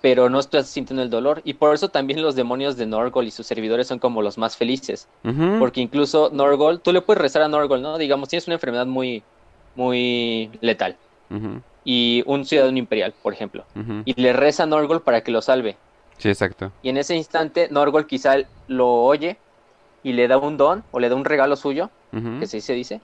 pero 0.00 0.28
no 0.28 0.40
estás 0.40 0.66
sintiendo 0.66 1.02
el 1.02 1.10
dolor. 1.10 1.42
Y 1.44 1.54
por 1.54 1.74
eso 1.74 1.90
también 1.90 2.22
los 2.22 2.34
demonios 2.34 2.76
de 2.76 2.86
Norgol 2.86 3.26
y 3.26 3.30
sus 3.30 3.46
servidores 3.46 3.86
son 3.86 4.00
como 4.00 4.20
los 4.20 4.36
más 4.36 4.56
felices. 4.56 5.06
Porque 5.60 5.80
incluso 5.80 6.30
Norgol, 6.32 6.80
tú 6.80 6.92
le 6.92 7.00
puedes 7.00 7.22
rezar 7.22 7.42
a 7.42 7.48
Norgol, 7.48 7.80
¿no? 7.80 7.96
Digamos, 7.96 8.28
tienes 8.28 8.48
una 8.48 8.54
enfermedad 8.54 8.86
muy, 8.86 9.22
muy 9.76 10.50
letal. 10.60 10.96
Y 11.84 12.24
un 12.26 12.44
ciudadano 12.46 12.78
imperial, 12.78 13.14
por 13.22 13.32
ejemplo. 13.32 13.64
Y 14.06 14.20
le 14.20 14.32
reza 14.32 14.64
a 14.64 14.66
Norgol 14.66 15.02
para 15.02 15.20
que 15.20 15.30
lo 15.30 15.40
salve. 15.40 15.76
Sí, 16.18 16.30
exacto. 16.30 16.72
Y 16.82 16.88
en 16.88 16.96
ese 16.96 17.14
instante, 17.14 17.68
Norgol 17.70 18.08
quizá 18.08 18.38
lo 18.66 18.88
oye 19.04 19.36
y 20.04 20.12
le 20.12 20.28
da 20.28 20.38
un 20.38 20.56
don 20.56 20.84
o 20.92 21.00
le 21.00 21.08
da 21.08 21.16
un 21.16 21.24
regalo 21.24 21.56
suyo, 21.56 21.90
que 22.38 22.46
sí 22.46 22.60
se 22.60 22.74
dice. 22.74 23.00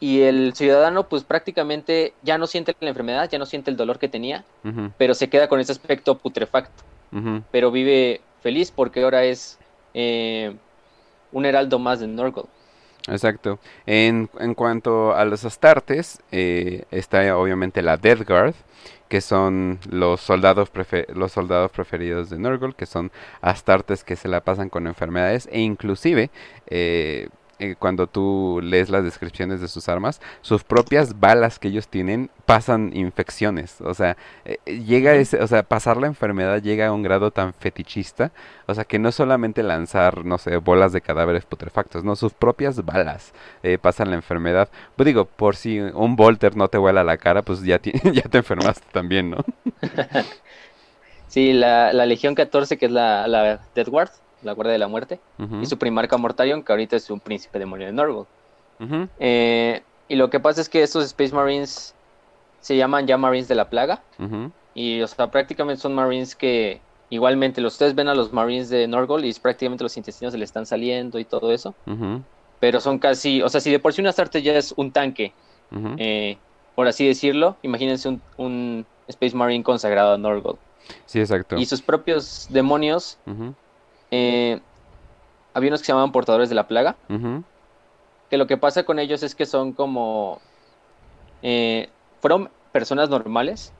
Y 0.00 0.22
el 0.22 0.52
ciudadano, 0.54 1.08
pues 1.08 1.22
prácticamente 1.22 2.12
ya 2.22 2.36
no 2.38 2.48
siente 2.48 2.74
la 2.80 2.88
enfermedad, 2.88 3.30
ya 3.30 3.38
no 3.38 3.46
siente 3.46 3.70
el 3.70 3.76
dolor 3.76 4.00
que 4.00 4.08
tenía, 4.08 4.44
pero 4.98 5.14
se 5.14 5.28
queda 5.28 5.48
con 5.48 5.60
ese 5.60 5.70
aspecto 5.72 6.18
putrefacto. 6.18 6.82
Pero 7.52 7.70
vive 7.70 8.20
feliz 8.42 8.72
porque 8.72 9.04
ahora 9.04 9.24
es 9.24 9.58
eh, 9.94 10.56
un 11.32 11.46
heraldo 11.46 11.78
más 11.78 12.00
de 12.00 12.08
Norgol. 12.08 12.46
Exacto. 13.08 13.60
En, 13.86 14.28
en 14.40 14.54
cuanto 14.54 15.14
a 15.14 15.24
los 15.24 15.44
astartes, 15.44 16.20
eh, 16.32 16.84
está 16.90 17.36
obviamente 17.36 17.80
la 17.80 17.96
Death 17.96 18.26
Guard, 18.26 18.54
que 19.08 19.20
son 19.20 19.78
los 19.88 20.20
soldados, 20.20 20.70
los 21.14 21.32
soldados 21.32 21.70
preferidos 21.70 22.30
de 22.30 22.38
Nurgle, 22.38 22.74
que 22.74 22.86
son 22.86 23.10
astartes 23.40 24.04
que 24.04 24.16
se 24.16 24.28
la 24.28 24.40
pasan 24.40 24.68
con 24.68 24.86
enfermedades 24.86 25.48
e 25.52 25.60
inclusive 25.60 26.30
eh, 26.66 27.28
eh, 27.58 27.74
cuando 27.78 28.06
tú 28.06 28.60
lees 28.62 28.90
las 28.90 29.04
descripciones 29.04 29.60
de 29.60 29.68
sus 29.68 29.88
armas, 29.88 30.20
sus 30.42 30.64
propias 30.64 31.18
balas 31.18 31.58
que 31.58 31.68
ellos 31.68 31.88
tienen 31.88 32.30
pasan 32.46 32.92
infecciones. 32.94 33.80
O 33.80 33.94
sea, 33.94 34.16
eh, 34.44 34.58
eh, 34.66 34.80
llega 34.84 35.14
ese, 35.14 35.42
o 35.42 35.46
sea, 35.46 35.62
pasar 35.62 35.96
la 35.96 36.06
enfermedad 36.06 36.62
llega 36.62 36.86
a 36.86 36.92
un 36.92 37.02
grado 37.02 37.30
tan 37.30 37.52
fetichista, 37.54 38.30
o 38.66 38.74
sea, 38.74 38.84
que 38.84 38.98
no 38.98 39.12
solamente 39.12 39.62
lanzar, 39.62 40.24
no 40.24 40.38
sé, 40.38 40.56
bolas 40.58 40.92
de 40.92 41.00
cadáveres 41.00 41.44
putrefactos, 41.44 42.04
no, 42.04 42.16
sus 42.16 42.32
propias 42.32 42.84
balas 42.84 43.32
eh, 43.62 43.78
pasan 43.78 44.10
la 44.10 44.16
enfermedad. 44.16 44.68
Pues 44.94 45.06
digo, 45.06 45.24
por 45.24 45.56
si 45.56 45.80
un 45.80 46.16
Volter 46.16 46.56
no 46.56 46.68
te 46.68 46.78
vuela 46.78 47.04
la 47.04 47.16
cara, 47.16 47.42
pues 47.42 47.62
ya, 47.62 47.78
te 47.80 48.38
enfermaste 48.38 48.86
también, 48.92 49.30
¿no? 49.30 49.44
Sí, 51.28 51.52
la, 51.52 51.92
la 51.92 52.06
Legión 52.06 52.34
14, 52.34 52.78
que 52.78 52.86
es 52.86 52.92
la, 52.92 53.26
la 53.26 53.60
Death 53.74 53.88
Guard, 53.88 54.10
la 54.42 54.52
Guardia 54.52 54.72
de 54.72 54.78
la 54.78 54.88
Muerte, 54.88 55.20
y 55.62 55.66
su 55.66 55.78
primarca 55.78 56.16
Mortarion, 56.16 56.62
que 56.62 56.72
ahorita 56.72 56.96
es 56.96 57.10
un 57.10 57.20
príncipe 57.20 57.58
demonio 57.58 57.86
de 57.86 57.92
Norgol. 57.92 58.26
ujú, 58.80 59.08
Eh, 59.18 59.82
y 60.08 60.16
lo 60.16 60.30
que 60.30 60.40
pasa 60.40 60.60
es 60.60 60.68
que 60.68 60.82
estos 60.82 61.04
Space 61.04 61.34
Marines 61.34 61.94
se 62.60 62.76
llaman 62.76 63.06
ya 63.06 63.16
Marines 63.16 63.48
de 63.48 63.54
la 63.54 63.68
Plaga, 63.68 64.02
y 64.74 65.00
o 65.02 65.06
sea, 65.06 65.30
prácticamente 65.30 65.80
son 65.80 65.94
Marines 65.94 66.34
que 66.36 66.80
igualmente, 67.08 67.60
los, 67.60 67.74
ustedes 67.74 67.94
ven 67.94 68.08
a 68.08 68.14
los 68.14 68.32
Marines 68.32 68.68
de 68.68 68.86
Norgol 68.88 69.24
y 69.24 69.30
es 69.30 69.38
prácticamente 69.40 69.84
los 69.84 69.96
intestinos 69.96 70.32
se 70.32 70.38
le 70.38 70.44
están 70.44 70.66
saliendo 70.66 71.18
y 71.18 71.24
todo 71.24 71.52
eso, 71.52 71.74
pero 72.60 72.80
son 72.80 72.98
casi, 72.98 73.42
o 73.42 73.48
sea, 73.48 73.60
si 73.60 73.70
de 73.70 73.78
por 73.78 73.92
sí 73.92 74.00
una 74.00 74.10
Astarte 74.10 74.42
ya 74.42 74.56
es 74.56 74.72
un 74.76 74.92
tanque, 74.92 75.34
eh, 75.98 76.38
por 76.74 76.86
así 76.88 77.06
decirlo, 77.06 77.56
imagínense 77.62 78.08
un, 78.08 78.22
un 78.36 78.86
Space 79.08 79.36
Marine 79.36 79.64
consagrado 79.64 80.14
a 80.14 80.18
Norgol. 80.18 80.58
Sí, 81.06 81.20
exacto. 81.20 81.56
Y 81.56 81.66
sus 81.66 81.82
propios 81.82 82.46
demonios, 82.50 83.18
eh, 84.10 84.60
había 85.54 85.70
unos 85.70 85.80
que 85.80 85.86
se 85.86 85.92
llamaban 85.92 86.12
portadores 86.12 86.48
de 86.48 86.54
la 86.54 86.68
plaga, 86.68 86.96
que 88.30 88.36
lo 88.36 88.46
que 88.46 88.56
pasa 88.56 88.84
con 88.84 88.98
ellos 88.98 89.22
es 89.22 89.34
que 89.34 89.46
son 89.46 89.72
como, 89.72 90.40
eh, 91.42 91.88
fueron 92.20 92.50
personas 92.72 93.08
normales 93.08 93.72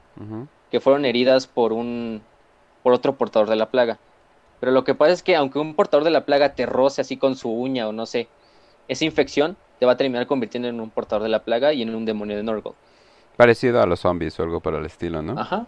que 0.71 0.79
fueron 0.79 1.05
heridas 1.05 1.47
por 1.47 1.73
un, 1.73 2.21
por 2.83 2.93
otro 2.93 3.15
portador 3.15 3.49
de 3.49 3.55
la 3.55 3.69
plaga. 3.69 3.99
Pero 4.59 4.71
lo 4.71 4.83
que 4.83 4.95
pasa 4.95 5.11
es 5.11 5.21
que 5.21 5.35
aunque 5.35 5.59
un 5.59 5.75
portador 5.75 6.03
de 6.03 6.09
la 6.09 6.25
plaga 6.25 6.55
te 6.55 6.65
roce 6.65 7.01
así 7.01 7.17
con 7.17 7.35
su 7.35 7.51
uña 7.51 7.87
o 7.87 7.91
no 7.91 8.05
sé, 8.05 8.27
esa 8.87 9.05
infección 9.05 9.55
te 9.79 9.85
va 9.85 9.91
a 9.91 9.97
terminar 9.97 10.25
convirtiendo 10.25 10.67
en 10.67 10.79
un 10.79 10.89
portador 10.89 11.23
de 11.23 11.29
la 11.29 11.43
plaga 11.43 11.73
y 11.73 11.83
en 11.83 11.93
un 11.93 12.05
demonio 12.05 12.35
de 12.35 12.43
Norgol. 12.43 12.73
Parecido 13.35 13.81
a 13.81 13.85
los 13.85 13.99
zombies 13.99 14.39
o 14.39 14.43
algo 14.43 14.59
por 14.59 14.73
el 14.73 14.85
estilo, 14.85 15.21
¿no? 15.21 15.39
Ajá. 15.39 15.67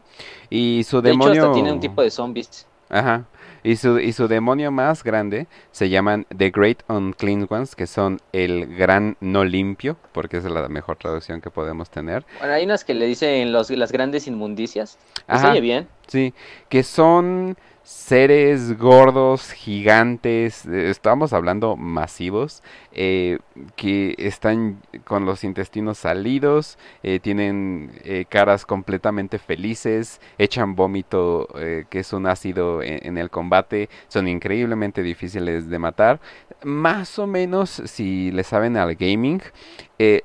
Y 0.49 0.83
su 0.85 1.01
De 1.01 1.11
hecho, 1.11 1.19
demonio... 1.19 1.41
hasta 1.43 1.53
tiene 1.53 1.71
un 1.71 1.79
tipo 1.79 2.01
de 2.01 2.09
zombies. 2.09 2.65
Ajá. 2.89 3.25
Y 3.63 3.75
su, 3.75 3.99
y 3.99 4.13
su 4.13 4.27
demonio 4.27 4.71
más 4.71 5.03
grande 5.03 5.47
se 5.71 5.89
llaman 5.89 6.25
The 6.35 6.49
Great 6.51 6.83
Unclean 6.87 7.47
Ones, 7.49 7.75
que 7.75 7.87
son 7.87 8.19
el 8.33 8.75
gran 8.75 9.17
no 9.19 9.43
limpio, 9.43 9.97
porque 10.11 10.37
esa 10.37 10.47
es 10.47 10.53
la 10.53 10.67
mejor 10.69 10.97
traducción 10.97 11.41
que 11.41 11.49
podemos 11.49 11.89
tener. 11.89 12.25
Bueno, 12.39 12.53
hay 12.53 12.65
unas 12.65 12.83
que 12.83 12.93
le 12.93 13.05
dicen 13.05 13.51
los, 13.51 13.69
las 13.69 13.91
grandes 13.91 14.27
inmundicias. 14.27 14.97
se 15.27 15.47
oye 15.47 15.61
bien. 15.61 15.87
Sí, 16.07 16.33
que 16.69 16.83
son 16.83 17.57
seres 17.89 18.77
gordos, 18.77 19.51
gigantes, 19.51 20.63
eh, 20.67 20.91
estamos 20.91 21.33
hablando 21.33 21.75
masivos, 21.75 22.61
eh, 22.91 23.39
que 23.75 24.13
están 24.19 24.79
con 25.05 25.25
los 25.25 25.43
intestinos 25.43 25.97
salidos, 25.97 26.77
eh, 27.01 27.19
tienen 27.19 27.91
caras 28.29 28.67
completamente 28.67 29.39
felices, 29.39 30.21
echan 30.37 30.75
vómito, 30.75 31.47
que 31.89 31.99
es 31.99 32.13
un 32.13 32.27
ácido 32.27 32.83
en, 32.83 32.99
en, 33.07 33.17
el 33.17 33.29
combate, 33.31 33.89
son 34.07 34.27
increíblemente 34.27 35.01
difíciles 35.01 35.69
de 35.69 35.79
matar. 35.79 36.19
Más 36.63 37.17
o 37.17 37.25
menos, 37.25 37.69
si 37.85 38.31
le 38.31 38.43
saben 38.43 38.77
al 38.77 38.95
gaming, 38.95 39.41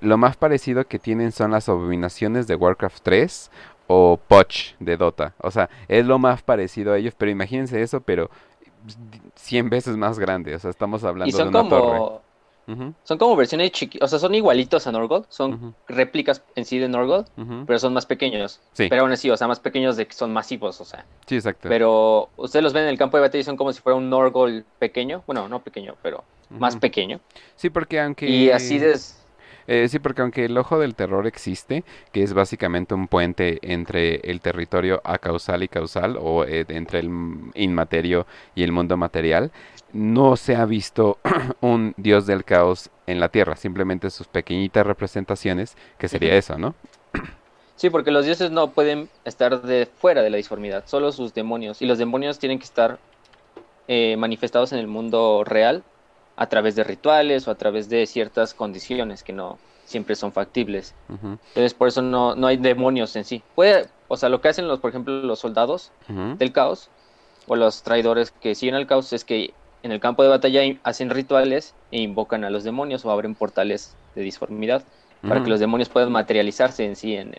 lo 0.00 0.18
más 0.18 0.36
parecido 0.36 0.86
que 0.86 0.98
tienen 0.98 1.32
son 1.32 1.50
las 1.50 1.68
abominaciones 1.68 2.46
de 2.46 2.54
Warcraft 2.54 3.02
3 3.02 3.50
o 3.86 4.18
Poch 4.28 4.74
de 4.78 4.96
Dota. 4.96 5.34
O 5.38 5.50
sea, 5.50 5.68
es 5.88 6.06
lo 6.06 6.18
más 6.18 6.42
parecido 6.42 6.92
a 6.92 6.98
ellos, 6.98 7.14
pero 7.16 7.30
imagínense 7.30 7.82
eso, 7.82 8.00
pero 8.00 8.30
100 9.36 9.70
veces 9.70 9.96
más 9.96 10.18
grande. 10.18 10.54
O 10.54 10.58
sea, 10.58 10.70
estamos 10.70 11.04
hablando 11.04 11.36
de 11.36 11.42
una 11.42 11.52
como... 11.52 11.68
torre. 11.68 12.20
Son 13.02 13.18
como 13.18 13.36
versiones 13.36 13.72
chiquitas, 13.72 14.06
o 14.06 14.08
sea, 14.08 14.18
son 14.18 14.34
igualitos 14.34 14.86
a 14.86 14.92
Norgold, 14.92 15.26
son 15.28 15.74
réplicas 15.86 16.42
en 16.54 16.64
sí 16.64 16.78
de 16.78 16.88
Norgold, 16.88 17.26
pero 17.66 17.78
son 17.78 17.92
más 17.92 18.06
pequeños. 18.06 18.58
Sí. 18.72 18.86
Pero 18.88 19.02
aún 19.02 19.12
así, 19.12 19.28
o 19.28 19.36
sea, 19.36 19.46
más 19.46 19.60
pequeños 19.60 19.98
de 19.98 20.06
que 20.06 20.14
son 20.14 20.32
masivos, 20.32 20.80
o 20.80 20.84
sea. 20.86 21.04
Sí, 21.26 21.34
exacto. 21.34 21.68
Pero 21.68 22.30
ustedes 22.38 22.62
los 22.62 22.72
ven 22.72 22.84
en 22.84 22.88
el 22.88 22.96
campo 22.96 23.18
de 23.18 23.20
batalla 23.20 23.40
y 23.40 23.44
son 23.44 23.58
como 23.58 23.70
si 23.74 23.82
fuera 23.82 23.96
un 23.96 24.08
Norgold 24.08 24.64
pequeño, 24.78 25.22
bueno, 25.26 25.46
no 25.46 25.60
pequeño, 25.60 25.94
pero 26.02 26.24
más 26.48 26.76
pequeño. 26.76 27.20
Sí, 27.56 27.68
porque 27.68 28.00
aunque... 28.00 28.30
Y 28.30 28.50
así 28.50 28.78
de... 28.78 28.98
Eh, 29.66 29.88
sí, 29.88 29.98
porque 29.98 30.22
aunque 30.22 30.44
el 30.44 30.56
ojo 30.58 30.78
del 30.78 30.94
terror 30.94 31.26
existe, 31.26 31.84
que 32.12 32.22
es 32.22 32.34
básicamente 32.34 32.94
un 32.94 33.08
puente 33.08 33.58
entre 33.62 34.16
el 34.16 34.40
territorio 34.40 35.00
acausal 35.04 35.62
y 35.62 35.68
causal, 35.68 36.16
o 36.20 36.44
eh, 36.44 36.64
entre 36.68 37.00
el 37.00 37.10
inmaterio 37.54 38.26
y 38.54 38.62
el 38.62 38.72
mundo 38.72 38.96
material, 38.96 39.52
no 39.92 40.36
se 40.36 40.56
ha 40.56 40.66
visto 40.66 41.18
un 41.60 41.94
dios 41.96 42.26
del 42.26 42.44
caos 42.44 42.90
en 43.06 43.20
la 43.20 43.28
tierra, 43.28 43.56
simplemente 43.56 44.10
sus 44.10 44.26
pequeñitas 44.26 44.86
representaciones, 44.86 45.76
que 45.98 46.08
sería 46.08 46.34
eso, 46.34 46.58
¿no? 46.58 46.74
Sí, 47.76 47.90
porque 47.90 48.12
los 48.12 48.24
dioses 48.24 48.52
no 48.52 48.70
pueden 48.70 49.08
estar 49.24 49.60
de 49.62 49.86
fuera 49.86 50.22
de 50.22 50.30
la 50.30 50.36
disformidad, 50.36 50.84
solo 50.86 51.10
sus 51.10 51.34
demonios, 51.34 51.82
y 51.82 51.86
los 51.86 51.98
demonios 51.98 52.38
tienen 52.38 52.60
que 52.60 52.64
estar 52.64 53.00
eh, 53.88 54.16
manifestados 54.16 54.72
en 54.72 54.78
el 54.78 54.86
mundo 54.86 55.42
real 55.44 55.82
a 56.36 56.48
través 56.48 56.74
de 56.74 56.84
rituales 56.84 57.46
o 57.46 57.50
a 57.50 57.54
través 57.54 57.88
de 57.88 58.06
ciertas 58.06 58.54
condiciones 58.54 59.22
que 59.22 59.32
no 59.32 59.58
siempre 59.84 60.16
son 60.16 60.32
factibles. 60.32 60.94
Entonces 61.08 61.74
por 61.74 61.88
eso 61.88 62.02
no, 62.02 62.34
no 62.34 62.46
hay 62.46 62.56
demonios 62.56 63.14
en 63.16 63.24
sí. 63.24 63.42
Puede, 63.54 63.88
o 64.08 64.16
sea, 64.16 64.28
lo 64.28 64.40
que 64.40 64.48
hacen 64.48 64.66
los, 64.66 64.80
por 64.80 64.90
ejemplo, 64.90 65.22
los 65.22 65.38
soldados 65.38 65.92
del 66.08 66.52
caos 66.52 66.88
o 67.46 67.56
los 67.56 67.82
traidores 67.82 68.30
que 68.30 68.54
siguen 68.54 68.74
al 68.74 68.86
caos 68.86 69.12
es 69.12 69.24
que 69.24 69.52
en 69.82 69.92
el 69.92 70.00
campo 70.00 70.22
de 70.22 70.30
batalla 70.30 70.62
hacen 70.82 71.10
rituales 71.10 71.74
e 71.90 72.00
invocan 72.00 72.44
a 72.44 72.50
los 72.50 72.64
demonios 72.64 73.04
o 73.04 73.10
abren 73.10 73.34
portales 73.34 73.94
de 74.14 74.22
disformidad 74.22 74.82
para 75.28 75.42
que 75.42 75.50
los 75.50 75.60
demonios 75.60 75.88
puedan 75.88 76.12
materializarse 76.12 76.84
en 76.84 76.96
sí 76.96 77.16
en, 77.16 77.34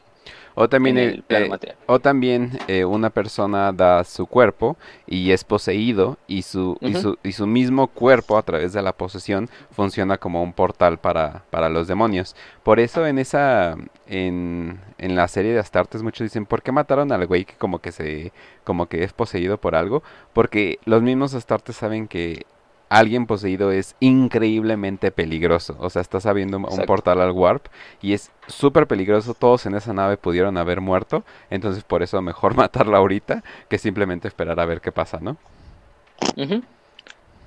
o 0.57 0.69
también, 0.69 0.97
el, 0.97 1.23
eh, 1.27 1.49
o 1.86 1.99
también 1.99 2.57
eh, 2.69 2.86
una 2.86 3.09
persona 3.09 3.73
da 3.73 4.05
su 4.05 4.25
cuerpo 4.25 4.77
y 5.05 5.31
es 5.31 5.43
poseído 5.43 6.17
y 6.27 6.43
su, 6.43 6.77
y, 6.79 6.95
su, 6.95 7.17
y 7.23 7.33
su 7.33 7.45
mismo 7.45 7.88
cuerpo 7.88 8.38
a 8.38 8.41
través 8.41 8.71
de 8.71 8.81
la 8.81 8.93
posesión 8.93 9.49
funciona 9.71 10.17
como 10.17 10.41
un 10.41 10.53
portal 10.53 10.97
para, 10.97 11.43
para 11.49 11.67
los 11.67 11.88
demonios. 11.88 12.38
Por 12.63 12.79
eso 12.79 13.05
en 13.05 13.19
esa 13.19 13.75
en, 14.07 14.79
en 14.97 15.15
la 15.17 15.27
serie 15.27 15.51
de 15.51 15.59
Astartes 15.59 16.01
muchos 16.03 16.23
dicen, 16.23 16.45
¿por 16.45 16.63
qué 16.63 16.71
mataron 16.71 17.11
al 17.11 17.27
güey 17.27 17.43
que 17.43 17.55
como 17.55 17.79
que 17.79 17.91
se 17.91 18.31
como 18.63 18.86
que 18.86 19.03
es 19.03 19.11
poseído 19.11 19.57
por 19.57 19.75
algo? 19.75 20.03
Porque 20.31 20.79
los 20.86 21.01
mismos 21.01 21.33
Astartes 21.33 21.75
saben 21.75 22.07
que 22.07 22.45
alguien 22.89 23.25
poseído 23.25 23.71
es 23.71 23.95
increíblemente 23.99 25.11
peligroso. 25.11 25.75
O 25.79 25.89
sea, 25.89 26.01
estás 26.01 26.25
abriendo 26.25 26.57
un 26.57 26.86
portal 26.86 27.21
al 27.21 27.31
warp 27.31 27.65
y 28.01 28.13
es 28.13 28.31
súper 28.47 28.88
peligroso. 28.88 29.33
Todos 29.33 29.65
en 29.65 29.75
esa 29.75 29.93
nave 29.93 30.17
pudieron 30.17 30.57
haber 30.57 30.81
muerto. 30.81 31.23
Entonces, 31.49 31.83
por 31.83 32.03
eso 32.03 32.21
mejor 32.21 32.55
matarla 32.55 32.97
ahorita 32.97 33.43
que 33.69 33.77
simplemente 33.77 34.27
esperar 34.27 34.59
a 34.59 34.65
ver 34.65 34.81
qué 34.81 34.91
pasa, 34.91 35.19
¿no? 35.21 35.38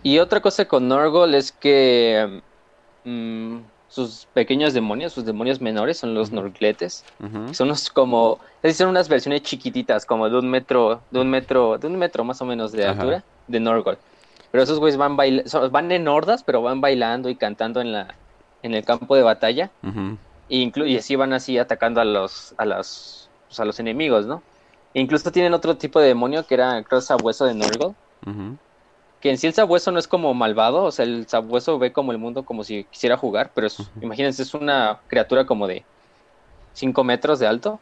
Y 0.03 0.18
otra 0.18 0.41
cosa 0.41 0.66
con 0.66 0.89
Norgol 0.89 1.34
es 1.34 1.53
que 1.53 2.41
mm, 3.05 3.59
sus 3.89 4.26
pequeños 4.34 4.74
demonios, 4.74 5.12
sus 5.12 5.24
demonios 5.24 5.61
menores, 5.61 5.99
son 5.99 6.14
los 6.14 6.30
Norgletes. 6.30 7.05
Son 7.53 7.68
unos 7.68 7.91
como, 7.91 8.39
es 8.62 8.76
son 8.76 8.89
unas 8.89 9.09
versiones 9.09 9.43
chiquititas, 9.43 10.05
como 10.05 10.28
de 10.28 10.39
un 10.39 10.51
metro, 10.51 11.01
de 11.11 11.20
un 11.20 11.30
metro, 11.30 11.78
de 11.78 11.86
un 11.86 11.97
metro 11.97 12.24
más 12.24 12.41
o 12.43 12.45
menos 12.45 12.72
de 12.72 12.86
altura, 12.86 13.24
de 13.47 13.61
Norgol. 13.61 13.99
Pero 14.51 14.64
esos 14.64 14.78
güeyes 14.78 14.96
van 14.96 15.16
van 15.16 15.92
en 15.92 16.09
hordas, 16.09 16.42
pero 16.42 16.62
van 16.62 16.80
bailando 16.80 17.28
y 17.28 17.36
cantando 17.36 17.80
en 17.80 17.92
la 17.92 18.14
en 18.62 18.74
el 18.74 18.84
campo 18.84 19.14
de 19.14 19.22
batalla. 19.22 19.70
y, 20.49 20.96
así 20.96 21.16
van 21.16 21.32
así 21.32 21.59
atacando 21.59 22.01
a 22.01 22.05
los 22.05 22.55
a 22.57 22.64
los 22.64 23.28
pues, 23.49 23.61
a 23.61 23.64
los 23.64 23.80
enemigos, 23.80 24.26
¿no? 24.26 24.42
E 24.94 25.01
incluso 25.01 25.30
tienen 25.30 25.55
otro 25.55 25.76
tipo 25.76 26.01
de 26.01 26.09
demonio 26.09 26.46
que 26.46 26.55
era 26.55 26.82
creo 26.82 27.01
sabueso 27.01 27.44
de 27.44 27.55
Norgol. 27.55 27.94
Que 29.20 29.30
en 29.30 29.38
sí 29.38 29.49
el 29.49 29.55
sabueso 29.55 29.90
no 29.90 29.99
es 29.99 30.07
como 30.07 30.32
malvado, 30.32 30.84
o 30.84 30.92
sea, 30.92 31.05
el 31.05 31.26
sabueso 31.26 31.78
ve 31.78 31.92
como 31.92 32.12
el 32.12 32.18
mundo 32.18 32.44
como 32.44 32.62
si 32.62 32.84
quisiera 32.84 33.16
jugar, 33.16 33.51
pero 33.53 33.66
imagínense, 34.01 34.42
es 34.42 34.55
una 34.55 35.01
criatura 35.09 35.44
como 35.44 35.66
de 35.66 35.84
5 36.74 37.03
metros 37.03 37.40
de 37.40 37.49
alto. 37.49 37.80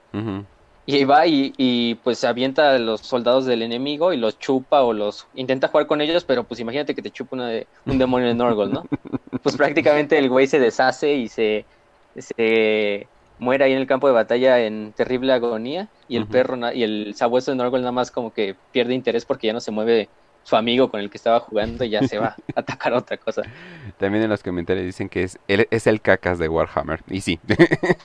Y 0.89 1.05
va 1.05 1.26
y, 1.26 1.53
y, 1.57 1.97
pues 1.97 2.22
avienta 2.22 2.74
a 2.74 2.78
los 2.78 3.01
soldados 3.01 3.45
del 3.45 3.62
enemigo 3.62 4.12
y 4.12 4.16
los 4.16 4.39
chupa 4.39 4.82
o 4.82 4.93
los 4.93 5.26
intenta 5.34 5.66
jugar 5.66 5.89
con 5.89 6.01
ellos, 6.01 6.22
pero 6.22 6.45
pues 6.45 6.61
imagínate 6.61 6.95
que 6.95 7.03
te 7.03 7.11
chupa 7.11 7.34
una 7.34 7.49
de, 7.49 7.66
un 7.87 7.99
demonio 7.99 8.28
de 8.28 8.34
Norgol, 8.34 8.72
¿no? 8.72 8.87
Pues 9.43 9.57
prácticamente 9.57 10.16
el 10.16 10.28
güey 10.28 10.47
se 10.47 10.59
deshace 10.61 11.14
y 11.14 11.28
se, 11.28 11.64
se 12.16 13.09
muere 13.39 13.64
ahí 13.64 13.72
en 13.72 13.78
el 13.78 13.87
campo 13.87 14.07
de 14.07 14.14
batalla 14.14 14.61
en 14.61 14.93
terrible 14.93 15.32
agonía 15.32 15.89
y 16.09 16.16
el 16.16 16.26
perro 16.26 16.57
y 16.72 16.82
el 16.82 17.14
sabueso 17.14 17.51
de 17.51 17.57
Norgol 17.57 17.80
nada 17.80 17.93
más 17.93 18.11
como 18.11 18.32
que 18.32 18.55
pierde 18.72 18.95
interés 18.95 19.24
porque 19.24 19.49
ya 19.49 19.53
no 19.53 19.61
se 19.61 19.70
mueve 19.70 20.09
su 20.47 20.55
amigo 20.55 20.88
con 20.88 21.01
el 21.01 21.11
que 21.11 21.16
estaba 21.16 21.40
jugando 21.40 21.84
y 21.84 21.90
ya 21.90 22.07
se 22.07 22.18
va 22.18 22.28
a 22.28 22.36
atacar 22.61 22.92
otra 22.92 23.16
cosa. 23.16 23.42
También 23.99 24.22
en 24.22 24.30
los 24.30 24.44
comentarios 24.44 24.86
dicen 24.86 25.09
que 25.09 25.24
es 25.24 25.40
el, 25.49 25.66
es 25.72 25.88
el 25.88 26.01
cacas 26.01 26.38
de 26.38 26.49
Warhammer. 26.49 27.01
Y 27.09 27.20
sí. 27.20 27.40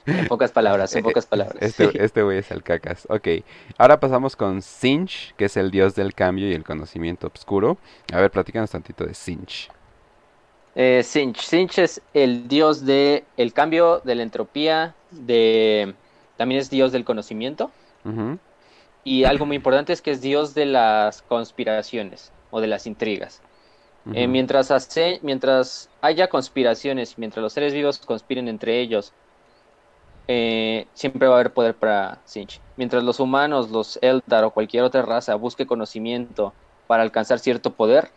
En 0.08 0.26
pocas 0.28 0.52
palabras, 0.52 0.96
en 0.96 1.04
pocas 1.04 1.28
palabras. 1.28 1.62
Este, 1.62 1.92
este 2.04 2.24
güey 2.24 2.40
es 2.40 2.50
el 2.50 2.64
cacas. 2.64 3.06
Ok. 3.12 3.28
Ahora 3.78 4.00
pasamos 4.00 4.36
con 4.36 4.64
Sinch, 4.64 5.36
que 5.36 5.46
es 5.46 5.56
el 5.56 5.70
dios 5.70 5.94
del 5.94 6.16
cambio 6.16 6.50
y 6.50 6.54
el 6.54 6.64
conocimiento 6.64 7.32
oscuro. 7.32 7.78
A 8.12 8.20
ver, 8.20 8.32
platícanos 8.32 8.72
tantito 8.72 9.06
de 9.06 9.14
Sinch. 9.14 9.70
Eh, 10.74 11.04
Sinch. 11.04 11.42
Sinch 11.42 11.78
es 11.78 12.02
el 12.16 12.48
dios 12.48 12.84
del 12.84 13.24
el 13.38 13.54
cambio, 13.54 14.02
de 14.04 14.16
la 14.16 14.24
entropía, 14.24 14.96
de... 15.12 15.94
También 16.38 16.60
es 16.60 16.72
dios 16.72 16.92
del 16.92 17.06
conocimiento. 17.06 17.70
Y 19.04 19.24
algo 19.24 19.46
muy 19.46 19.56
importante 19.56 19.94
es 19.94 20.02
que 20.02 20.12
es 20.12 20.22
Dios 20.22 20.54
de 20.54 20.66
las 20.66 21.22
conspiraciones 21.24 22.32
o 22.52 22.62
de 22.62 22.68
las 22.68 22.86
intrigas. 22.86 23.42
Eh, 24.14 24.28
mientras, 24.28 24.72
hace, 24.72 25.20
mientras 25.22 25.90
haya 26.02 26.28
conspiraciones, 26.28 27.20
mientras 27.20 27.44
los 27.44 27.54
seres 27.54 27.74
vivos 27.74 28.00
conspiren 28.00 28.48
entre 28.48 28.80
ellos, 28.80 29.14
eh, 30.28 30.88
siempre 30.94 31.28
va 31.28 31.36
a 31.36 31.40
haber 31.40 31.54
poder 31.54 31.76
para 31.76 32.20
Sinch. 32.26 32.60
Mientras 32.78 33.04
los 33.04 33.20
humanos, 33.20 33.70
los 33.70 34.00
Eldar 34.02 34.44
o 34.44 34.52
cualquier 34.52 34.84
otra 34.84 35.04
raza 35.04 35.36
busque 35.36 35.68
conocimiento 35.68 36.54
para 36.88 37.04
alcanzar 37.04 37.40
cierto 37.40 37.74
poder, 37.74 38.10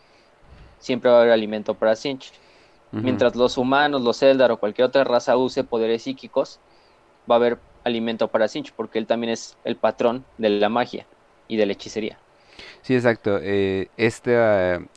siempre 0.78 1.10
va 1.10 1.18
a 1.18 1.20
haber 1.20 1.32
alimento 1.32 1.74
para 1.74 1.96
Sinch. 1.96 2.32
Mientras 2.92 3.34
los 3.34 3.58
humanos, 3.58 4.02
los 4.02 4.22
Eldar 4.22 4.52
o 4.52 4.58
cualquier 4.58 4.86
otra 4.86 5.02
raza 5.02 5.36
use 5.36 5.64
poderes 5.64 6.04
psíquicos, 6.04 6.60
va 7.28 7.34
a 7.34 7.38
haber 7.38 7.58
alimento 7.84 8.28
para 8.28 8.48
Sinch, 8.48 8.72
porque 8.72 8.98
él 8.98 9.06
también 9.06 9.32
es 9.32 9.56
el 9.64 9.76
patrón 9.76 10.24
de 10.38 10.50
la 10.50 10.68
magia 10.68 11.06
y 11.48 11.56
de 11.56 11.66
la 11.66 11.72
hechicería. 11.72 12.18
Sí, 12.82 12.94
exacto. 12.94 13.38
Eh, 13.42 13.88
este, 13.96 14.36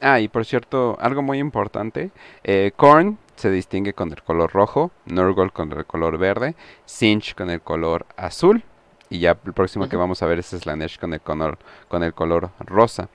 ah, 0.01 0.19
y 0.19 0.27
por 0.27 0.45
cierto, 0.45 0.97
algo 0.99 1.21
muy 1.21 1.39
importante, 1.39 2.11
eh, 2.43 2.71
Korn 2.75 3.17
se 3.35 3.51
distingue 3.51 3.93
con 3.93 4.11
el 4.11 4.21
color 4.23 4.51
rojo, 4.51 4.91
Nurgle 5.05 5.51
con 5.51 5.71
el 5.71 5.85
color 5.85 6.17
verde, 6.17 6.55
Sinch 6.85 7.35
con 7.35 7.49
el 7.49 7.61
color 7.61 8.05
azul, 8.15 8.63
y 9.09 9.19
ya 9.19 9.37
el 9.45 9.53
próximo 9.53 9.87
que 9.87 9.95
vamos 9.95 10.21
a 10.21 10.25
ver 10.25 10.39
es 10.39 10.47
Slanesh 10.47 10.99
con 10.99 11.13
el 11.13 11.21
color, 11.21 11.57
con 11.87 12.03
el 12.03 12.13
color 12.13 12.51
rosa. 12.59 13.09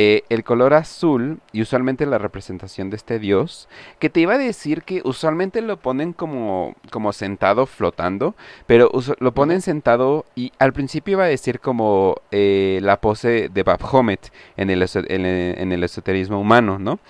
Eh, 0.00 0.22
el 0.28 0.44
color 0.44 0.74
azul 0.74 1.40
y 1.50 1.60
usualmente 1.60 2.06
la 2.06 2.18
representación 2.18 2.88
de 2.88 2.94
este 2.94 3.18
dios, 3.18 3.68
que 3.98 4.08
te 4.08 4.20
iba 4.20 4.34
a 4.34 4.38
decir 4.38 4.84
que 4.84 5.02
usualmente 5.04 5.60
lo 5.60 5.76
ponen 5.78 6.12
como, 6.12 6.76
como 6.92 7.12
sentado 7.12 7.66
flotando, 7.66 8.36
pero 8.68 8.92
lo 9.18 9.34
ponen 9.34 9.60
sentado 9.60 10.24
y 10.36 10.52
al 10.60 10.72
principio 10.72 11.14
iba 11.14 11.24
a 11.24 11.26
decir 11.26 11.58
como 11.58 12.14
eh, 12.30 12.78
la 12.80 13.00
pose 13.00 13.48
de 13.48 13.62
Baphomet 13.64 14.32
en 14.56 14.70
el, 14.70 14.86
en 14.94 15.72
el 15.72 15.82
esoterismo 15.82 16.40
humano, 16.40 16.78
¿no? 16.78 17.00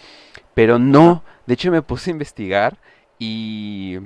Pero 0.55 0.79
no, 0.79 1.23
de 1.45 1.53
hecho 1.53 1.71
me 1.71 1.83
puse 1.83 2.09
a 2.09 2.13
investigar 2.13 2.79
y 3.19 3.99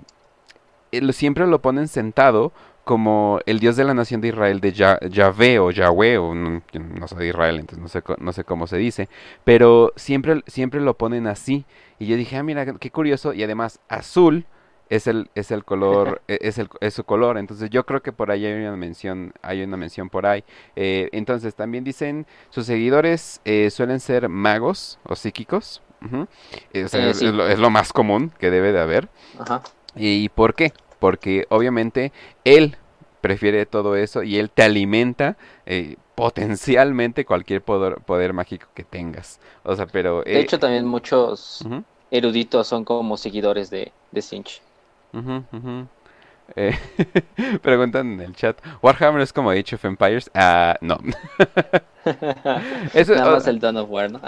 siempre 1.12 1.46
lo 1.46 1.62
ponen 1.62 1.86
sentado 1.86 2.50
como 2.84 3.40
el 3.46 3.60
Dios 3.60 3.76
de 3.76 3.84
la 3.84 3.94
nación 3.94 4.20
de 4.20 4.28
Israel 4.28 4.60
de 4.60 4.72
Yahvé 4.72 5.58
o 5.58 5.70
Yahweh, 5.70 6.18
o 6.18 6.34
no, 6.34 6.62
no, 6.72 7.08
soy 7.08 7.18
de 7.18 7.28
Israel, 7.28 7.60
entonces 7.60 7.82
no 7.82 7.88
sé, 7.88 8.02
no 8.18 8.32
sé 8.32 8.44
cómo 8.44 8.66
se 8.66 8.76
dice, 8.76 9.08
pero 9.44 9.92
siempre, 9.96 10.42
siempre 10.46 10.80
lo 10.80 10.96
ponen 10.96 11.26
así. 11.26 11.64
Y 11.98 12.06
yo 12.06 12.16
dije, 12.16 12.36
ah, 12.36 12.42
mira, 12.42 12.66
qué 12.66 12.90
curioso, 12.90 13.32
y 13.32 13.42
además 13.44 13.80
azul 13.88 14.46
es 14.92 15.06
el, 15.06 15.30
es 15.34 15.50
el 15.50 15.64
color, 15.64 16.20
e, 16.28 16.38
es, 16.42 16.58
el, 16.58 16.68
es 16.80 16.94
su 16.94 17.04
color. 17.04 17.38
Entonces 17.38 17.70
yo 17.70 17.86
creo 17.86 18.02
que 18.02 18.12
por 18.12 18.30
ahí 18.30 18.44
hay 18.44 18.60
una 18.60 18.76
mención, 18.76 19.32
hay 19.40 19.62
una 19.62 19.76
mención 19.76 20.10
por 20.10 20.26
ahí. 20.26 20.44
Eh, 20.76 21.08
entonces 21.12 21.54
también 21.54 21.82
dicen, 21.82 22.26
sus 22.50 22.66
seguidores 22.66 23.40
eh, 23.44 23.70
suelen 23.70 24.00
ser 24.00 24.28
magos 24.28 24.98
o 25.04 25.16
psíquicos. 25.16 25.82
Eh, 26.72 26.86
es, 26.92 27.22
lo, 27.22 27.70
más 27.70 27.92
común 27.92 28.32
que 28.38 28.50
debe 28.50 28.72
de 28.72 28.80
haber. 28.80 29.08
¿Y 29.94 30.28
por 30.30 30.54
qué? 30.54 30.72
Porque 31.02 31.46
obviamente 31.50 32.12
él 32.44 32.76
prefiere 33.20 33.66
todo 33.66 33.96
eso 33.96 34.22
y 34.22 34.38
él 34.38 34.50
te 34.50 34.62
alimenta 34.62 35.36
potencialmente 36.14 37.24
cualquier 37.24 37.62
poder, 37.62 37.96
poder 37.96 38.32
mágico 38.32 38.68
que 38.74 38.84
tengas. 38.84 39.40
O 39.64 39.76
sea, 39.76 39.86
pero... 39.86 40.22
de 40.22 40.40
hecho, 40.40 40.58
también 40.58 40.86
muchos 40.86 41.64
eruditos 42.10 42.68
son 42.68 42.84
como 42.84 43.16
seguidores 43.16 43.68
de, 43.68 43.90
de 44.12 44.22
Sinch. 44.22 44.62
Eh, 46.56 46.78
preguntan 47.62 48.12
en 48.12 48.20
el 48.20 48.36
chat, 48.36 48.58
¿Warhammer 48.82 49.22
es 49.22 49.32
como 49.32 49.50
Age 49.50 49.74
of 49.74 49.84
Empires? 49.84 50.30
Ah, 50.34 50.76
no. 50.80 50.98
Eso, 52.94 53.14
Nada 53.14 53.32
más 53.32 53.46
el 53.46 53.60
Dawn 53.60 53.76
of 53.76 53.90
War, 53.90 54.10
¿no? 54.10 54.20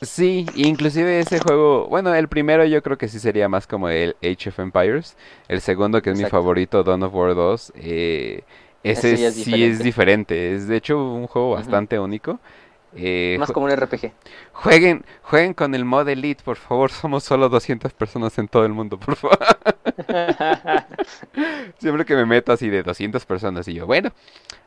Sí, 0.00 0.46
inclusive 0.54 1.20
ese 1.20 1.40
juego, 1.40 1.88
bueno, 1.88 2.14
el 2.14 2.28
primero 2.28 2.64
yo 2.64 2.82
creo 2.82 2.96
que 2.98 3.08
sí 3.08 3.18
sería 3.18 3.48
más 3.48 3.66
como 3.66 3.88
el 3.88 4.16
Age 4.22 4.50
of 4.50 4.58
Empires. 4.60 5.16
El 5.48 5.60
segundo, 5.60 6.00
que 6.02 6.10
es 6.10 6.18
mi 6.18 6.24
favorito, 6.26 6.84
Dawn 6.84 7.02
of 7.02 7.14
War 7.14 7.34
2, 7.34 7.72
eh, 7.76 8.42
ese, 8.84 9.32
sí 9.32 9.64
es, 9.64 9.80
diferente. 9.80 10.54
es 10.54 10.68
de 10.68 10.76
hecho 10.76 10.98
un 11.02 11.26
juego 11.26 11.50
bastante 11.50 11.98
único. 11.98 12.38
Eh, 12.94 13.36
Más 13.38 13.52
como 13.52 13.66
un 13.66 13.72
RPG. 13.72 14.12
Jueguen, 14.52 15.04
jueguen 15.22 15.52
con 15.52 15.74
el 15.74 15.84
mod 15.84 16.08
Elite, 16.08 16.42
por 16.42 16.56
favor. 16.56 16.90
Somos 16.92 17.24
solo 17.24 17.48
200 17.48 17.92
personas 17.92 18.38
en 18.38 18.48
todo 18.48 18.64
el 18.64 18.72
mundo, 18.72 18.98
por 18.98 19.16
favor. 19.16 19.38
Siempre 21.78 22.04
que 22.04 22.14
me 22.14 22.24
meto 22.24 22.52
así 22.52 22.68
de 22.68 22.82
200 22.82 23.24
personas 23.26 23.68
y 23.68 23.74
yo, 23.74 23.86
bueno, 23.86 24.12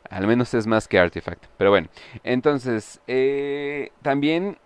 al 0.08 0.26
menos 0.26 0.54
es 0.54 0.66
más 0.66 0.88
que 0.88 0.98
Artifact. 0.98 1.46
Pero 1.56 1.70
bueno, 1.70 1.88
entonces, 2.22 3.00
eh, 3.06 3.90
también 4.02 4.56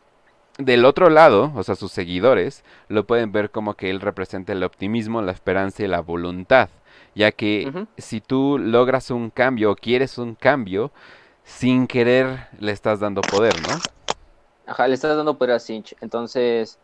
del 0.59 0.85
otro 0.85 1.11
lado, 1.11 1.53
o 1.55 1.63
sea, 1.63 1.77
sus 1.77 1.93
seguidores, 1.93 2.65
lo 2.89 3.07
pueden 3.07 3.33
ver 3.33 3.51
como 3.51 3.75
que 3.75 3.91
él 3.91 4.01
representa 4.01 4.53
el 4.53 4.63
optimismo, 4.63 5.23
la 5.23 5.33
esperanza 5.33 5.83
y 5.83 5.89
la 5.89 6.01
voluntad. 6.01 6.69
Ya 7.15 7.33
que 7.33 7.87
si 7.97 8.21
tú 8.21 8.59
logras 8.59 9.11
un 9.11 9.31
cambio 9.31 9.71
o 9.71 9.77
quieres 9.77 10.19
un 10.19 10.35
cambio, 10.35 10.91
sin 11.45 11.87
querer 11.87 12.49
le 12.59 12.73
estás 12.73 13.01
dando 13.01 13.21
poder, 13.23 13.55
¿no? 13.63 13.79
Ajá, 14.67 14.89
le 14.89 14.95
estás 14.95 15.17
dando 15.17 15.39
poder 15.39 15.55
a 15.55 15.59
Sinch. 15.59 15.97
Entonces, 16.01 16.79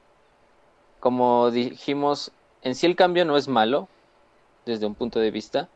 como 1.00 1.50
dijimos, 1.50 2.32
en 2.62 2.74
sí 2.74 2.86
el 2.86 2.96
cambio 2.96 3.24
no 3.24 3.36
es 3.36 3.48
malo, 3.48 3.88
desde 4.64 4.86
un 4.86 4.94
punto 4.94 5.18
de 5.18 5.30
vista, 5.30 5.68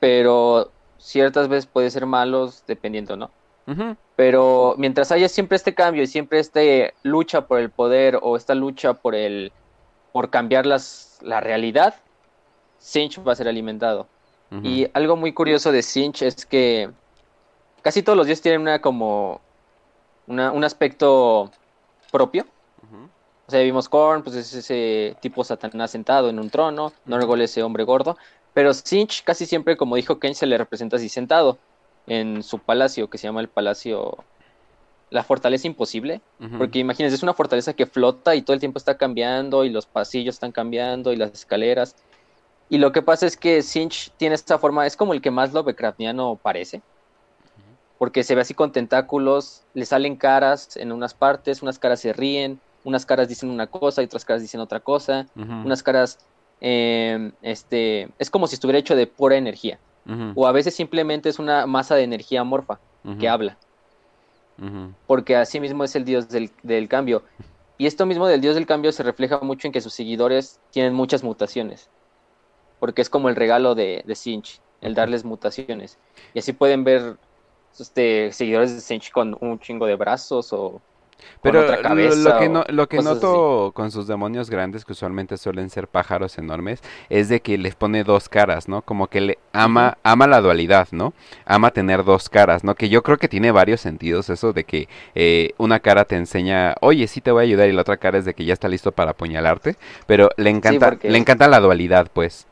pero 0.00 0.70
ciertas 0.98 1.48
veces 1.48 1.66
puede 1.66 1.90
ser 1.90 2.04
malo 2.06 2.52
dependiendo, 2.66 3.16
¿no? 3.16 3.30
Pero 4.16 4.74
mientras 4.78 5.12
haya 5.12 5.28
siempre 5.28 5.56
este 5.56 5.74
cambio 5.74 6.02
y 6.02 6.06
siempre 6.06 6.38
esta 6.38 6.60
lucha 7.02 7.46
por 7.46 7.58
el 7.58 7.70
poder 7.70 8.18
o 8.22 8.36
esta 8.36 8.54
lucha 8.54 8.94
por 8.94 9.14
el 9.14 9.52
por 10.12 10.30
cambiar 10.30 10.64
las, 10.64 11.18
la 11.22 11.40
realidad, 11.40 11.94
Sinch 12.78 13.20
va 13.26 13.32
a 13.32 13.36
ser 13.36 13.48
alimentado. 13.48 14.06
Y 14.62 14.86
algo 14.94 15.16
muy 15.16 15.34
curioso 15.34 15.70
de 15.72 15.82
Sinch 15.82 16.22
es 16.22 16.46
que 16.46 16.90
casi 17.82 18.02
todos 18.02 18.16
los 18.16 18.26
dioses 18.26 18.40
tienen 18.40 18.62
una 18.62 18.80
como 18.80 19.42
un 20.26 20.64
aspecto 20.64 21.50
propio. 22.10 22.46
O 23.46 23.50
sea, 23.50 23.60
vimos 23.60 23.88
Korn, 23.88 24.22
pues 24.22 24.36
es 24.36 24.54
ese 24.54 25.16
tipo 25.20 25.44
Satanás 25.44 25.90
sentado 25.90 26.30
en 26.30 26.38
un 26.38 26.48
trono, 26.50 26.92
Norgol 27.04 27.42
ese 27.42 27.62
hombre 27.62 27.84
gordo, 27.84 28.16
pero 28.54 28.72
Sinch 28.72 29.22
casi 29.24 29.46
siempre, 29.46 29.76
como 29.76 29.96
dijo 29.96 30.18
Ken, 30.18 30.34
se 30.34 30.46
le 30.46 30.56
representa 30.56 30.96
así 30.96 31.08
sentado 31.08 31.58
en 32.08 32.42
su 32.42 32.58
palacio, 32.58 33.08
que 33.08 33.18
se 33.18 33.26
llama 33.26 33.40
el 33.40 33.48
palacio 33.48 34.16
la 35.10 35.22
fortaleza 35.22 35.66
imposible, 35.66 36.20
porque 36.58 36.80
imagínense, 36.80 37.16
es 37.16 37.22
una 37.22 37.32
fortaleza 37.32 37.72
que 37.72 37.86
flota 37.86 38.34
y 38.34 38.42
todo 38.42 38.52
el 38.52 38.60
tiempo 38.60 38.78
está 38.78 38.98
cambiando 38.98 39.64
y 39.64 39.70
los 39.70 39.86
pasillos 39.86 40.34
están 40.34 40.52
cambiando 40.52 41.12
y 41.12 41.16
las 41.16 41.32
escaleras. 41.32 41.96
Y 42.68 42.76
lo 42.76 42.92
que 42.92 43.00
pasa 43.00 43.26
es 43.26 43.38
que 43.38 43.62
Sinch 43.62 44.10
tiene 44.18 44.34
esta 44.34 44.58
forma, 44.58 44.86
es 44.86 44.96
como 44.96 45.14
el 45.14 45.22
que 45.22 45.30
más 45.30 45.54
Lovecraftiano 45.54 46.38
parece 46.42 46.82
porque 47.98 48.22
se 48.22 48.34
ve 48.34 48.40
así 48.40 48.54
con 48.54 48.72
tentáculos, 48.72 49.64
le 49.74 49.84
salen 49.84 50.16
caras 50.16 50.76
en 50.76 50.92
unas 50.92 51.14
partes, 51.14 51.62
unas 51.62 51.78
caras 51.78 52.00
se 52.00 52.12
ríen, 52.12 52.60
unas 52.84 53.04
caras 53.04 53.28
dicen 53.28 53.50
una 53.50 53.66
cosa 53.66 54.02
y 54.02 54.06
otras 54.06 54.24
caras 54.24 54.40
dicen 54.40 54.60
otra 54.60 54.80
cosa, 54.80 55.26
unas 55.34 55.82
caras, 55.82 56.18
em, 56.60 57.32
este, 57.42 58.08
es 58.18 58.30
como 58.30 58.46
si 58.46 58.54
estuviera 58.54 58.78
hecho 58.78 58.94
de 58.94 59.08
pura 59.08 59.36
energía, 59.36 59.78
o 60.34 60.46
a 60.46 60.52
veces 60.52 60.74
simplemente 60.74 61.28
es 61.28 61.38
una 61.38 61.66
masa 61.66 61.94
de 61.94 62.02
energía 62.02 62.40
amorfa 62.40 62.80
que 63.18 63.28
habla, 63.28 63.56
porque 65.06 65.36
así 65.36 65.60
mismo 65.60 65.84
es 65.84 65.94
el 65.96 66.04
dios 66.04 66.28
del, 66.28 66.88
cambio. 66.88 67.22
Y 67.76 67.86
esto 67.86 68.06
mismo 68.06 68.26
del 68.26 68.40
dios 68.40 68.54
del 68.54 68.66
cambio 68.66 68.90
se 68.92 69.02
refleja 69.02 69.38
mucho 69.40 69.68
en 69.68 69.72
que 69.72 69.80
sus 69.80 69.92
seguidores 69.92 70.60
tienen 70.70 70.94
muchas 70.94 71.22
mutaciones, 71.22 71.88
porque 72.80 73.02
es 73.02 73.10
como 73.10 73.28
el 73.28 73.36
regalo 73.36 73.74
de, 73.74 74.02
de 74.06 74.14
Sinch, 74.14 74.60
el 74.80 74.94
darles 74.94 75.24
mutaciones. 75.24 75.98
Y 76.34 76.40
así 76.40 76.52
pueden 76.52 76.84
ver 76.84 77.16
este, 77.78 78.32
seguidores 78.32 78.74
de 78.74 78.80
Senchi 78.80 79.10
con 79.10 79.36
un 79.40 79.58
chingo 79.60 79.86
de 79.86 79.96
brazos 79.96 80.52
o 80.52 80.80
pero 81.42 81.62
otra 81.62 81.80
cabeza 81.82 82.16
lo, 82.16 82.38
que, 82.38 82.48
no, 82.48 82.64
lo 82.68 82.88
que 82.88 82.98
noto 82.98 83.72
con 83.74 83.90
sus 83.90 84.06
demonios 84.06 84.50
grandes, 84.50 84.84
que 84.84 84.92
usualmente 84.92 85.36
suelen 85.36 85.70
ser 85.70 85.88
pájaros 85.88 86.38
enormes, 86.38 86.82
es 87.08 87.28
de 87.28 87.40
que 87.40 87.58
les 87.58 87.74
pone 87.74 88.04
dos 88.04 88.28
caras, 88.28 88.68
¿no? 88.68 88.82
Como 88.82 89.08
que 89.08 89.20
le 89.20 89.38
ama, 89.52 89.98
ama 90.02 90.26
la 90.26 90.40
dualidad, 90.40 90.88
¿no? 90.92 91.12
Ama 91.44 91.70
tener 91.70 92.04
dos 92.04 92.28
caras, 92.28 92.64
¿no? 92.64 92.74
Que 92.74 92.88
yo 92.88 93.02
creo 93.02 93.18
que 93.18 93.28
tiene 93.28 93.50
varios 93.50 93.80
sentidos 93.80 94.30
eso 94.30 94.52
de 94.52 94.64
que 94.64 94.88
eh, 95.14 95.52
una 95.58 95.80
cara 95.80 96.04
te 96.04 96.16
enseña, 96.16 96.74
oye, 96.80 97.06
sí 97.06 97.20
te 97.20 97.30
voy 97.30 97.42
a 97.42 97.44
ayudar, 97.44 97.68
y 97.68 97.72
la 97.72 97.82
otra 97.82 97.96
cara 97.96 98.18
es 98.18 98.24
de 98.24 98.34
que 98.34 98.44
ya 98.44 98.52
está 98.52 98.68
listo 98.68 98.92
para 98.92 99.12
apuñalarte, 99.12 99.76
pero 100.06 100.30
le 100.36 100.50
encanta, 100.50 100.98
le 101.02 101.18
encanta 101.18 101.48
la 101.48 101.60
dualidad, 101.60 102.08
pues. 102.12 102.46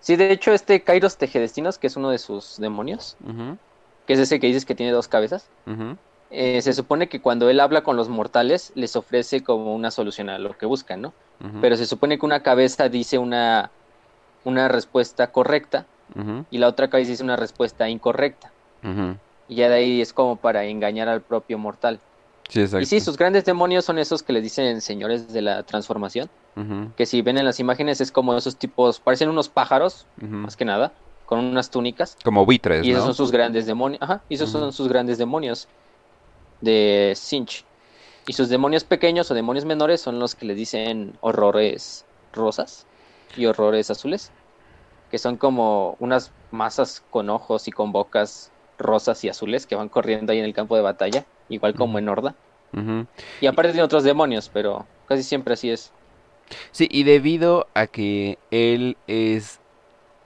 Sí, 0.00 0.16
de 0.16 0.30
hecho, 0.32 0.52
este 0.52 0.82
Kairos 0.82 1.16
Tejedestinos, 1.16 1.78
que 1.78 1.86
es 1.86 1.96
uno 1.96 2.10
de 2.10 2.18
sus 2.18 2.58
demonios, 2.58 3.16
que 4.06 4.12
es 4.12 4.18
ese 4.18 4.38
que 4.38 4.48
dices 4.48 4.66
que 4.66 4.74
tiene 4.74 4.92
dos 4.92 5.08
cabezas, 5.08 5.48
eh, 6.34 6.62
se 6.62 6.72
supone 6.72 7.08
que 7.08 7.20
cuando 7.20 7.48
él 7.48 7.60
habla 7.60 7.82
con 7.82 7.96
los 7.96 8.08
mortales 8.08 8.72
les 8.74 8.96
ofrece 8.96 9.42
como 9.44 9.74
una 9.74 9.90
solución 9.90 10.28
a 10.28 10.38
lo 10.38 10.56
que 10.58 10.66
buscan, 10.66 11.00
¿no? 11.00 11.12
Pero 11.60 11.76
se 11.76 11.84
supone 11.84 12.18
que 12.18 12.24
una 12.24 12.40
cabeza 12.40 12.88
dice 12.88 13.18
una, 13.18 13.70
una 14.44 14.68
respuesta 14.68 15.30
correcta 15.30 15.86
y 16.50 16.58
la 16.58 16.68
otra 16.68 16.88
cabeza 16.88 17.10
dice 17.10 17.22
una 17.22 17.36
respuesta 17.36 17.88
incorrecta. 17.88 18.50
Y 19.48 19.56
ya 19.56 19.68
de 19.68 19.74
ahí 19.74 20.00
es 20.00 20.12
como 20.12 20.36
para 20.36 20.64
engañar 20.64 21.08
al 21.08 21.20
propio 21.20 21.58
mortal. 21.58 22.00
Sí, 22.48 22.64
y 22.80 22.86
sí, 22.86 23.00
sus 23.00 23.16
grandes 23.16 23.44
demonios 23.44 23.84
son 23.84 23.98
esos 23.98 24.22
que 24.22 24.32
les 24.32 24.42
dicen 24.42 24.80
señores 24.80 25.32
de 25.32 25.42
la 25.42 25.62
transformación. 25.62 26.30
Que 26.96 27.04
si 27.06 27.20
ven 27.22 27.38
en 27.38 27.44
las 27.44 27.60
imágenes 27.60 28.00
es 28.00 28.10
como 28.10 28.36
esos 28.36 28.56
tipos, 28.56 29.00
parecen 29.00 29.28
unos 29.28 29.48
pájaros, 29.48 30.06
más 30.16 30.56
que 30.56 30.64
nada 30.64 30.92
con 31.26 31.38
unas 31.38 31.70
túnicas. 31.70 32.16
Como 32.22 32.44
buitres, 32.44 32.84
Y 32.84 32.90
esos 32.90 33.04
son 33.04 33.14
sus 33.14 33.32
grandes 33.32 33.66
demonios. 33.66 34.00
Ajá, 34.02 34.22
y 34.28 34.34
esos 34.34 34.50
son 34.50 34.72
sus 34.72 34.88
grandes 34.88 35.18
demonios 35.18 35.68
de 36.64 37.12
Sinch. 37.16 37.64
Y 38.26 38.32
sus 38.32 38.48
demonios 38.48 38.84
pequeños 38.84 39.30
o 39.30 39.34
demonios 39.34 39.64
menores 39.64 40.00
son 40.00 40.18
los 40.18 40.34
que 40.34 40.46
le 40.46 40.54
dicen 40.54 41.12
horrores 41.20 42.06
rosas 42.32 42.86
y 43.36 43.46
horrores 43.46 43.90
azules. 43.90 44.32
Que 45.10 45.18
son 45.18 45.36
como 45.36 45.96
unas 46.00 46.32
masas 46.50 47.04
con 47.10 47.30
ojos 47.30 47.68
y 47.68 47.70
con 47.70 47.92
bocas 47.92 48.50
rosas 48.78 49.22
y 49.24 49.28
azules 49.28 49.66
que 49.66 49.76
van 49.76 49.88
corriendo 49.88 50.32
ahí 50.32 50.38
en 50.38 50.44
el 50.44 50.54
campo 50.54 50.74
de 50.76 50.82
batalla, 50.82 51.24
igual 51.48 51.74
como 51.74 51.98
en 51.98 52.08
Horda. 52.08 52.34
Y 53.40 53.46
aparte 53.46 53.70
tiene 53.70 53.84
otros 53.84 54.02
demonios, 54.02 54.50
pero 54.52 54.86
casi 55.06 55.22
siempre 55.22 55.54
así 55.54 55.70
es. 55.70 55.92
Sí, 56.72 56.88
y 56.90 57.04
debido 57.04 57.68
a 57.74 57.86
que 57.86 58.38
él 58.50 58.96
es 59.06 59.60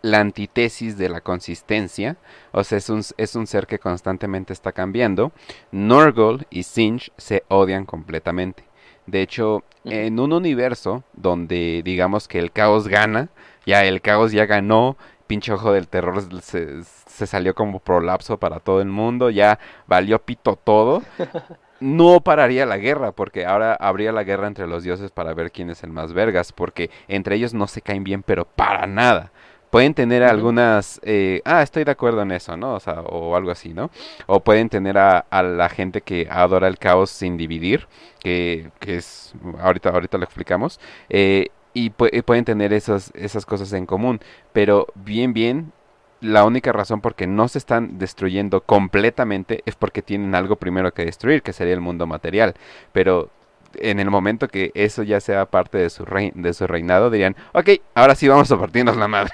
la 0.03 0.21
antítesis 0.21 0.97
de 0.97 1.09
la 1.09 1.21
consistencia, 1.21 2.17
o 2.53 2.65
sea, 2.65 2.79
es 2.79 2.89
un, 2.89 3.03
es 3.17 3.35
un 3.35 3.47
ser 3.47 3.67
que 3.67 3.79
constantemente 3.79 4.53
está 4.53 4.73
cambiando. 4.73 5.33
Norgol 5.73 6.47
y 6.51 6.63
Sinch 6.63 7.13
se 7.17 7.45
odian 7.49 7.85
completamente. 7.85 8.65
De 9.07 9.23
hecho, 9.23 9.65
en 9.85 10.21
un 10.21 10.33
universo 10.33 11.03
donde 11.15 11.83
digamos 11.85 12.29
que 12.29 12.39
el 12.39 12.53
caos 12.53 12.89
gana, 12.89 13.31
ya 13.67 13.85
el 13.85 14.01
caos 14.03 14.33
ya 14.33 14.47
ganó, 14.47 14.97
pinche 15.27 15.53
ojo 15.53 15.73
del 15.73 15.89
terror 15.89 16.23
se, 16.43 16.83
se 16.85 17.27
salió 17.27 17.55
como 17.55 17.81
prolapso 17.81 18.39
para 18.39 18.61
todo 18.61 18.81
el 18.81 18.89
mundo, 18.89 19.31
ya 19.31 19.59
valió 19.87 20.19
pito 20.19 20.57
todo. 20.57 21.03
no 21.81 22.21
pararía 22.21 22.67
la 22.67 22.77
guerra, 22.77 23.13
porque 23.13 23.47
ahora 23.47 23.75
habría 23.75 24.13
la 24.13 24.25
guerra 24.25 24.47
entre 24.47 24.67
los 24.67 24.83
dioses 24.83 25.11
para 25.11 25.35
ver 25.35 25.53
quién 25.53 25.71
es 25.71 25.83
el 25.83 25.91
más 25.91 26.13
vergas, 26.13 26.53
porque 26.53 26.91
entre 27.07 27.37
ellos 27.37 27.55
no 27.55 27.67
se 27.67 27.83
caen 27.83 28.05
bien, 28.05 28.23
pero 28.23 28.45
para 28.45 28.87
nada 28.87 29.33
pueden 29.71 29.95
tener 29.95 30.23
algunas, 30.23 31.01
eh, 31.03 31.43
ah, 31.45 31.63
estoy 31.63 31.85
de 31.85 31.91
acuerdo 31.91 32.23
en 32.23 32.33
eso, 32.33 32.57
¿no? 32.57 32.75
O 32.75 32.81
sea, 32.81 33.01
o 33.03 33.37
algo 33.37 33.51
así, 33.51 33.75
¿no? 33.75 33.91
O 34.27 34.41
pueden 34.41 34.69
tener 34.69 34.99
a, 34.99 35.19
a 35.19 35.43
la 35.43 35.69
gente 35.69 36.01
que 36.01 36.27
adora 36.31 36.69
el 36.69 36.79
caos 36.79 37.11
sin 37.11 37.37
dividir, 37.37 37.87
que, 38.21 38.71
que 38.81 38.97
es, 38.97 39.35
ahorita, 39.61 39.91
ahorita 39.91 40.19
lo 40.19 40.25
explicamos, 40.25 40.81
eh, 41.09 41.49
y, 41.75 41.91
pueden 41.91 42.45
tener 42.45 42.73
esas, 42.73 43.13
esas 43.15 43.47
cosas 43.47 43.73
en 43.73 43.87
común, 43.87 44.21
pero 44.53 44.89
bien, 44.95 45.33
bien, 45.33 45.73
la 46.21 46.45
única 46.45 46.73
razón 46.73 47.01
por 47.01 47.15
qué 47.15 47.27
no 47.29 47.47
se 47.47 47.59
están 47.59 47.99
destruyendo 47.99 48.63
completamente 48.63 49.63
es 49.67 49.77
porque 49.77 50.03
tienen 50.03 50.35
algo 50.35 50.57
primero 50.57 50.93
que 50.93 51.05
destruir, 51.05 51.43
que 51.43 51.53
sería 51.53 51.75
el 51.75 51.81
mundo 51.81 52.07
material, 52.07 52.55
pero 52.93 53.31
en 53.75 54.01
el 54.01 54.11
momento 54.11 54.49
que 54.49 54.71
eso 54.75 55.03
ya 55.03 55.21
sea 55.21 55.47
parte 55.47 55.79
de 55.79 55.91
su, 55.91 56.05
de 56.35 56.55
su 56.55 56.67
reinado, 56.67 57.11
dirían, 57.11 57.37
ok, 57.53 57.71
ahora 57.95 58.15
sí 58.15 58.29
vamos 58.29 58.51
a 58.51 58.59
partirnos 58.59 58.97
la 58.97 59.09
madre. 59.09 59.33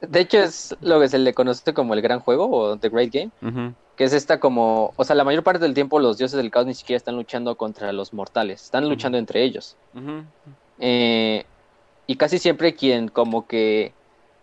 De 0.00 0.20
hecho, 0.20 0.38
es 0.38 0.76
lo 0.80 1.00
que 1.00 1.08
se 1.08 1.18
le 1.18 1.34
conoce 1.34 1.74
como 1.74 1.94
el 1.94 2.02
gran 2.02 2.20
juego 2.20 2.50
o 2.50 2.76
The 2.76 2.88
Great 2.88 3.12
Game, 3.12 3.74
que 3.96 4.04
es 4.04 4.12
esta 4.12 4.40
como, 4.40 4.92
o 4.96 5.04
sea, 5.04 5.14
la 5.16 5.24
mayor 5.24 5.42
parte 5.42 5.60
del 5.60 5.74
tiempo 5.74 6.00
los 6.00 6.18
dioses 6.18 6.36
del 6.36 6.50
caos 6.50 6.66
ni 6.66 6.74
siquiera 6.74 6.96
están 6.96 7.16
luchando 7.16 7.56
contra 7.56 7.92
los 7.92 8.12
mortales, 8.12 8.64
están 8.64 8.88
luchando 8.88 9.18
entre 9.18 9.42
ellos. 9.42 9.76
Eh, 10.78 11.44
y 12.06 12.16
casi 12.16 12.38
siempre 12.38 12.74
quien 12.74 13.08
como 13.08 13.46
que 13.46 13.92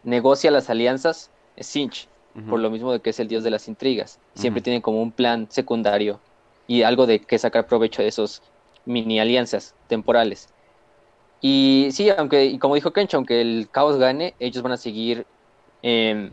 negocia 0.03 0.51
las 0.51 0.69
alianzas 0.69 1.31
es 1.55 1.67
Sinch, 1.67 2.07
por 2.47 2.59
lo 2.59 2.69
mismo 2.69 2.91
de 2.91 2.99
que 2.99 3.09
es 3.09 3.19
el 3.19 3.27
dios 3.27 3.43
de 3.43 3.49
las 3.49 3.67
intrigas. 3.67 4.19
Siempre 4.35 4.61
tiene 4.61 4.81
como 4.81 5.01
un 5.01 5.11
plan 5.11 5.47
secundario 5.49 6.19
y 6.67 6.83
algo 6.83 7.07
de 7.07 7.19
que 7.19 7.39
sacar 7.39 7.65
provecho 7.65 8.03
de 8.03 8.09
esos 8.09 8.43
mini 8.87 9.19
alianzas 9.19 9.75
temporales. 9.87 10.49
Y 11.41 11.89
sí, 11.91 12.09
aunque, 12.09 12.45
y 12.45 12.57
como 12.57 12.75
dijo 12.75 12.91
Kench, 12.91 13.13
aunque 13.13 13.41
el 13.41 13.67
caos 13.71 13.97
gane, 13.97 14.33
ellos 14.39 14.63
van 14.63 14.71
a 14.71 14.77
seguir 14.77 15.25
em, 15.83 16.31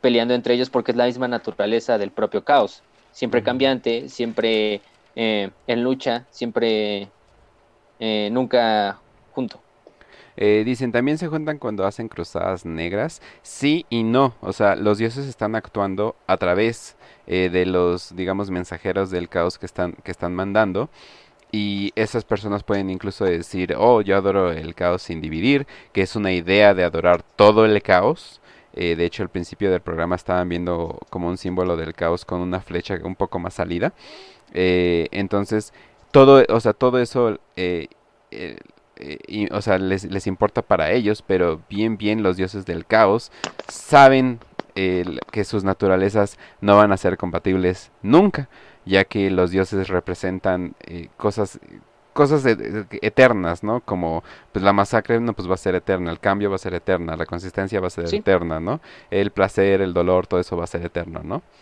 peleando 0.00 0.34
entre 0.34 0.54
ellos 0.54 0.70
porque 0.70 0.92
es 0.92 0.96
la 0.96 1.06
misma 1.06 1.28
naturaleza 1.28 1.98
del 1.98 2.10
propio 2.10 2.44
caos. 2.44 2.82
Siempre 3.10 3.42
cambiante, 3.42 4.08
siempre 4.08 4.80
eh, 5.16 5.50
en 5.66 5.82
lucha, 5.84 6.26
siempre 6.30 7.08
eh, 7.98 8.28
nunca 8.32 8.98
junto. 9.32 9.60
Eh, 10.36 10.62
dicen, 10.64 10.90
también 10.90 11.16
se 11.16 11.28
juntan 11.28 11.58
cuando 11.58 11.86
hacen 11.86 12.08
cruzadas 12.08 12.64
negras. 12.64 13.22
Sí 13.42 13.86
y 13.88 14.02
no. 14.02 14.34
O 14.40 14.52
sea, 14.52 14.74
los 14.74 14.98
dioses 14.98 15.26
están 15.26 15.54
actuando 15.54 16.16
a 16.26 16.36
través 16.36 16.96
de 17.26 17.64
los, 17.64 18.14
digamos, 18.14 18.50
mensajeros 18.50 19.10
del 19.10 19.30
caos 19.30 19.58
que 19.58 19.64
están, 19.64 19.92
que 19.92 20.10
están 20.10 20.34
mandando. 20.34 20.90
Y 21.56 21.92
esas 21.94 22.24
personas 22.24 22.64
pueden 22.64 22.90
incluso 22.90 23.24
decir, 23.24 23.76
oh, 23.78 24.00
yo 24.00 24.16
adoro 24.16 24.50
el 24.50 24.74
caos 24.74 25.02
sin 25.02 25.20
dividir, 25.20 25.68
que 25.92 26.02
es 26.02 26.16
una 26.16 26.32
idea 26.32 26.74
de 26.74 26.82
adorar 26.82 27.22
todo 27.22 27.64
el 27.64 27.80
caos. 27.80 28.40
Eh, 28.72 28.96
de 28.96 29.04
hecho, 29.04 29.22
al 29.22 29.28
principio 29.28 29.70
del 29.70 29.80
programa 29.80 30.16
estaban 30.16 30.48
viendo 30.48 30.98
como 31.10 31.28
un 31.28 31.38
símbolo 31.38 31.76
del 31.76 31.94
caos 31.94 32.24
con 32.24 32.40
una 32.40 32.60
flecha 32.60 32.98
un 33.04 33.14
poco 33.14 33.38
más 33.38 33.54
salida. 33.54 33.92
Eh, 34.52 35.06
entonces, 35.12 35.72
todo, 36.10 36.44
o 36.48 36.58
sea, 36.58 36.72
todo 36.72 36.98
eso, 36.98 37.38
eh, 37.54 37.86
y, 39.28 39.52
o 39.52 39.62
sea, 39.62 39.78
les, 39.78 40.10
les, 40.10 40.26
importa 40.26 40.60
para 40.60 40.90
ellos, 40.90 41.22
pero 41.22 41.60
bien, 41.70 41.96
bien 41.96 42.24
los 42.24 42.36
dioses 42.36 42.66
del 42.66 42.84
caos 42.84 43.30
saben 43.68 44.40
que 44.74 45.44
sus 45.44 45.62
naturalezas 45.62 46.36
no 46.60 46.76
van 46.76 46.90
a 46.90 46.96
ser 46.96 47.16
compatibles 47.16 47.92
nunca 48.02 48.48
ya 48.84 49.04
que 49.04 49.30
los 49.30 49.50
dioses 49.50 49.88
representan 49.88 50.74
eh, 50.80 51.08
cosas 51.16 51.58
cosas 52.14 52.44
eternas, 52.46 53.62
¿no? 53.62 53.80
Como 53.80 54.22
pues 54.52 54.64
la 54.64 54.72
masacre 54.72 55.20
no 55.20 55.34
pues 55.34 55.50
va 55.50 55.54
a 55.54 55.58
ser 55.58 55.74
eterna, 55.74 56.10
el 56.10 56.20
cambio 56.20 56.48
va 56.48 56.56
a 56.56 56.60
ser 56.60 56.72
eterna, 56.72 57.16
la 57.16 57.26
consistencia 57.26 57.80
va 57.80 57.88
a 57.88 57.90
ser 57.90 58.14
eterna, 58.14 58.60
¿no? 58.60 58.80
El 59.10 59.32
placer, 59.32 59.82
el 59.82 59.92
dolor, 59.92 60.26
todo 60.26 60.40
eso 60.40 60.56
va 60.56 60.64
a 60.64 60.68
ser 60.68 60.86
eterno, 60.86 61.20
¿no? 61.22 61.42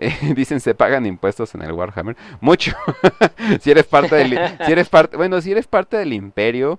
Eh, 0.00 0.32
dicen 0.36 0.60
se 0.60 0.76
pagan 0.76 1.06
impuestos 1.06 1.56
en 1.56 1.62
el 1.62 1.72
Warhammer 1.72 2.16
mucho. 2.40 2.72
si 3.60 3.72
eres 3.72 3.84
parte 3.84 4.14
del 4.14 4.38
si 4.64 4.70
eres 4.70 4.88
parte, 4.88 5.16
bueno, 5.16 5.40
si 5.40 5.50
eres 5.50 5.66
parte 5.66 5.96
del 5.96 6.12
imperio 6.12 6.78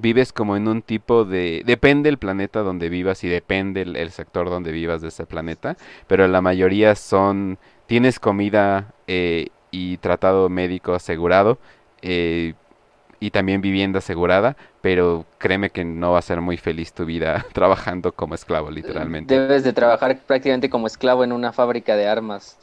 vives 0.00 0.32
como 0.32 0.56
en 0.56 0.68
un 0.68 0.82
tipo 0.82 1.24
de 1.24 1.62
depende 1.66 2.08
el 2.08 2.18
planeta 2.18 2.60
donde 2.60 2.88
vivas 2.88 3.24
y 3.24 3.28
depende 3.28 3.82
el, 3.82 3.96
el 3.96 4.10
sector 4.10 4.48
donde 4.50 4.72
vivas 4.72 5.02
de 5.02 5.08
ese 5.08 5.26
planeta, 5.26 5.76
pero 6.06 6.26
la 6.28 6.40
mayoría 6.40 6.94
son 6.94 7.58
tienes 7.86 8.20
comida 8.20 8.92
eh, 9.06 9.48
y 9.70 9.96
tratado 9.98 10.48
médico 10.48 10.94
asegurado 10.94 11.58
eh, 12.02 12.54
y 13.20 13.30
también 13.30 13.60
vivienda 13.60 13.98
asegurada, 13.98 14.56
pero 14.80 15.26
créeme 15.38 15.70
que 15.70 15.84
no 15.84 16.12
va 16.12 16.20
a 16.20 16.22
ser 16.22 16.40
muy 16.40 16.56
feliz 16.56 16.92
tu 16.92 17.04
vida 17.04 17.44
trabajando 17.52 18.12
como 18.12 18.34
esclavo, 18.34 18.70
literalmente. 18.70 19.38
Debes 19.38 19.64
de 19.64 19.72
trabajar 19.72 20.18
prácticamente 20.26 20.70
como 20.70 20.86
esclavo 20.86 21.24
en 21.24 21.32
una 21.32 21.52
fábrica 21.52 21.96
de 21.96 22.06
armas, 22.06 22.58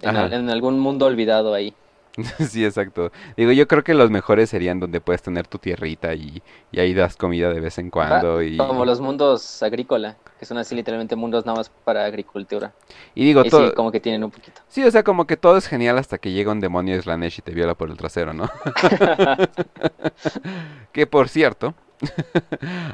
en, 0.00 0.16
en 0.16 0.50
algún 0.50 0.78
mundo 0.78 1.06
olvidado 1.06 1.54
ahí. 1.54 1.74
sí, 2.48 2.64
exacto. 2.64 3.12
Digo, 3.36 3.52
yo 3.52 3.68
creo 3.68 3.84
que 3.84 3.94
los 3.94 4.10
mejores 4.10 4.50
serían 4.50 4.80
donde 4.80 5.00
puedes 5.00 5.22
tener 5.22 5.46
tu 5.46 5.58
tierrita 5.58 6.14
y, 6.14 6.42
ahí 6.76 6.92
das 6.94 7.16
comida 7.16 7.52
de 7.52 7.60
vez 7.60 7.78
en 7.78 7.90
cuando. 7.90 8.42
y... 8.42 8.56
Como 8.56 8.84
los 8.84 9.00
mundos 9.00 9.62
agrícola, 9.62 10.16
que 10.38 10.44
son 10.44 10.58
así 10.58 10.74
literalmente 10.74 11.16
mundos 11.16 11.46
nada 11.46 11.58
más 11.58 11.70
para 11.84 12.04
agricultura. 12.04 12.72
Y 13.14 13.24
digo, 13.24 13.44
todo... 13.44 13.68
Sí, 13.68 13.74
como 13.74 13.92
que 13.92 14.00
tienen 14.00 14.24
un 14.24 14.30
poquito. 14.30 14.60
Sí, 14.68 14.82
o 14.84 14.90
sea, 14.90 15.02
como 15.02 15.26
que 15.26 15.36
todo 15.36 15.56
es 15.56 15.66
genial 15.66 15.98
hasta 15.98 16.18
que 16.18 16.32
llega 16.32 16.52
un 16.52 16.60
demonio 16.60 16.94
de 16.96 17.02
Slanesh 17.02 17.38
y 17.38 17.42
te 17.42 17.52
viola 17.52 17.74
por 17.74 17.90
el 17.90 17.96
trasero, 17.96 18.32
¿no? 18.32 18.50
que 20.92 21.06
por 21.06 21.28
cierto, 21.28 21.74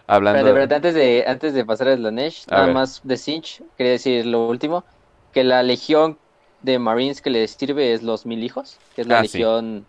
hablando... 0.06 0.38
Pero 0.38 0.46
de 0.46 0.52
verdad, 0.52 0.76
antes 0.76 0.94
de, 0.94 1.24
antes 1.26 1.54
de 1.54 1.64
pasar 1.64 1.88
a 1.88 1.96
Slanesh, 1.96 2.46
nada 2.48 2.66
más 2.68 3.00
de 3.02 3.16
Sinch, 3.16 3.62
quería 3.76 3.92
decir 3.92 4.26
lo 4.26 4.46
último, 4.46 4.84
que 5.32 5.44
la 5.44 5.62
legión 5.62 6.18
de 6.66 6.78
Marines 6.80 7.22
que 7.22 7.30
le 7.30 7.46
sirve 7.46 7.94
es 7.94 8.02
los 8.02 8.26
Mil 8.26 8.42
Hijos, 8.42 8.76
que 8.94 9.02
es 9.02 9.06
la 9.06 9.20
ah, 9.20 9.22
Legión 9.22 9.86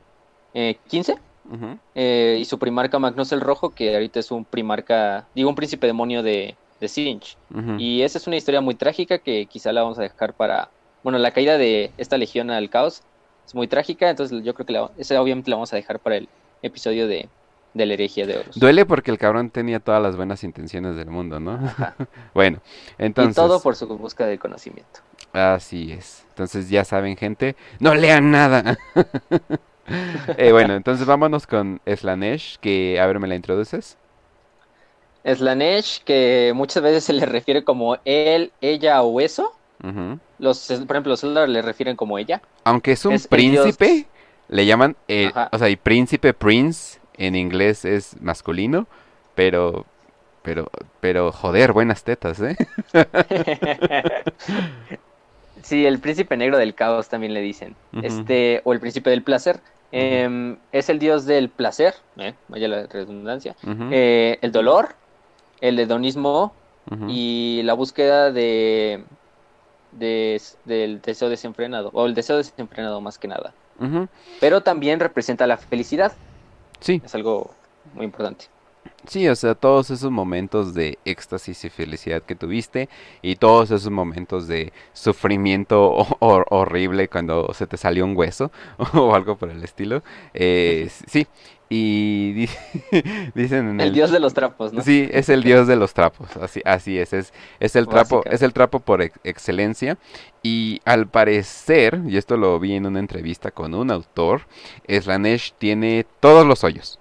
15. 0.54 1.12
Eh, 1.12 1.78
eh, 1.96 2.38
y 2.40 2.46
su 2.46 2.60
primarca 2.60 3.00
Magnus 3.00 3.32
el 3.32 3.42
Rojo, 3.42 3.72
que 3.72 3.94
ahorita 3.94 4.20
es 4.20 4.32
un 4.32 4.46
primarca, 4.46 5.26
digo, 5.34 5.50
un 5.50 5.56
príncipe 5.56 5.88
demonio 5.88 6.22
de, 6.22 6.56
de 6.80 6.88
Sinch. 6.88 7.36
Y 7.80 8.04
esa 8.04 8.20
es 8.20 8.28
una 8.28 8.36
historia 8.36 8.62
muy 8.62 8.76
trágica 8.76 9.18
que 9.18 9.48
quizá 9.48 9.74
la 9.74 9.82
vamos 9.82 9.98
a 9.98 10.04
dejar 10.04 10.34
para. 10.34 10.70
Bueno, 11.04 11.18
la 11.18 11.32
caída 11.32 11.58
de 11.58 11.92
esta 11.98 12.18
legión 12.18 12.52
al 12.52 12.70
caos 12.70 13.02
es 13.46 13.56
muy 13.56 13.68
trágica, 13.68 14.10
entonces 14.10 14.44
yo 14.44 14.54
creo 14.54 14.66
que 14.66 14.74
la, 14.74 14.92
esa 14.98 15.20
obviamente 15.22 15.50
la 15.50 15.56
vamos 15.56 15.74
a 15.74 15.78
dejar 15.78 16.00
para 16.00 16.18
el 16.18 16.30
episodio 16.62 17.08
de, 17.08 17.28
de 17.74 17.86
la 17.86 17.94
herejía 17.94 18.28
de 18.28 18.38
Horus. 18.38 18.60
Duele 18.60 18.86
porque 18.86 19.10
el 19.10 19.18
cabrón 19.18 19.50
tenía 19.50 19.80
todas 19.80 20.02
las 20.02 20.16
buenas 20.16 20.44
intenciones 20.44 20.96
del 20.96 21.10
mundo, 21.10 21.40
¿no? 21.40 21.60
bueno, 22.36 22.60
entonces. 22.98 23.32
Y 23.32 23.36
todo 23.36 23.62
por 23.62 23.76
su 23.76 23.88
búsqueda 23.88 24.28
de 24.28 24.38
conocimiento. 24.38 25.00
Así 25.34 25.92
es. 25.92 26.26
Entonces 26.30 26.70
ya 26.70 26.84
saben, 26.84 27.18
gente, 27.18 27.56
no 27.80 27.96
lean 27.96 28.32
nada. 28.32 28.78
eh, 30.38 30.52
bueno, 30.52 30.76
entonces 30.76 31.06
vámonos 31.06 31.48
con 31.48 31.82
Slanesh, 31.86 32.58
que 32.60 33.00
a 33.00 33.08
ver, 33.08 33.20
¿me 33.20 33.28
la 33.28 33.36
introduces? 33.36 33.98
Slanesh, 35.26 36.04
que 36.04 36.54
muchas 36.56 36.84
veces 36.84 37.04
se 37.04 37.14
le 37.14 37.26
refiere 37.26 37.64
como 37.64 37.98
él, 38.06 38.52
ella 38.62 39.02
o 39.02 39.20
eso. 39.20 39.54
los, 40.40 40.68
por 40.68 40.96
ejemplo, 40.96 41.12
los 41.12 41.24
Eldar 41.24 41.50
le 41.50 41.62
refieren 41.62 41.96
como 41.96 42.18
ella. 42.18 42.42
Aunque 42.64 42.94
es 42.94 43.06
un 43.06 43.18
príncipe, 43.30 44.06
le 44.48 44.66
llaman, 44.66 44.96
eh, 45.08 45.32
o 45.52 45.58
sea, 45.58 45.70
y 45.70 45.76
príncipe, 45.76 46.34
prince, 46.34 47.00
en 47.18 47.36
inglés 47.36 47.84
es 47.84 48.16
masculino, 48.22 48.88
pero 49.36 49.86
pero, 50.48 50.72
pero, 51.02 51.34
joder, 51.34 51.74
buenas 51.74 52.06
tetas, 52.06 52.40
¿eh? 52.40 52.56
Sí, 55.68 55.86
el 55.86 56.00
príncipe 56.00 56.38
negro 56.38 56.58
del 56.58 56.74
caos 56.74 57.10
también 57.10 57.34
le 57.34 57.42
dicen. 57.42 57.76
Este, 58.02 58.62
o 58.64 58.72
el 58.72 58.80
príncipe 58.80 59.10
del 59.10 59.22
placer. 59.22 59.60
Em, 59.92 60.56
es 60.72 60.88
el 60.88 60.98
dios 60.98 61.26
del 61.26 61.50
placer, 61.50 61.94
eh, 62.16 62.34
vaya 62.48 62.70
la 62.70 62.88
redundancia. 62.88 63.54
Eh, 63.92 64.38
el 64.42 64.54
dolor, 64.54 64.96
el 65.60 65.78
hedonismo 65.78 66.54
y 67.10 67.64
la 67.66 67.74
búsqueda 67.74 68.32
de, 68.32 69.04
del 69.92 71.02
deseo 71.02 71.28
desenfrenado. 71.28 71.90
O 71.92 72.06
el 72.06 72.14
deseo 72.14 72.38
desenfrenado 72.38 73.02
más 73.02 73.18
que 73.18 73.28
nada. 73.28 73.54
Pero 74.40 74.62
también 74.62 75.02
representa 75.02 75.48
la 75.48 75.58
felicidad. 75.58 76.14
Sí. 76.80 77.02
Es 77.04 77.14
algo 77.14 77.52
muy 77.94 78.06
importante. 78.06 78.46
Sí, 79.06 79.28
o 79.30 79.36
sea, 79.36 79.56
todos 79.56 79.90
esos 79.92 80.12
momentos 80.12 80.74
de 80.74 80.98
éxtasis 81.06 81.64
y 81.64 81.70
felicidad 81.70 82.24
que 82.24 82.36
tuviste 82.36 82.90
y 83.22 83.36
todos 83.36 83.72
esos 83.72 83.92
momentos 83.92 84.48
de 84.48 84.74
sufrimiento 84.92 85.94
horrible 86.20 87.08
cuando 87.08 87.54
se 87.54 87.68
te 87.68 87.78
salió 87.78 88.04
un 88.04 88.18
hueso 88.18 88.52
o 88.94 89.14
algo 89.14 89.38
por 89.38 89.50
el 89.50 89.64
estilo. 89.64 90.04
Eh, 90.34 90.90
sí, 91.08 91.28
y 91.70 92.48
dicen 93.36 93.70
en 93.70 93.82
el, 93.82 93.94
dios 93.94 94.12
de 94.12 94.20
los 94.20 94.34
trapos, 94.34 94.74
¿no? 94.74 94.82
Sí, 94.82 95.08
es 95.12 95.30
el 95.30 95.44
dios 95.44 95.68
de 95.68 95.76
los 95.76 95.94
trapos, 95.94 96.36
así, 96.38 96.62
así 96.66 96.98
es, 96.98 97.14
es, 97.14 97.34
es 97.60 97.76
el 97.76 97.88
trapo, 97.88 98.24
es 98.26 98.42
el 98.42 98.54
trapo 98.54 98.80
por 98.80 99.02
excelencia. 99.24 99.98
Y 100.44 100.82
al 100.86 101.08
parecer, 101.08 102.02
y 102.08 102.18
esto 102.18 102.38
lo 102.38 102.60
vi 102.60 102.74
en 102.74 102.86
una 102.86 103.00
entrevista 103.00 103.52
con 103.52 103.74
un 103.74 103.92
autor, 103.92 104.42
Slanesh 104.88 105.54
tiene 105.58 106.06
todos 106.20 106.46
los 106.46 106.64
hoyos. 106.64 107.00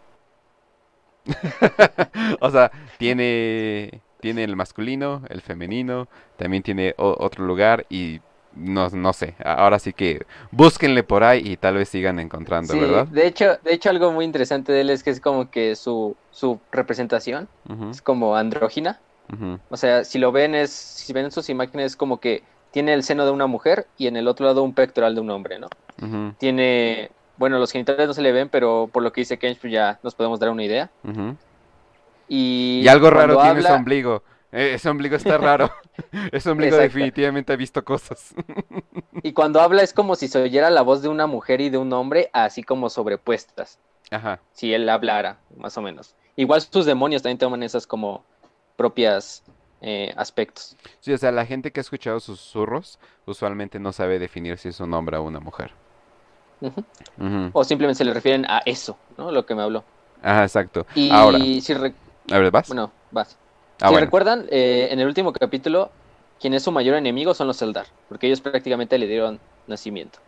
o 2.40 2.50
sea, 2.50 2.70
tiene 2.98 4.00
tiene 4.20 4.44
el 4.44 4.56
masculino, 4.56 5.22
el 5.28 5.40
femenino, 5.40 6.08
también 6.36 6.62
tiene 6.62 6.94
o- 6.98 7.16
otro 7.18 7.44
lugar 7.44 7.86
y 7.90 8.20
no, 8.56 8.88
no 8.88 9.12
sé, 9.12 9.34
ahora 9.44 9.78
sí 9.78 9.92
que 9.92 10.24
búsquenle 10.50 11.02
por 11.02 11.22
ahí 11.22 11.42
y 11.44 11.56
tal 11.56 11.74
vez 11.74 11.88
sigan 11.90 12.18
encontrando, 12.18 12.72
Sí, 12.72 12.80
¿verdad? 12.80 13.06
de 13.06 13.26
hecho, 13.26 13.58
de 13.62 13.74
hecho 13.74 13.90
algo 13.90 14.12
muy 14.12 14.24
interesante 14.24 14.72
de 14.72 14.80
él 14.80 14.90
es 14.90 15.02
que 15.02 15.10
es 15.10 15.20
como 15.20 15.50
que 15.50 15.76
su, 15.76 16.16
su 16.30 16.58
representación 16.72 17.48
es 17.90 18.00
como 18.00 18.34
andrógina. 18.36 18.98
O 19.68 19.76
sea, 19.76 20.04
si 20.04 20.18
lo 20.18 20.32
ven 20.32 20.54
es, 20.54 20.70
si 20.70 21.12
ven 21.12 21.30
sus 21.30 21.48
imágenes 21.50 21.86
es 21.86 21.96
como 21.96 22.18
que 22.20 22.42
tiene 22.72 22.94
el 22.94 23.02
seno 23.02 23.24
de 23.24 23.32
una 23.32 23.46
mujer 23.46 23.86
y 23.98 24.06
en 24.06 24.16
el 24.16 24.28
otro 24.28 24.46
lado 24.46 24.62
un 24.62 24.74
pectoral 24.74 25.14
de 25.14 25.20
un 25.20 25.30
hombre, 25.30 25.58
¿no? 25.58 25.68
Tiene, 26.38 27.10
bueno, 27.36 27.58
los 27.58 27.70
genitales 27.72 28.06
no 28.06 28.14
se 28.14 28.22
le 28.22 28.32
ven, 28.32 28.48
pero 28.48 28.88
por 28.92 29.02
lo 29.02 29.12
que 29.12 29.20
dice 29.22 29.38
Kench, 29.38 29.58
pues 29.60 29.72
ya 29.72 29.98
nos 30.02 30.14
podemos 30.14 30.38
dar 30.40 30.50
una 30.50 30.64
idea. 30.64 30.90
Y, 32.28 32.80
Y 32.84 32.88
algo 32.88 33.10
raro 33.10 33.34
tiene 33.40 33.60
su 33.62 33.66
habla- 33.68 33.76
ombligo. 33.76 34.22
Eh, 34.52 34.74
ese 34.74 34.88
ombligo 34.88 35.16
está 35.16 35.36
raro. 35.38 35.70
Ese 36.32 36.48
ombligo 36.50 36.76
Exacto. 36.76 36.94
definitivamente 36.94 37.52
ha 37.52 37.56
visto 37.56 37.84
cosas. 37.84 38.34
Y 39.22 39.32
cuando 39.32 39.60
habla 39.60 39.82
es 39.82 39.92
como 39.92 40.14
si 40.14 40.28
se 40.28 40.40
oyera 40.40 40.70
la 40.70 40.82
voz 40.82 41.02
de 41.02 41.08
una 41.08 41.26
mujer 41.26 41.60
y 41.60 41.68
de 41.68 41.78
un 41.78 41.92
hombre, 41.92 42.30
así 42.32 42.62
como 42.62 42.88
sobrepuestas, 42.88 43.78
Ajá. 44.10 44.40
si 44.52 44.72
él 44.72 44.88
hablara, 44.88 45.38
más 45.56 45.76
o 45.76 45.82
menos. 45.82 46.14
Igual 46.36 46.60
sus 46.62 46.86
demonios 46.86 47.22
también 47.22 47.38
toman 47.38 47.62
esas 47.64 47.86
como 47.86 48.24
propias 48.76 49.42
eh, 49.82 50.12
aspectos. 50.16 50.76
Sí, 51.00 51.12
o 51.12 51.18
sea, 51.18 51.32
la 51.32 51.44
gente 51.44 51.72
que 51.72 51.80
ha 51.80 51.82
escuchado 51.82 52.20
susurros 52.20 52.98
usualmente 53.26 53.78
no 53.78 53.92
sabe 53.92 54.18
definir 54.18 54.58
si 54.58 54.68
es 54.68 54.80
un 54.80 54.94
hombre 54.94 55.16
o 55.16 55.22
una 55.22 55.40
mujer. 55.40 55.72
O 57.52 57.64
simplemente 57.64 57.98
se 57.98 58.04
le 58.04 58.14
refieren 58.14 58.44
a 58.48 58.62
eso, 58.64 58.96
¿no? 59.16 59.30
Lo 59.30 59.44
que 59.46 59.54
me 59.54 59.62
habló. 59.62 59.84
Ajá, 60.22 60.42
exacto. 60.44 60.86
Y 60.94 61.10
Ahora, 61.12 61.38
si, 61.60 61.74
re- 61.74 61.94
a 62.30 62.38
ver, 62.38 62.50
¿vas? 62.50 62.68
bueno, 62.68 62.92
vas. 63.10 63.36
Ah, 63.80 63.88
si 63.88 63.92
bueno. 63.92 64.06
recuerdan, 64.06 64.46
eh, 64.50 64.88
en 64.90 65.00
el 65.00 65.06
último 65.06 65.32
capítulo, 65.32 65.90
quien 66.40 66.54
es 66.54 66.62
su 66.62 66.72
mayor 66.72 66.96
enemigo 66.96 67.34
son 67.34 67.46
los 67.48 67.60
Eldar, 67.62 67.86
porque 68.08 68.26
ellos 68.26 68.40
prácticamente 68.40 68.98
le 68.98 69.06
dieron 69.06 69.40
nacimiento. 69.66 70.18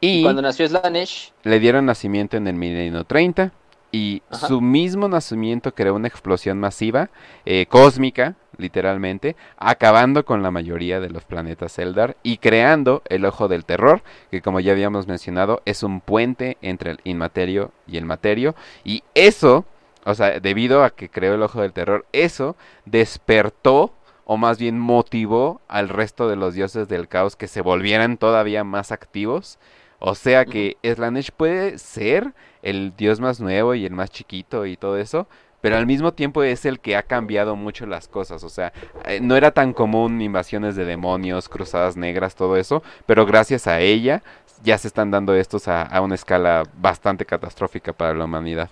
Y 0.00 0.20
Y 0.20 0.22
cuando 0.22 0.42
nació 0.42 0.66
Slanesh, 0.68 1.32
le 1.42 1.60
dieron 1.60 1.86
nacimiento 1.86 2.36
en 2.36 2.46
el 2.46 2.54
milenio 2.54 3.04
30 3.04 3.52
y 3.94 4.22
Ajá. 4.28 4.48
su 4.48 4.60
mismo 4.60 5.06
nacimiento 5.06 5.72
creó 5.72 5.94
una 5.94 6.08
explosión 6.08 6.58
masiva, 6.58 7.10
eh, 7.46 7.66
cósmica, 7.66 8.34
literalmente, 8.58 9.36
acabando 9.56 10.24
con 10.24 10.42
la 10.42 10.50
mayoría 10.50 10.98
de 10.98 11.10
los 11.10 11.24
planetas 11.24 11.78
Eldar 11.78 12.16
y 12.24 12.38
creando 12.38 13.02
el 13.08 13.24
Ojo 13.24 13.46
del 13.46 13.64
Terror, 13.64 14.02
que 14.32 14.42
como 14.42 14.58
ya 14.58 14.72
habíamos 14.72 15.06
mencionado, 15.06 15.62
es 15.64 15.84
un 15.84 16.00
puente 16.00 16.58
entre 16.60 16.90
el 16.90 17.00
inmaterio 17.04 17.70
y 17.86 17.96
el 17.96 18.04
materio. 18.04 18.56
Y 18.82 19.04
eso, 19.14 19.64
o 20.04 20.14
sea, 20.16 20.40
debido 20.40 20.82
a 20.82 20.90
que 20.90 21.08
creó 21.08 21.34
el 21.34 21.42
Ojo 21.44 21.62
del 21.62 21.72
Terror, 21.72 22.04
eso 22.12 22.56
despertó 22.86 23.92
o 24.24 24.36
más 24.36 24.58
bien 24.58 24.76
motivó 24.76 25.60
al 25.68 25.88
resto 25.88 26.28
de 26.28 26.34
los 26.34 26.54
dioses 26.54 26.88
del 26.88 27.06
caos 27.06 27.36
que 27.36 27.46
se 27.46 27.60
volvieran 27.60 28.16
todavía 28.16 28.64
más 28.64 28.90
activos. 28.90 29.60
O 30.06 30.14
sea 30.14 30.44
que 30.44 30.76
Slanesh 30.82 31.30
puede 31.32 31.78
ser 31.78 32.34
el 32.62 32.94
dios 32.94 33.20
más 33.20 33.40
nuevo 33.40 33.74
y 33.74 33.86
el 33.86 33.92
más 33.92 34.10
chiquito 34.10 34.66
y 34.66 34.76
todo 34.76 34.98
eso, 34.98 35.26
pero 35.62 35.76
al 35.78 35.86
mismo 35.86 36.12
tiempo 36.12 36.42
es 36.42 36.66
el 36.66 36.78
que 36.80 36.94
ha 36.96 37.04
cambiado 37.04 37.56
mucho 37.56 37.86
las 37.86 38.06
cosas. 38.06 38.44
O 38.44 38.50
sea, 38.50 38.74
eh, 39.06 39.20
no 39.22 39.34
era 39.34 39.52
tan 39.52 39.72
común 39.72 40.20
invasiones 40.20 40.76
de 40.76 40.84
demonios, 40.84 41.48
cruzadas 41.48 41.96
negras, 41.96 42.34
todo 42.34 42.56
eso, 42.58 42.82
pero 43.06 43.24
gracias 43.24 43.66
a 43.66 43.80
ella 43.80 44.22
ya 44.62 44.76
se 44.76 44.88
están 44.88 45.10
dando 45.10 45.34
estos 45.34 45.68
a, 45.68 45.82
a 45.82 46.02
una 46.02 46.16
escala 46.16 46.64
bastante 46.74 47.24
catastrófica 47.24 47.94
para 47.94 48.12
la 48.14 48.26
humanidad. 48.26 48.70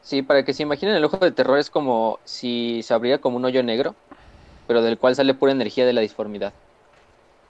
sí, 0.00 0.22
para 0.22 0.44
que 0.44 0.54
se 0.54 0.62
imaginen, 0.62 0.94
el 0.94 1.04
ojo 1.04 1.18
del 1.18 1.34
terror 1.34 1.58
es 1.58 1.70
como 1.70 2.20
si 2.24 2.82
se 2.82 2.94
abriera 2.94 3.18
como 3.20 3.36
un 3.36 3.44
hoyo 3.44 3.62
negro, 3.62 3.94
pero 4.66 4.82
del 4.82 4.98
cual 4.98 5.16
sale 5.16 5.34
pura 5.34 5.52
energía 5.52 5.86
de 5.86 5.92
la 5.92 6.00
disformidad. 6.02 6.54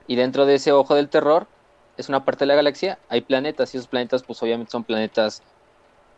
Y 0.07 0.17
dentro 0.17 0.47
de 0.47 0.57
ese 0.57 0.73
ojo 0.73 0.95
del 0.95 1.09
terror 1.09 1.49
es 2.01 2.09
una 2.09 2.25
parte 2.25 2.41
de 2.41 2.47
la 2.47 2.55
galaxia, 2.55 2.99
hay 3.09 3.21
planetas, 3.21 3.75
y 3.75 3.77
esos 3.77 3.89
planetas 3.89 4.23
pues 4.23 4.43
obviamente 4.43 4.73
son 4.73 4.85
planetas 4.85 5.43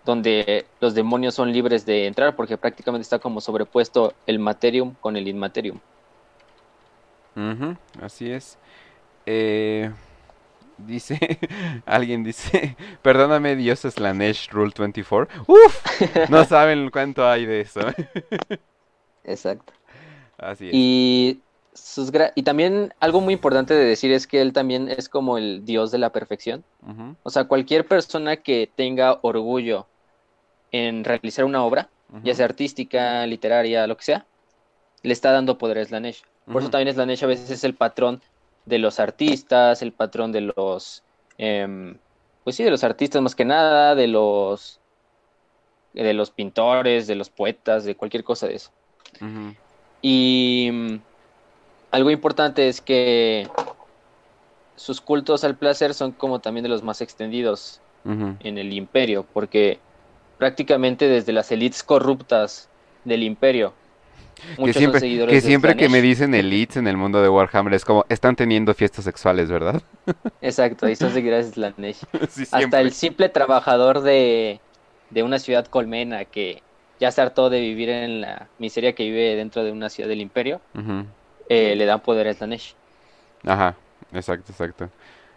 donde 0.05 0.67
los 0.81 0.95
demonios 0.95 1.35
son 1.35 1.53
libres 1.53 1.87
de 1.87 2.07
entrar, 2.07 2.35
porque 2.35 2.57
prácticamente 2.57 3.03
está 3.03 3.19
como 3.19 3.41
sobrepuesto 3.41 4.15
el 4.27 4.39
materium 4.39 4.95
con 5.01 5.17
el 5.17 5.29
inmaterium. 5.29 5.79
Ujú, 7.37 7.77
así 8.01 8.31
es. 8.31 8.59
Eh, 9.27 9.91
dice, 10.79 11.19
alguien 11.87 12.25
dice, 12.25 12.77
perdóname 13.03 13.57
Dios 13.57 13.81
Slanesh 13.81 14.51
Rule 14.51 14.73
24. 14.77 15.45
Uf, 15.47 16.31
no 16.31 16.45
saben 16.47 16.91
cuánto 16.91 17.27
hay 17.29 17.47
de 17.47 17.61
eso. 17.61 17.81
Exacto. 19.25 19.73
Así 20.37 20.69
es. 20.69 20.75
Y, 20.75 21.43
sus 21.75 22.13
y 22.35 22.43
también 22.43 22.93
algo 23.01 23.21
muy 23.21 23.35
importante 23.35 23.75
de 23.75 23.85
decir 23.85 24.13
es 24.13 24.27
que 24.27 24.41
él 24.41 24.53
también 24.53 24.89
es 24.89 25.09
como 25.09 25.39
el 25.39 25.65
dios 25.65 25.91
de 25.91 25.99
la 25.99 26.11
perfección. 26.11 26.65
O 27.23 27.31
sea, 27.31 27.45
cualquier 27.45 27.87
persona 27.87 28.37
que 28.37 28.71
tenga 28.75 29.19
orgullo 29.23 29.87
en 30.71 31.05
realizar 31.05 31.45
una 31.45 31.65
obra, 31.65 31.89
ya 32.23 32.35
sea 32.35 32.45
artística, 32.45 33.27
literaria, 33.27 33.87
lo 33.87 33.97
que 33.97 34.05
sea, 34.05 34.27
le 35.03 35.13
está 35.13 35.33
dando 35.33 35.59
poder 35.59 35.79
a 35.79 35.85
Slanesh. 35.85 36.23
Por 36.51 36.61
eso 36.61 36.71
también 36.71 36.95
Slanesh 36.95 37.25
a 37.25 37.29
veces 37.29 37.51
es 37.51 37.65
el 37.65 37.75
patrón 37.75 38.21
de 38.67 38.79
los 38.79 39.01
artistas, 39.01 39.81
el 39.83 39.93
patrón 39.93 40.33
de 40.33 40.43
los, 40.43 41.03
em, 41.39 41.97
pues 42.45 42.57
sí, 42.57 42.65
de 42.65 42.71
los 42.71 42.85
artistas 42.85 43.23
más 43.23 43.35
que 43.35 43.45
nada, 43.45 43.95
de 43.95 44.09
los, 44.09 44.79
de 45.95 46.13
los 46.13 46.31
pintores, 46.31 47.07
de 47.07 47.15
los 47.15 47.31
poetas, 47.31 47.85
de 47.85 47.95
cualquier 47.95 48.25
cosa 48.25 48.47
de 48.47 48.57
eso. 48.57 48.71
Y 50.03 50.71
mm, 50.73 50.97
algo 51.93 52.11
importante 52.11 52.69
es 52.69 52.81
que 52.81 53.49
sus 54.77 55.01
cultos 55.01 55.45
al 55.45 55.57
placer 55.57 55.95
son 55.95 56.13
como 56.13 56.41
también 56.41 56.65
de 56.65 56.69
los 56.69 56.83
más 56.83 57.01
extendidos 57.01 57.81
en 58.05 58.59
el 58.59 58.73
imperio, 58.73 59.25
porque 59.33 59.79
prácticamente 60.39 61.07
desde 61.07 61.33
las 61.33 61.53
élites 61.53 61.85
corruptas 61.85 62.69
del 63.05 63.23
imperio, 63.23 63.75
Que 64.35 64.61
muchos 64.61 64.75
son 64.75 64.81
siempre, 64.81 65.01
seguidores 65.01 65.35
que 65.35 65.41
siempre 65.41 65.77
que 65.77 65.89
me 65.89 66.01
dicen 66.03 66.35
elites 66.35 66.79
en 66.79 66.89
el 66.89 66.97
mundo 66.97 67.23
de 67.23 67.29
Warhammer 67.29 67.75
es 67.75 67.85
como, 67.85 68.05
están 68.09 68.35
teniendo 68.35 68.75
fiestas 68.75 69.05
sexuales, 69.05 69.51
¿verdad? 69.51 69.81
Exacto, 70.41 70.89
y 70.89 70.97
son 70.97 71.13
seguidores 71.13 71.47
de 71.47 71.53
Slanesh. 71.53 72.01
Sí, 72.29 72.45
Hasta 72.51 72.81
el 72.81 72.93
simple 72.93 73.29
trabajador 73.29 74.01
de, 74.01 74.61
de 75.11 75.23
una 75.23 75.39
ciudad 75.39 75.67
colmena 75.67 76.25
que 76.25 76.63
ya 76.99 77.13
se 77.13 77.21
hartó 77.21 77.51
de 77.51 77.61
vivir 77.61 77.91
en 77.91 78.21
la 78.21 78.49
miseria 78.59 78.95
que 78.95 79.05
vive 79.05 79.37
dentro 79.37 79.63
de 79.63 79.73
una 79.73 79.91
ciudad 79.91 80.09
del 80.09 80.21
imperio. 80.21 80.61
Eh, 81.53 81.77
le 81.77 81.85
dan 81.85 82.01
poder 82.01 82.29
a 82.29 82.35
Slanesh. 82.35 82.75
Ajá, 83.45 83.77
exacto, 84.13 84.53
exacto. 84.53 84.91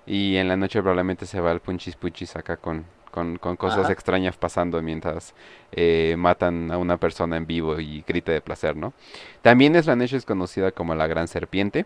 Y 0.05 0.37
en 0.37 0.47
la 0.47 0.55
noche 0.55 0.81
probablemente 0.81 1.25
se 1.25 1.39
va 1.41 1.51
al 1.51 1.59
punchis 1.59 1.95
punchis 1.95 2.35
acá 2.35 2.57
con, 2.57 2.85
con, 3.11 3.37
con 3.37 3.55
cosas 3.57 3.85
Ajá. 3.85 3.93
extrañas 3.93 4.37
pasando 4.37 4.81
mientras 4.81 5.33
eh, 5.71 6.15
matan 6.17 6.71
a 6.71 6.77
una 6.77 6.97
persona 6.97 7.37
en 7.37 7.47
vivo 7.47 7.79
y 7.79 8.03
grita 8.07 8.31
de 8.31 8.41
placer, 8.41 8.75
¿no? 8.75 8.93
También 9.41 9.81
Slanesh 9.81 10.15
es 10.15 10.25
conocida 10.25 10.71
como 10.71 10.93
la 10.95 11.07
Gran 11.07 11.27
Serpiente. 11.27 11.85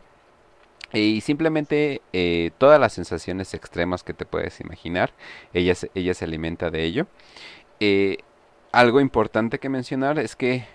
Y 0.91 1.21
simplemente 1.21 2.01
eh, 2.13 2.49
todas 2.57 2.79
las 2.79 2.93
sensaciones 2.93 3.53
extremas 3.53 4.03
que 4.03 4.15
te 4.15 4.25
puedes 4.25 4.59
imaginar, 4.59 5.11
ella 5.53 5.75
se, 5.75 5.91
ella 5.93 6.15
se 6.15 6.25
alimenta 6.25 6.71
de 6.71 6.83
ello. 6.83 7.05
Eh, 7.79 8.17
algo 8.71 9.01
importante 9.01 9.59
que 9.59 9.69
mencionar 9.69 10.19
es 10.19 10.35
que 10.35 10.65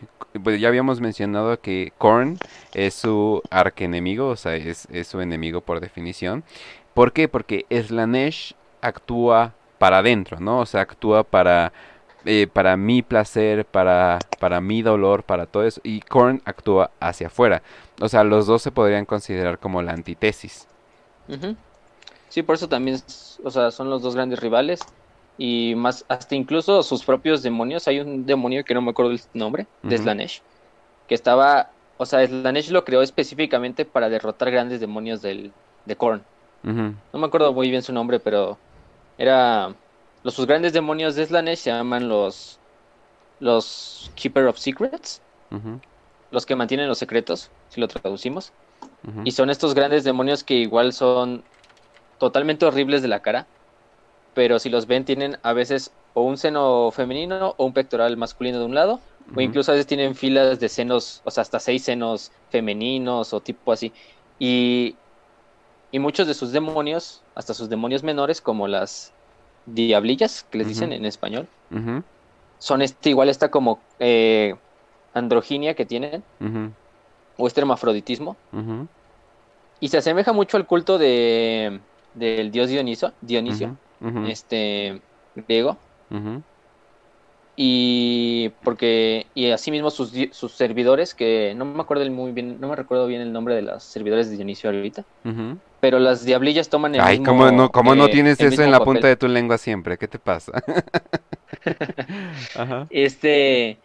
pues, 0.43 0.61
ya 0.61 0.69
habíamos 0.69 1.01
mencionado 1.01 1.61
que 1.61 1.93
Korn 1.99 2.39
es 2.73 2.95
su 2.95 3.43
arquenemigo, 3.51 4.29
o 4.29 4.37
sea, 4.37 4.57
es, 4.57 4.89
su 5.07 5.21
enemigo 5.21 5.61
por 5.61 5.81
definición. 5.81 6.45
¿Por 6.93 7.13
qué? 7.13 7.29
Porque 7.29 7.67
Slanesh 7.71 8.55
actúa 8.81 9.55
para 9.79 9.99
adentro, 9.99 10.41
¿no? 10.41 10.61
O 10.61 10.67
sea, 10.67 10.83
actúa 10.83 11.25
para, 11.25 11.73
eh, 12.25 12.47
para 12.53 12.77
mi 12.77 13.03
placer, 13.03 13.65
para, 13.65 14.19
para 14.39 14.61
mi 14.61 14.83
dolor, 14.83 15.23
para 15.23 15.47
todo 15.47 15.65
eso. 15.65 15.81
Y 15.85 16.01
Korn 16.01 16.43
actúa 16.45 16.91
hacia 17.01 17.29
afuera. 17.29 17.63
O 18.01 18.09
sea, 18.09 18.25
los 18.25 18.47
dos 18.47 18.63
se 18.63 18.71
podrían 18.71 19.05
considerar 19.05 19.59
como 19.59 19.83
la 19.83 19.93
antítesis. 19.93 20.67
Sí, 22.29 22.43
por 22.43 22.57
eso 22.57 22.69
también, 22.69 23.01
o 23.45 23.51
sea, 23.51 23.71
son 23.71 23.89
los 23.91 24.03
dos 24.03 24.15
grandes 24.15 24.41
rivales 24.41 24.81
y 25.37 25.75
más, 25.75 26.05
hasta 26.09 26.35
incluso 26.35 26.83
sus 26.83 27.05
propios 27.05 27.43
demonios. 27.43 27.89
Hay 27.89 28.01
un 28.01 28.27
demonio 28.27 28.65
que 28.65 28.75
no 28.75 28.83
me 28.83 28.91
acuerdo 28.91 29.13
el 29.13 29.21
nombre, 29.33 29.67
de. 29.83 29.99
Slanesh, 29.99 30.43
que 31.09 31.15
estaba, 31.15 31.71
o 31.97 32.07
sea, 32.07 32.27
Slanesh 32.27 32.71
lo 32.71 32.85
creó 32.85 33.03
específicamente 33.03 33.85
para 33.85 34.09
derrotar 34.09 34.51
grandes 34.51 34.81
demonios 34.81 35.23
del, 35.23 35.53
de 35.85 35.97
Korn. 35.97 36.23
No 36.63 37.19
me 37.19 37.27
acuerdo 37.27 37.53
muy 37.53 37.69
bien 37.69 37.83
su 37.83 37.93
nombre, 37.93 38.21
pero 38.21 38.57
era, 39.19 39.75
los 40.23 40.33
sus 40.33 40.47
grandes 40.47 40.73
demonios 40.73 41.15
de 41.15 41.27
Slanesh 41.27 41.59
se 41.59 41.71
llaman 41.71 42.09
los, 42.09 42.59
los 43.39 44.11
Keeper 44.15 44.47
of 44.47 44.57
Secrets, 44.57 45.21
los 46.31 46.47
que 46.47 46.57
mantienen 46.57 46.89
los 46.89 46.99
secretos, 46.99 47.51
si 47.69 47.81
lo 47.81 47.89
traducimos. 47.89 48.53
Y 49.25 49.33
son 49.33 49.51
estos 49.51 49.75
grandes 49.75 50.05
demonios 50.05 50.43
que 50.43 50.55
igual 50.55 50.95
son 50.95 51.45
totalmente 52.19 52.65
horribles 52.65 53.03
de 53.03 53.09
la 53.09 53.21
cara, 53.21 53.47
pero 54.35 54.59
si 54.59 54.69
los 54.69 54.87
ven 54.87 55.05
tienen 55.05 55.39
a 55.43 55.53
veces 55.53 55.93
o 56.15 56.23
un 56.23 56.37
seno 56.37 56.91
femenino 56.91 57.55
o 57.57 57.65
un 57.67 57.73
pectoral 57.73 58.17
masculino 58.17 58.59
de 58.59 58.65
un 58.67 58.75
lado 58.75 59.01
O 59.35 59.41
incluso 59.41 59.73
a 59.73 59.75
veces 59.75 59.87
tienen 59.87 60.15
filas 60.15 60.61
de 60.61 60.69
senos, 60.69 61.23
o 61.25 61.31
sea, 61.31 61.43
hasta 61.43 61.59
seis 61.61 61.83
senos 61.85 62.31
femeninos 62.51 63.33
o 63.33 63.41
tipo 63.41 63.73
así. 63.73 63.93
Y, 64.39 64.97
y 65.91 65.99
muchos 65.99 66.27
de 66.27 66.35
sus 66.35 66.53
demonios, 66.53 67.23
hasta 67.35 67.55
sus 67.55 67.69
demonios 67.69 68.03
menores, 68.03 68.41
como 68.41 68.69
las 68.69 69.13
diablillas, 69.67 70.45
que 70.51 70.59
les 70.59 70.69
dicen 70.69 70.93
en 70.93 71.05
español, 71.07 71.49
son 72.59 72.83
este, 72.83 73.11
igual 73.11 73.29
esta 73.29 73.51
como 73.51 73.81
eh, 73.99 74.55
androginia 75.15 75.75
que 75.75 75.87
tienen, 75.87 76.23
o 77.37 77.47
este 77.47 77.61
hermafroditismo. 77.61 78.37
Y 79.81 79.89
se 79.89 79.99
asemeja 79.99 80.33
mucho 80.33 80.57
al 80.57 80.67
culto 80.67 80.99
de, 80.99 81.81
del 82.15 82.51
dios 82.51 82.69
Dioniso, 82.69 83.13
Dionisio, 83.21 83.77
este 84.27 85.01
griego. 85.35 85.77
Y 87.57 88.49
porque, 88.65 89.27
y 89.35 89.51
asimismo 89.51 89.91
sus, 89.91 90.13
sus 90.33 90.53
servidores, 90.53 91.15
que 91.15 91.55
no 91.57 91.65
me 91.65 91.83
acuerdo 91.83 92.09
muy 92.11 92.33
bien, 92.33 92.61
no 92.61 92.69
me 92.69 92.75
recuerdo 92.75 93.07
bien 93.07 93.21
el 93.21 93.33
nombre 93.33 93.55
de 93.55 93.63
los 93.63 93.85
servidores 93.85 94.29
de 94.29 94.37
Dionisio 94.37 94.71
ahorita, 94.71 95.05
pero 95.81 96.01
las 96.01 96.25
diablillas 96.25 96.69
toman 96.69 96.97
el 96.97 97.01
Ay, 97.01 97.21
mismo, 97.21 97.33
¿cómo 97.33 97.51
no, 97.53 97.71
cómo 97.71 97.95
no 97.95 98.07
eh, 98.07 98.11
tienes 98.11 98.41
eso 98.41 98.63
en 98.63 98.73
la 98.73 98.81
papel. 98.81 98.95
punta 98.95 99.09
de 99.09 99.17
tu 99.17 99.29
lengua 99.29 99.57
siempre? 99.59 99.97
¿Qué 99.99 100.09
te 100.09 100.19
pasa? 100.19 100.53
Ajá. 102.57 102.87
Este, 102.91 103.79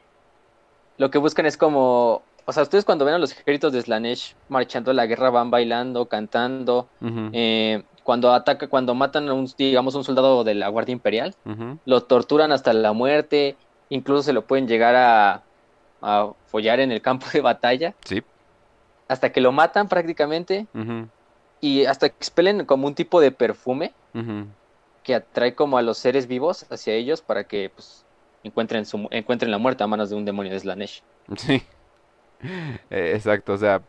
lo 0.98 1.12
que 1.12 1.20
buscan 1.20 1.46
es 1.46 1.56
como, 1.56 2.24
o 2.46 2.52
sea, 2.52 2.64
ustedes 2.64 2.86
cuando 2.86 3.06
ven 3.06 3.14
a 3.14 3.20
los 3.20 3.34
ejércitos 3.34 3.72
de 3.72 3.84
Slanesh 3.84 4.34
marchando 4.48 4.90
a 4.90 4.94
la 4.96 5.06
guerra 5.06 5.30
van 5.30 5.52
bailando, 5.52 6.08
cantando, 6.08 6.88
eh, 7.34 7.84
cuando 8.10 8.34
ataca, 8.34 8.66
cuando 8.68 8.96
matan 8.96 9.30
a 9.30 9.34
un, 9.36 9.48
digamos, 9.56 9.94
un 9.94 10.04
soldado 10.04 10.44
de 10.44 10.56
la 10.56 10.68
Guardia 10.68 10.94
Imperial, 10.94 11.36
lo 11.86 12.02
torturan 12.02 12.52
hasta 12.52 12.74
la 12.74 12.92
muerte, 12.92 13.56
incluso 13.90 14.24
se 14.24 14.34
lo 14.34 14.48
pueden 14.48 14.68
llegar 14.68 14.96
a, 14.96 15.44
a 16.02 16.32
follar 16.48 16.80
en 16.80 16.92
el 16.92 17.04
campo 17.04 17.28
de 17.32 17.42
batalla, 17.42 17.94
Sí. 18.04 18.24
hasta 19.08 19.32
que 19.32 19.42
lo 19.42 19.52
matan 19.52 19.88
prácticamente 19.88 20.66
y 21.62 21.86
hasta 21.86 22.08
expelen 22.08 22.66
como 22.66 22.88
un 22.88 22.96
tipo 22.96 23.22
de 23.22 23.32
perfume 23.32 23.94
que 25.04 25.14
atrae 25.14 25.54
como 25.54 25.78
a 25.78 25.84
los 25.84 26.00
seres 26.00 26.26
vivos 26.26 26.66
hacia 26.72 26.96
ellos 26.96 27.22
para 27.22 27.44
que 27.44 27.70
pues 27.70 28.06
encuentren 28.44 28.86
su 28.88 29.08
encuentren 29.12 29.52
la 29.52 29.60
muerte 29.60 29.84
a 29.84 29.88
manos 29.88 30.10
de 30.10 30.16
un 30.16 30.26
demonio 30.26 30.52
de 30.52 30.60
Slanesh. 30.60 31.04
Sí. 31.38 31.62
Eh, 32.90 33.12
Exacto, 33.16 33.54
o 33.54 33.58
sea, 33.58 33.82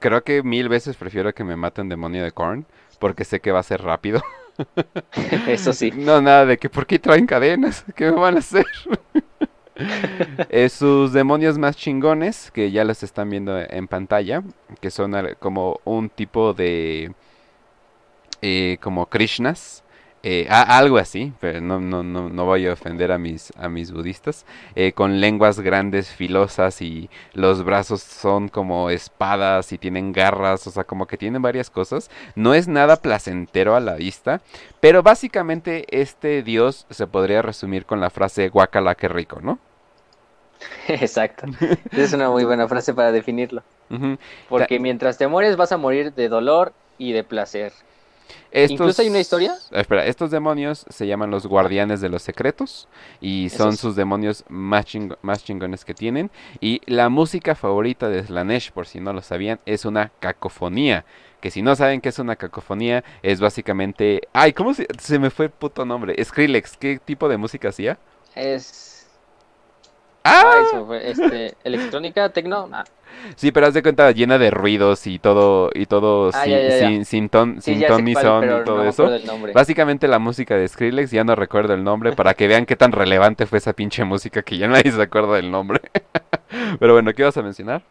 creo 0.00 0.24
que 0.24 0.42
mil 0.42 0.68
veces 0.68 0.96
prefiero 0.96 1.32
que 1.32 1.44
me 1.44 1.54
mate 1.54 1.80
un 1.82 1.88
demonio 1.88 2.24
de 2.24 2.32
Korn 2.32 2.66
porque 2.98 3.24
sé 3.24 3.40
que 3.40 3.52
va 3.52 3.60
a 3.60 3.62
ser 3.62 3.82
rápido. 3.82 4.22
Eso 5.46 5.72
sí. 5.72 5.92
No, 5.94 6.20
nada 6.20 6.46
de 6.46 6.58
que 6.58 6.68
¿por 6.70 6.86
qué 6.86 6.98
traen 6.98 7.26
cadenas? 7.26 7.84
¿Qué 7.94 8.06
me 8.10 8.18
van 8.18 8.36
a 8.36 8.38
hacer? 8.38 8.66
Eh, 10.48 10.68
sus 10.68 11.12
demonios 11.12 11.58
más 11.58 11.76
chingones, 11.76 12.50
que 12.50 12.70
ya 12.70 12.84
los 12.84 13.02
están 13.02 13.28
viendo 13.30 13.58
en 13.58 13.88
pantalla, 13.88 14.42
que 14.80 14.90
son 14.90 15.14
como 15.38 15.80
un 15.84 16.08
tipo 16.08 16.54
de... 16.54 17.12
eh, 18.42 18.78
como 18.80 19.06
Krishnas, 19.06 19.82
eh, 20.28 20.46
a- 20.50 20.78
algo 20.78 20.98
así, 20.98 21.32
pero 21.40 21.60
no, 21.60 21.78
no, 21.80 22.02
no, 22.02 22.28
no 22.28 22.44
voy 22.44 22.66
a 22.66 22.72
ofender 22.72 23.12
a 23.12 23.18
mis, 23.18 23.52
a 23.56 23.68
mis 23.68 23.92
budistas, 23.92 24.44
eh, 24.74 24.92
con 24.92 25.20
lenguas 25.20 25.60
grandes, 25.60 26.10
filosas 26.10 26.82
y 26.82 27.08
los 27.32 27.62
brazos 27.64 28.02
son 28.02 28.48
como 28.48 28.90
espadas 28.90 29.72
y 29.72 29.78
tienen 29.78 30.12
garras, 30.12 30.66
o 30.66 30.70
sea, 30.72 30.84
como 30.84 31.06
que 31.06 31.16
tienen 31.16 31.42
varias 31.42 31.70
cosas. 31.70 32.10
No 32.34 32.54
es 32.54 32.66
nada 32.66 32.96
placentero 33.02 33.76
a 33.76 33.80
la 33.80 33.94
vista, 33.94 34.40
pero 34.80 35.02
básicamente 35.02 35.84
este 35.90 36.42
dios 36.42 36.86
se 36.90 37.06
podría 37.06 37.42
resumir 37.42 37.86
con 37.86 38.00
la 38.00 38.10
frase 38.10 38.48
guacala 38.48 38.96
que 38.96 39.08
rico, 39.08 39.40
¿no? 39.40 39.60
Exacto. 40.88 41.46
Es 41.94 42.12
una 42.12 42.30
muy 42.30 42.44
buena 42.44 42.68
frase 42.68 42.94
para 42.94 43.12
definirlo. 43.12 43.62
Porque 44.46 44.80
mientras 44.80 45.18
te 45.18 45.28
mueres 45.28 45.56
vas 45.56 45.72
a 45.72 45.76
morir 45.78 46.14
de 46.14 46.28
dolor 46.28 46.74
y 46.98 47.12
de 47.12 47.24
placer. 47.24 47.72
Estos, 48.50 48.72
Incluso 48.80 49.02
hay 49.02 49.08
una 49.08 49.20
historia. 49.20 49.54
Espera, 49.70 50.06
estos 50.06 50.30
demonios 50.30 50.86
se 50.88 51.06
llaman 51.06 51.30
los 51.30 51.46
guardianes 51.46 52.00
de 52.00 52.08
los 52.08 52.22
secretos 52.22 52.88
y 53.20 53.48
son 53.50 53.70
Esos. 53.70 53.80
sus 53.80 53.96
demonios 53.96 54.44
más, 54.48 54.86
chingo- 54.86 55.18
más 55.22 55.44
chingones 55.44 55.84
que 55.84 55.94
tienen. 55.94 56.30
Y 56.60 56.80
la 56.86 57.08
música 57.08 57.54
favorita 57.54 58.08
de 58.08 58.24
Slanesh, 58.24 58.72
por 58.72 58.86
si 58.86 59.00
no 59.00 59.12
lo 59.12 59.20
sabían, 59.22 59.58
es 59.66 59.84
una 59.84 60.10
cacofonía. 60.20 61.04
Que 61.40 61.50
si 61.50 61.60
no 61.60 61.76
saben 61.76 62.00
qué 62.00 62.08
es 62.08 62.18
una 62.18 62.34
cacofonía, 62.36 63.04
es 63.22 63.40
básicamente... 63.40 64.22
Ay, 64.32 64.52
¿cómo 64.54 64.72
se, 64.72 64.86
se 64.98 65.18
me 65.18 65.28
fue 65.30 65.46
el 65.46 65.50
puto 65.50 65.84
nombre? 65.84 66.16
Skrillex, 66.24 66.76
¿qué 66.78 66.98
tipo 67.04 67.28
de 67.28 67.36
música 67.36 67.68
hacía? 67.68 67.98
Es. 68.34 68.95
¡Ah! 70.26 70.62
Se 70.70 70.76
me 70.76 70.84
fue, 70.86 71.10
este, 71.10 71.54
electrónica, 71.64 72.28
tecno. 72.30 72.68
Ah, 72.72 72.84
Sí, 73.36 73.52
pero 73.52 73.66
haz 73.66 73.74
de 73.74 73.82
cuenta 73.82 74.10
llena 74.10 74.38
de 74.38 74.50
ruidos 74.50 75.06
y 75.06 75.18
todo, 75.18 75.70
y 75.74 75.86
todo 75.86 76.30
Ah, 76.32 76.44
sin, 76.44 76.52
ya, 76.52 76.60
ya, 76.60 76.68
ya. 76.68 76.78
sin, 76.78 77.04
sin 77.04 77.28
ton, 77.28 77.60
sí, 77.60 77.74
sin 77.76 77.86
ton 77.86 78.04
ni 78.04 78.14
son 78.14 78.44
y 78.44 78.64
todo 78.64 78.76
no 78.78 78.84
eso. 78.84 79.10
Básicamente 79.54 80.08
la 80.08 80.18
música 80.18 80.56
de 80.56 80.66
Skrillex, 80.68 81.10
ya 81.10 81.24
no 81.24 81.34
recuerdo 81.34 81.74
el 81.74 81.82
nombre, 81.84 82.12
para 82.12 82.34
que 82.34 82.46
vean 82.46 82.66
qué 82.66 82.76
tan 82.76 82.92
relevante 82.92 83.46
fue 83.46 83.58
esa 83.58 83.72
pinche 83.72 84.04
música 84.04 84.42
que 84.42 84.58
ya 84.58 84.68
nadie 84.68 84.90
se 84.90 85.00
acuerda 85.00 85.34
del 85.36 85.50
nombre. 85.50 85.80
Pero 86.78 86.92
bueno, 86.92 87.12
¿qué 87.14 87.24
vas 87.24 87.36
a 87.36 87.42
mencionar? 87.42 87.82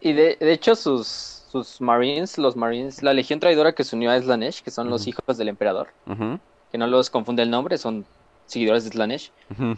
Y 0.00 0.12
de, 0.12 0.36
de 0.40 0.52
hecho 0.52 0.74
sus, 0.74 1.06
sus 1.50 1.80
Marines, 1.80 2.38
los 2.38 2.56
Marines, 2.56 3.02
la 3.02 3.12
legión 3.12 3.40
traidora 3.40 3.72
que 3.72 3.84
se 3.84 3.96
unió 3.96 4.10
a 4.10 4.20
Slanesh, 4.20 4.62
que 4.62 4.70
son 4.70 4.88
los 4.88 5.02
Ujú. 5.02 5.10
hijos 5.10 5.36
del 5.38 5.48
emperador, 5.48 5.88
Ujú, 6.06 6.38
que 6.70 6.78
no 6.78 6.86
los 6.86 7.10
confunde 7.10 7.42
el 7.42 7.50
nombre, 7.50 7.76
son 7.76 8.06
seguidores 8.46 8.84
de 8.84 8.90
Slanesh. 8.90 9.30
ujú, 9.50 9.76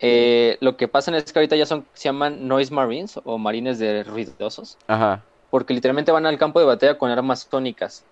Eh, 0.00 0.58
lo 0.60 0.76
que 0.76 0.88
pasa 0.88 1.16
es 1.16 1.32
que 1.32 1.38
ahorita 1.38 1.56
ya 1.56 1.66
son, 1.66 1.86
se 1.94 2.04
llaman 2.04 2.46
Noise 2.46 2.72
Marines 2.72 3.20
o 3.24 3.38
Marines 3.38 3.78
de 3.78 4.02
ruidosos, 4.02 4.76
Ajá. 4.86 5.22
porque 5.50 5.72
literalmente 5.74 6.12
van 6.12 6.26
al 6.26 6.38
campo 6.38 6.60
de 6.60 6.66
batalla 6.66 6.98
con 6.98 7.10
armas 7.10 7.46
sónicas. 7.50 8.04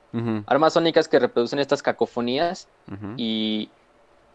Armas 0.47 0.75
sónicas 0.75 1.09
que 1.09 1.19
reproducen 1.19 1.59
estas 1.59 1.83
cacofonías 1.83 2.69
y 3.17 3.71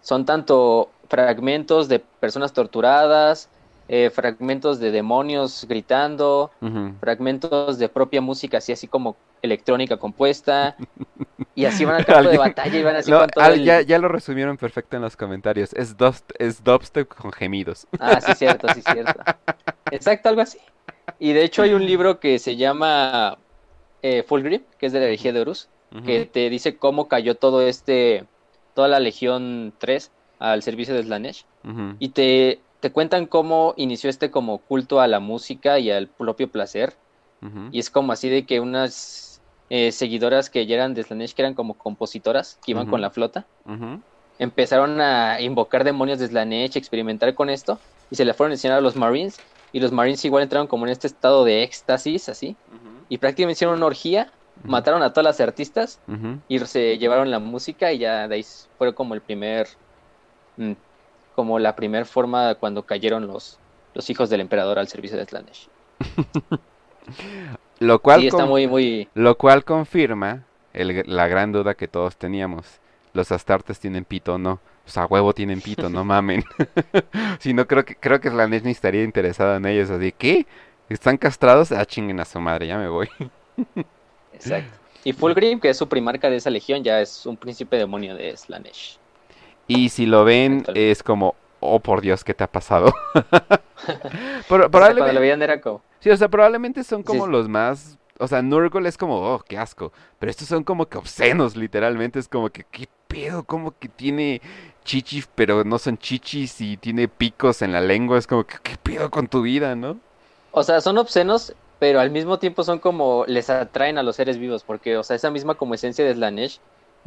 son 0.02 0.26
tanto 0.26 0.90
fragmentos 1.08 1.88
de 1.88 2.00
personas 2.00 2.52
torturadas, 2.54 3.50
eh, 3.88 4.10
fragmentos 4.10 4.80
de 4.80 4.92
demonios 4.92 5.66
gritando, 5.68 6.52
fragmentos 7.00 7.78
de 7.80 7.90
propia 7.90 8.22
música, 8.22 8.58
así 8.58 8.72
así 8.72 8.88
como 8.88 9.18
electrónica 9.42 9.98
compuesta, 9.98 10.76
y 11.56 11.66
así 11.66 11.86
van 11.86 11.96
al 11.96 12.06
campo 12.06 12.30
de 12.30 12.38
batalla 12.38 12.78
y 12.78 12.84
van 12.84 12.96
así 12.96 13.12
No, 13.12 13.20
con 13.20 13.32
todo 13.32 13.44
al- 13.46 13.54
el... 13.54 13.64
ya, 13.64 13.82
ya 13.82 14.00
lo 14.00 14.08
resumieron 14.08 14.58
perfecto 14.58 14.96
en 14.98 15.02
los 15.04 15.16
comentarios. 15.16 15.74
Es, 15.74 15.98
dubst- 15.98 16.34
es 16.40 16.64
dubstep 16.64 17.08
con 17.08 17.32
gemidos. 17.32 17.88
Ah, 18.00 18.22
sí, 18.22 18.34
cierto, 18.34 18.70
sí, 18.70 18.82
cierto. 18.82 19.20
Exacto, 19.92 20.30
algo 20.30 20.42
así. 20.42 20.60
Y 21.20 21.34
de 21.34 21.44
hecho 21.44 21.64
hay 21.64 21.74
un 21.74 21.86
libro 21.86 22.20
que 22.20 22.40
se 22.40 22.56
llama 22.58 23.40
eh, 24.02 24.24
Fulgrim, 24.24 24.64
que 24.78 24.88
es 24.88 24.94
de 24.94 25.00
la 25.00 25.06
herejía 25.06 25.34
de 25.34 25.42
Horus, 25.42 25.70
que 26.04 26.26
te 26.26 26.50
dice 26.50 26.78
cómo 26.78 27.08
cayó 27.08 27.36
todo 27.36 27.62
este, 27.62 28.28
toda 28.74 28.88
la 28.88 29.00
Legión 29.00 29.74
3 29.80 30.12
al 30.40 30.62
servicio 30.64 30.94
de 30.94 31.04
Slanesh. 31.04 31.46
Y 32.00 32.10
te, 32.10 32.67
te 32.80 32.92
cuentan 32.92 33.28
cómo 33.28 33.74
inició 33.78 34.10
este 34.10 34.32
como 34.32 34.64
culto 34.66 35.00
a 35.00 35.08
la 35.08 35.20
música 35.20 35.80
y 35.80 35.92
al 35.92 36.10
propio 36.10 36.52
placer. 36.52 37.00
Y 37.70 37.80
es 37.80 37.90
como 37.92 38.14
así 38.14 38.30
de 38.30 38.46
que 38.46 38.60
unas 38.60 39.44
eh, 39.70 39.92
seguidoras 39.92 40.50
que 40.50 40.66
ya 40.68 40.76
eran 40.76 40.94
de 40.94 41.04
Slanesh, 41.04 41.34
que 41.36 41.42
eran 41.44 41.56
como 41.56 41.78
compositoras, 41.78 42.60
que 42.64 42.72
iban 42.72 42.88
con 42.88 43.02
la 43.02 43.12
flota, 43.12 43.50
empezaron 44.38 45.02
a 45.02 45.42
invocar 45.42 45.84
demonios 45.84 46.20
de 46.20 46.28
Slanesh, 46.28 46.78
experimentar 46.78 47.34
con 47.36 47.50
esto, 47.50 47.84
y 48.10 48.16
se 48.16 48.26
le 48.26 48.34
fueron 48.34 48.52
a 48.52 48.56
enseñar 48.56 48.78
a 48.78 48.82
los 48.82 48.96
Marines. 48.96 49.44
Y 49.72 49.80
los 49.80 49.92
Marines 49.92 50.24
igual 50.26 50.44
entraron 50.44 50.68
como 50.68 50.86
en 50.86 50.92
este 50.92 51.08
estado 51.08 51.44
de 51.44 51.64
éxtasis, 51.64 52.30
así. 52.30 52.60
Y 53.08 53.18
prácticamente 53.20 53.54
hicieron 53.58 53.78
una 53.78 53.86
orgía, 53.88 54.40
mataron 54.66 55.04
a 55.04 55.14
todas 55.14 55.26
las 55.26 55.40
artistas 55.42 56.04
y 56.48 56.60
se 56.60 56.98
llevaron 56.98 57.32
la 57.32 57.40
música 57.40 57.92
y 57.94 58.00
ya 58.00 58.28
de 58.28 58.36
ahí 58.36 58.46
fue 58.78 58.96
como 58.96 59.14
el 59.14 59.24
primer, 59.24 59.68
mm, 60.58 60.74
como 61.38 61.60
la 61.60 61.76
primer 61.78 62.08
forma 62.08 62.56
cuando 62.56 62.86
cayeron 62.88 63.28
los, 63.28 63.62
los 63.94 64.10
hijos 64.10 64.30
del 64.32 64.42
emperador 64.42 64.80
al 64.80 64.90
servicio 64.90 65.18
de 65.18 65.26
Slanesh. 65.26 65.70
Lo 67.80 68.02
cual 68.02 68.26
Sí, 68.26 68.28
está 68.28 68.46
muy, 68.46 68.68
muy, 68.68 69.10
Lo 69.16 69.38
cual 69.38 69.66
confirma 69.66 70.48
el- 70.74 71.04
la 71.08 71.28
gran 71.28 71.52
duda 71.52 71.76
que 71.76 71.88
todos 71.88 72.18
teníamos. 72.18 72.82
¿Los 73.14 73.32
astartes 73.32 73.80
tienen 73.80 74.06
pito 74.06 74.36
o 74.36 74.38
no? 74.38 74.62
O 74.86 74.90
sea, 74.90 75.06
huevo 75.08 75.34
tienen 75.34 75.62
pito, 75.62 75.90
no 75.90 76.04
mamen. 76.06 76.46
si 77.40 77.54
no, 77.54 77.68
creo 77.68 77.86
que, 77.86 77.96
creo 77.98 78.22
que 78.22 78.30
Slanesh 78.30 78.64
ni 78.64 78.72
estaría 78.72 79.04
interesado 79.04 79.56
en 79.58 79.66
ellos. 79.66 79.90
Así, 79.92 80.14
¿qué? 80.14 80.48
¿Están 80.90 81.18
castrados? 81.18 81.72
Ah, 81.74 81.86
chinguen 81.86 82.20
a 82.22 82.26
su 82.26 82.40
madre, 82.42 82.68
ya 82.68 82.78
me 82.80 82.90
voy. 82.90 83.10
exacto. 84.32 84.80
Y 85.04 85.14
Fulgrim, 85.14 85.60
que 85.60 85.70
es 85.70 85.78
su 85.78 85.88
primarca 85.90 86.30
de 86.30 86.38
esa 86.38 86.50
legión, 86.50 86.84
ya 86.84 87.02
es 87.02 87.26
un 87.26 87.38
príncipe 87.38 87.78
demonio 87.78 88.16
de 88.16 88.36
Slanesh. 88.36 89.00
Y 89.68 89.90
si 89.90 90.06
lo 90.06 90.24
ven, 90.24 90.66
es 90.76 91.04
como, 91.04 91.36
oh 91.60 91.80
por 91.80 92.02
Dios, 92.02 92.24
¿qué 92.24 92.34
te 92.34 92.44
ha 92.44 92.48
pasado? 92.52 92.94
Pero- 93.16 93.44
sea, 93.86 94.48
cuando 94.48 94.64
lo 94.64 94.70
probablemente, 94.72 95.20
veían 95.20 95.42
era 95.42 95.62
como, 95.62 95.82
sí, 96.00 96.10
o 96.10 96.18
sea, 96.18 96.28
probablemente 96.30 96.84
son 96.84 97.04
como 97.04 97.26
Sí. 97.26 97.32
los 97.32 97.50
más... 97.50 97.98
O 98.20 98.28
sea, 98.28 98.42
Nurgle 98.42 98.90
es 98.90 98.98
como, 98.98 99.18
oh, 99.36 99.40
qué 99.48 99.60
asco. 99.60 99.92
Pero 100.18 100.32
estos 100.32 100.48
son 100.48 100.64
como 100.64 100.88
que 100.88 100.98
obscenos, 100.98 101.56
literalmente. 101.56 102.18
Es 102.18 102.28
como 102.28 102.50
que, 102.50 102.64
¿qué 102.64 102.88
pedo? 103.08 103.44
Como 103.44 103.78
que 103.78 103.90
tiene 103.90 104.42
chichis, 104.84 105.30
pero 105.36 105.64
no 105.64 105.78
son 105.78 106.00
chichis 106.00 106.60
y 106.62 106.78
tiene 106.78 107.08
picos 107.08 107.62
en 107.62 107.74
la 107.74 107.80
lengua. 107.80 108.18
Es 108.18 108.26
como 108.26 108.44
que, 108.44 108.56
¿qué 108.64 108.76
pedo 108.82 109.12
con 109.12 109.28
tu 109.28 109.44
vida, 109.44 109.76
no? 109.76 110.00
O 110.50 110.64
sea, 110.64 110.82
son 110.82 110.98
obscenos, 110.98 111.54
pero 111.78 112.00
al 112.00 112.10
mismo 112.10 112.40
tiempo 112.40 112.64
son 112.64 112.80
como, 112.80 113.24
les 113.28 113.52
atraen 113.52 114.00
a 114.00 114.04
los 114.04 114.16
seres 114.16 114.40
vivos, 114.40 114.64
porque, 114.64 114.98
o 114.98 115.04
sea, 115.04 115.16
esa 115.16 115.30
misma 115.30 115.54
como 115.54 115.76
esencia 115.76 116.04
de 116.04 116.16
Slanesh, 116.16 116.60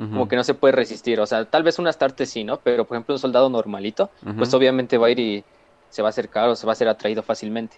como 0.08 0.28
que 0.28 0.36
no 0.36 0.44
se 0.44 0.54
puede 0.54 0.72
resistir. 0.72 1.20
O 1.20 1.26
sea, 1.26 1.44
tal 1.44 1.62
vez 1.62 1.78
un 1.78 1.86
Astarte 1.86 2.24
sí, 2.24 2.42
¿no? 2.42 2.58
Pero, 2.60 2.86
por 2.86 2.96
ejemplo, 2.96 3.14
un 3.14 3.18
soldado 3.18 3.50
normalito, 3.50 4.10
pues 4.36 4.54
obviamente 4.54 4.96
va 4.96 5.08
a 5.08 5.10
ir 5.10 5.20
y 5.20 5.44
se 5.90 6.00
va 6.02 6.08
a 6.08 6.10
acercar 6.10 6.48
o 6.48 6.56
se 6.56 6.66
va 6.66 6.72
a 6.72 6.76
ser 6.76 6.88
atraído 6.88 7.22
fácilmente. 7.22 7.76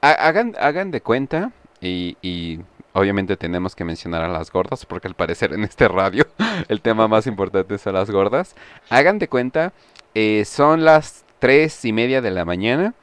Hagan, 0.00 0.54
hagan 0.60 0.90
de 0.90 1.00
cuenta, 1.00 1.52
y, 1.80 2.16
y 2.22 2.60
obviamente 2.92 3.36
tenemos 3.36 3.74
que 3.74 3.84
mencionar 3.84 4.22
a 4.22 4.28
las 4.28 4.50
gordas, 4.50 4.86
porque 4.86 5.08
al 5.08 5.14
parecer 5.14 5.52
en 5.52 5.64
este 5.64 5.88
radio 5.88 6.26
el 6.68 6.80
tema 6.80 7.08
más 7.08 7.26
importante 7.26 7.78
son 7.78 7.94
las 7.94 8.10
gordas. 8.10 8.54
Hagan 8.88 9.18
de 9.18 9.28
cuenta, 9.28 9.72
eh, 10.14 10.44
son 10.44 10.84
las 10.84 11.24
tres 11.38 11.84
y 11.84 11.92
media 11.92 12.20
de 12.20 12.30
la 12.30 12.44
mañana, 12.44 12.94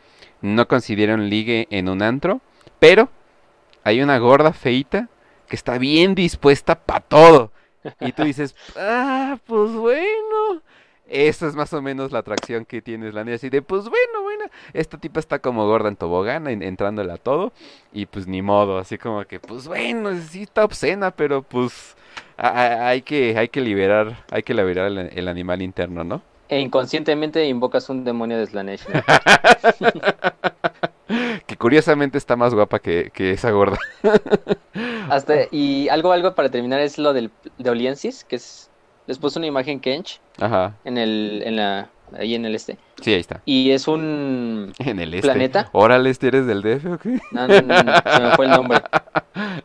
no 0.42 0.68
consideran 0.68 1.30
ligue 1.30 1.68
en 1.72 1.90
un 1.90 2.02
antro, 2.02 2.42
pero 2.80 3.10
hay 3.84 4.02
una 4.02 4.18
gorda 4.18 4.54
feita 4.54 5.10
que 5.48 5.56
está 5.56 5.78
bien 5.78 6.14
dispuesta 6.14 6.76
para 6.76 7.00
todo. 7.00 7.52
Y 8.00 8.12
tú 8.12 8.24
dices, 8.24 8.56
ah, 8.76 9.38
pues 9.46 9.72
bueno. 9.74 10.62
Esa 11.10 11.48
es 11.48 11.56
más 11.56 11.72
o 11.72 11.82
menos 11.82 12.12
la 12.12 12.20
atracción 12.20 12.66
que 12.66 12.82
tienes 12.82 13.14
la 13.14 13.24
niña. 13.24 13.36
Así 13.36 13.50
de, 13.50 13.62
pues 13.62 13.84
bueno, 13.84 14.24
bueno, 14.24 14.46
esta 14.74 14.98
tipa 14.98 15.22
está 15.22 15.40
como 15.40 15.66
gorda 15.66 15.88
en 15.88 15.96
tobogán, 15.96 16.48
entrándole 16.48 17.14
a 17.14 17.18
todo. 17.18 17.54
Y 17.94 18.08
pues 18.08 18.28
ni 18.28 18.42
modo, 18.42 18.78
así 18.78 18.98
como 18.98 19.24
que, 19.24 19.40
pues 19.40 19.68
bueno, 19.68 20.14
sí 20.18 20.44
está 20.44 20.66
obscena, 20.66 21.12
pero 21.12 21.44
pues 21.44 21.96
hay 22.38 23.02
que, 23.02 23.38
hay 23.38 23.48
que 23.48 23.62
liberar, 23.62 24.26
hay 24.30 24.44
que 24.44 24.54
liberar 24.54 24.92
el, 24.92 25.28
animal 25.28 25.62
interno, 25.62 26.04
¿no? 26.04 26.22
E 26.50 26.60
inconscientemente 26.60 27.46
invocas 27.46 27.90
un 27.90 28.04
demonio 28.04 28.38
de 28.38 28.46
Slanesh. 28.46 28.86
que 31.46 31.58
curiosamente 31.58 32.18
está 32.18 32.36
más 32.36 32.54
guapa 32.54 32.80
que, 32.80 33.12
esa 33.18 33.52
gorda. 33.52 33.78
Hasta, 35.10 35.36
y 35.52 35.90
algo, 35.90 36.12
algo 36.12 36.36
para 36.36 36.50
terminar 36.50 36.80
es 36.82 36.98
lo 36.98 37.14
del, 37.14 37.32
de 37.58 37.70
Oliensis, 37.70 38.24
que 38.24 38.36
es, 38.38 38.70
les 39.08 39.18
puse 39.18 39.40
una 39.40 39.48
imagen 39.48 39.80
Kench 39.80 40.20
Ajá. 40.40 40.76
en 40.84 40.98
el, 40.98 41.42
en 41.46 41.56
la, 41.56 41.90
ahí 42.18 42.36
en 42.36 42.46
el 42.46 42.56
este. 42.56 42.78
Sí, 43.02 43.14
ahí 43.14 43.20
está. 43.20 43.42
Y 43.46 43.72
es 43.72 43.88
un 43.88 44.74
en 44.80 45.00
el 45.00 45.14
este. 45.14 45.28
planeta. 45.28 45.70
Órale, 45.72 46.10
este 46.10 46.28
eres 46.28 46.46
del 46.46 46.62
DF 46.62 46.86
o 46.86 46.98
qué? 46.98 47.20
No, 47.32 47.48
no, 47.48 47.62
no, 47.62 47.94
se 48.14 48.22
me 48.22 48.32
fue 48.36 48.46
el 48.46 48.52
nombre. 48.52 48.82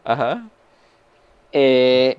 Ajá. 0.05 0.49
Eh, 1.53 2.19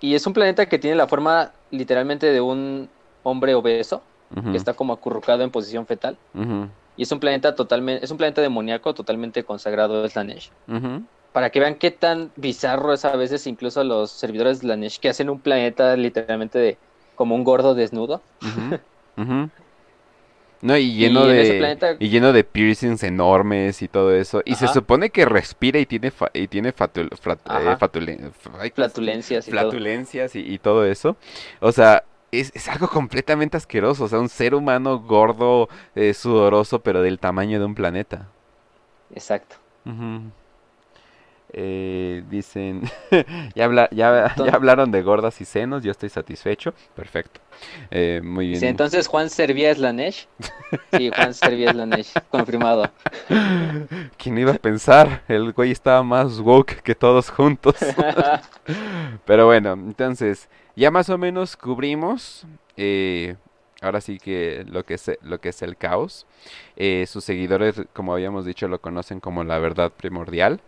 y 0.00 0.14
es 0.14 0.26
un 0.26 0.32
planeta 0.32 0.66
que 0.66 0.78
tiene 0.78 0.96
la 0.96 1.06
forma 1.06 1.52
literalmente 1.70 2.26
de 2.26 2.40
un 2.40 2.88
hombre 3.22 3.54
obeso, 3.54 4.02
que 4.50 4.56
está 4.56 4.72
como 4.72 4.94
acurrucado 4.94 5.42
en 5.42 5.50
posición 5.50 5.86
fetal. 5.86 6.16
Y 6.96 7.02
es 7.02 7.12
un 7.12 7.20
planeta 7.20 7.54
totalmente, 7.54 8.04
es 8.04 8.10
un 8.10 8.18
planeta 8.18 8.42
demoníaco 8.42 8.94
totalmente 8.94 9.44
consagrado 9.44 10.02
de 10.02 10.08
Slanesh. 10.08 10.50
Para 11.32 11.50
que 11.50 11.60
vean 11.60 11.76
qué 11.76 11.90
tan 11.90 12.30
bizarro 12.36 12.92
es 12.92 13.04
a 13.04 13.16
veces 13.16 13.46
incluso 13.46 13.82
los 13.84 14.10
servidores 14.10 14.60
de 14.60 14.66
Slanesh 14.66 14.98
que 14.98 15.08
hacen 15.08 15.30
un 15.30 15.40
planeta 15.40 15.96
literalmente 15.96 16.58
de 16.58 16.78
como 17.14 17.34
un 17.34 17.44
gordo 17.44 17.74
desnudo. 17.74 18.20
No, 20.62 20.76
y 20.76 20.94
lleno 20.94 21.26
de 21.26 21.96
y 21.98 22.08
lleno 22.08 22.32
de 22.32 22.44
piercings 22.44 23.02
enormes 23.02 23.82
y 23.82 23.88
todo 23.88 24.14
eso. 24.14 24.42
Y 24.44 24.54
se 24.54 24.68
supone 24.68 25.10
que 25.10 25.24
respira 25.24 25.80
y 25.80 25.86
tiene 25.86 26.12
y 26.34 26.46
tiene 26.46 26.68
eh, 26.68 26.72
flatulencias, 28.72 29.48
y, 29.48 29.50
flatulencias 29.50 30.36
y, 30.36 30.58
todo 30.60 30.86
eso. 30.86 31.16
O 31.58 31.72
sea, 31.72 32.04
es, 32.32 32.68
algo 32.68 32.88
completamente 32.88 33.56
asqueroso. 33.56 34.04
O 34.04 34.08
sea, 34.08 34.18
un 34.18 34.28
ser 34.28 34.54
humano 34.54 34.98
gordo, 35.00 35.68
eh, 35.94 36.14
sudoroso, 36.14 36.80
pero 36.80 37.02
del 37.02 37.18
tamaño 37.18 37.58
de 37.58 37.66
un 37.66 37.74
planeta. 37.74 38.28
Exacto. 39.14 39.56
Eh, 41.54 42.24
dicen, 42.30 42.82
ya, 43.54 43.88
ya, 43.90 44.34
hablaron 44.50 44.90
de 44.90 45.02
gordas 45.02 45.38
y 45.42 45.44
senos, 45.44 45.82
yo 45.82 45.90
estoy 45.90 46.08
satisfecho. 46.08 46.72
Perfecto. 46.96 47.40
Eh, 47.90 48.22
muy 48.24 48.48
bien. 48.48 48.64
entonces 48.64 49.06
Juan 49.06 49.28
servía 49.28 49.74
Slanesh. 49.74 50.26
Sí, 50.96 51.10
Juan 51.14 51.34
servía 51.34 51.72
Slanesh, 51.72 52.14
confirmado. 52.30 52.90
¿Quién 54.16 54.38
iba 54.38 54.52
a 54.52 54.58
pensar? 54.58 55.22
El 55.28 55.52
güey 55.52 55.72
estaba 55.72 56.02
más 56.02 56.40
woke 56.40 56.80
que 56.82 56.94
todos 56.94 57.28
juntos. 57.28 57.76
Pero 59.26 59.44
bueno, 59.44 59.74
entonces, 59.74 60.48
ya 60.76 60.90
más 60.90 61.08
o 61.08 61.18
menos 61.18 61.56
cubrimos. 61.56 62.46
Eh, 62.76 63.36
ahora 63.80 64.00
sí 64.00 64.18
que 64.18 64.64
lo 64.68 64.84
que 64.84 64.94
es, 64.94 65.10
lo 65.22 65.40
que 65.40 65.50
es 65.50 65.62
el 65.62 65.76
caos. 65.76 66.26
sus 67.06 67.24
seguidores, 67.24 67.82
como 67.92 68.12
habíamos 68.12 68.44
dicho, 68.44 68.68
lo 68.68 68.80
conocen 68.80 69.20
como 69.20 69.44
la 69.44 69.58
verdad 69.58 69.92
primordial. 69.92 70.60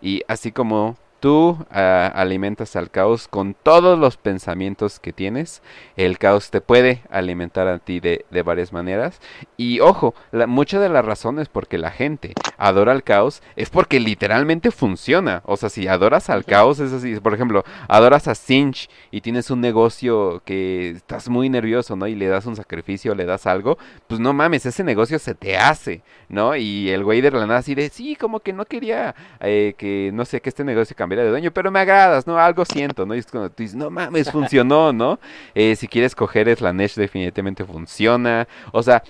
Y 0.00 0.22
así 0.28 0.52
como 0.52 0.96
tú 1.22 1.56
ah, 1.70 2.10
alimentas 2.16 2.74
al 2.74 2.90
caos 2.90 3.28
con 3.28 3.54
todos 3.54 3.96
los 3.96 4.16
pensamientos 4.16 4.98
que 4.98 5.12
tienes. 5.12 5.62
El 5.96 6.18
caos 6.18 6.50
te 6.50 6.60
puede 6.60 7.02
alimentar 7.10 7.68
a 7.68 7.78
ti 7.78 8.00
de, 8.00 8.24
varias 8.44 8.72
maneras. 8.72 9.20
Y 9.56 9.78
ojo, 9.78 10.14
muchas 10.48 10.82
de 10.82 10.88
las 10.88 11.04
razones 11.04 11.48
por 11.48 11.68
que 11.68 11.78
la 11.78 11.92
gente 11.92 12.34
adora 12.62 12.92
al 12.92 13.02
caos 13.02 13.42
es 13.56 13.70
porque 13.70 13.98
literalmente 14.00 14.70
funciona. 14.70 15.42
O 15.44 15.56
sea, 15.56 15.68
si 15.68 15.88
adoras 15.88 16.30
al 16.30 16.44
caos, 16.44 16.78
es 16.78 16.92
así. 16.92 17.18
Por 17.20 17.34
ejemplo, 17.34 17.64
adoras 17.88 18.28
a 18.28 18.34
Sinch 18.34 18.88
y 19.10 19.20
tienes 19.20 19.50
un 19.50 19.60
negocio 19.60 20.42
que 20.44 20.90
estás 20.90 21.28
muy 21.28 21.48
nervioso, 21.48 21.96
¿no? 21.96 22.06
Y 22.06 22.14
le 22.14 22.28
das 22.28 22.46
un 22.46 22.56
sacrificio, 22.56 23.14
le 23.14 23.24
das 23.24 23.46
algo, 23.46 23.78
pues 24.06 24.20
no 24.20 24.32
mames, 24.32 24.64
ese 24.66 24.84
negocio 24.84 25.18
se 25.18 25.34
te 25.34 25.56
hace, 25.56 26.02
¿no? 26.28 26.54
Y 26.56 26.90
el 26.90 27.02
güey 27.04 27.20
de 27.20 27.30
la 27.30 27.46
nada 27.46 27.58
así 27.60 27.74
de, 27.74 27.88
sí, 27.88 28.16
como 28.16 28.40
que 28.40 28.52
no 28.52 28.64
quería 28.64 29.14
eh, 29.40 29.74
que, 29.76 30.10
no 30.14 30.24
sé, 30.24 30.40
que 30.40 30.48
este 30.48 30.64
negocio 30.64 30.94
cambiara 30.96 31.24
de 31.24 31.30
dueño, 31.30 31.50
pero 31.50 31.70
me 31.70 31.80
agradas, 31.80 32.26
¿no? 32.26 32.38
Algo 32.38 32.64
siento, 32.64 33.06
¿no? 33.06 33.14
Y 33.14 33.18
es 33.18 33.26
cuando 33.26 33.50
tú 33.50 33.62
dices, 33.62 33.76
no 33.76 33.90
mames, 33.90 34.30
funcionó, 34.30 34.92
¿no? 34.92 35.18
Eh, 35.54 35.74
si 35.76 35.88
quieres 35.88 36.14
coger 36.14 36.54
Slanesh, 36.54 36.94
definitivamente 36.94 37.64
funciona. 37.64 38.46
O 38.72 38.82
sea, 38.82 39.02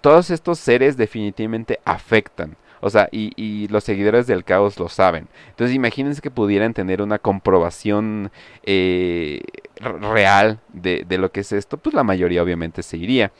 todos 0.00 0.30
estos 0.30 0.58
seres 0.58 0.96
definitivamente 0.96 1.80
afectan. 1.84 2.56
O 2.80 2.90
sea, 2.90 3.08
y, 3.12 3.68
los 3.68 3.84
seguidores 3.84 4.26
del 4.26 4.44
caos 4.44 4.78
lo 4.78 4.88
saben. 4.88 5.28
Entonces 5.50 5.74
imagínense 5.76 6.20
que 6.20 6.30
pudieran 6.30 6.74
tener 6.74 7.02
una 7.02 7.18
comprobación 7.18 8.30
eh, 8.64 9.42
real 9.76 10.60
de, 10.72 11.04
de, 11.06 11.18
lo 11.18 11.30
que 11.30 11.40
es 11.40 11.52
esto, 11.52 11.76
pues 11.76 11.94
la 11.94 12.04
mayoría 12.04 12.42
obviamente 12.42 12.82
se 12.82 12.96
iría. 12.96 13.32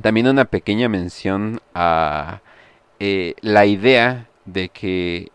También 0.00 0.26
una 0.26 0.44
pequeña 0.46 0.88
mención 0.88 1.60
a 1.74 2.40
eh, 3.00 3.34
la 3.40 3.66
idea 3.66 4.28
de 4.44 4.68
que 4.68 5.32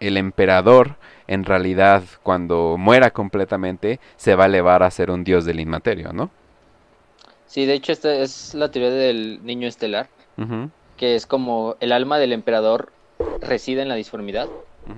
el 0.00 0.16
emperador 0.16 0.96
en 1.26 1.44
realidad 1.44 2.02
cuando 2.22 2.76
muera 2.78 3.10
completamente 3.10 4.00
se 4.16 4.34
va 4.34 4.44
a 4.44 4.46
elevar 4.46 4.82
a 4.82 4.90
ser 4.90 5.10
un 5.10 5.22
dios 5.22 5.44
del 5.44 5.60
inmaterio, 5.60 6.12
¿no? 6.12 6.30
Sí, 7.46 7.66
de 7.66 7.74
hecho 7.74 7.92
esta 7.92 8.14
es 8.14 8.54
la 8.54 8.70
teoría 8.70 8.90
del 8.90 9.44
niño 9.44 9.68
estelar, 9.68 10.08
que 10.96 11.14
es 11.16 11.26
como 11.26 11.76
el 11.80 11.92
alma 11.92 12.18
del 12.18 12.32
emperador 12.32 12.92
reside 13.40 13.82
en 13.82 13.88
la 13.88 13.94
disformidad 13.96 14.52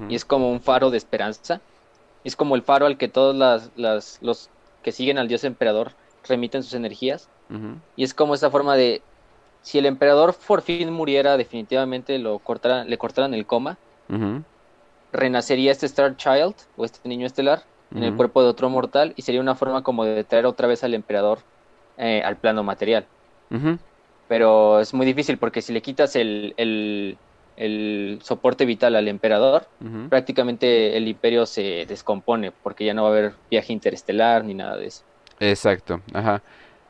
y 0.08 0.14
es 0.14 0.24
como 0.24 0.50
un 0.50 0.60
faro 0.60 0.90
de 0.90 0.98
esperanza, 0.98 1.60
es 2.24 2.36
como 2.36 2.56
el 2.56 2.62
faro 2.62 2.86
al 2.86 2.98
que 2.98 3.08
todos 3.08 3.34
las, 3.36 4.18
los 4.22 4.50
que 4.82 4.92
siguen 4.92 5.18
al 5.18 5.28
dios 5.28 5.44
emperador 5.44 5.96
remiten 6.22 6.62
sus 6.62 6.74
energías. 6.74 7.30
Y 7.96 8.04
es 8.04 8.14
como 8.14 8.34
esa 8.34 8.50
forma 8.50 8.76
de 8.76 9.02
si 9.60 9.78
el 9.78 9.86
emperador 9.86 10.34
por 10.46 10.62
fin 10.62 10.92
muriera 10.92 11.36
definitivamente 11.36 12.18
lo 12.18 12.38
cortaran, 12.40 12.88
le 12.90 12.98
cortaran 12.98 13.34
el 13.34 13.46
coma 13.46 13.78
renacería 15.12 15.72
este 15.72 15.86
Star 15.86 16.16
Child 16.16 16.54
o 16.76 16.84
este 16.84 17.08
niño 17.08 17.26
estelar 17.26 17.66
en 17.94 18.02
el 18.04 18.14
cuerpo 18.14 18.42
de 18.42 18.48
otro 18.48 18.68
mortal 18.70 19.12
y 19.16 19.22
sería 19.22 19.40
una 19.40 19.54
forma 19.54 19.82
como 19.82 20.04
de 20.04 20.24
traer 20.24 20.46
otra 20.46 20.68
vez 20.68 20.84
al 20.84 20.94
emperador 20.94 21.40
eh, 21.96 22.22
al 22.22 22.38
plano 22.38 22.62
material. 22.62 23.08
Pero 24.28 24.80
es 24.80 24.92
muy 24.92 25.06
difícil 25.06 25.38
porque 25.38 25.62
si 25.62 25.72
le 25.72 25.82
quitas 25.82 26.16
el, 26.16 26.54
el, 26.56 28.18
soporte 28.22 28.64
vital 28.64 28.96
al 28.96 29.08
emperador, 29.08 29.66
prácticamente 30.08 30.96
el 30.96 31.08
imperio 31.08 31.46
se 31.46 31.86
descompone 31.86 32.52
porque 32.52 32.84
ya 32.84 32.94
no 32.94 33.02
va 33.02 33.08
a 33.08 33.12
haber 33.12 33.34
viaje 33.50 33.72
interestelar 33.72 34.44
ni 34.44 34.54
nada 34.54 34.76
de 34.76 34.86
eso. 34.86 35.04
Exacto, 35.38 36.00
ajá. 36.12 36.42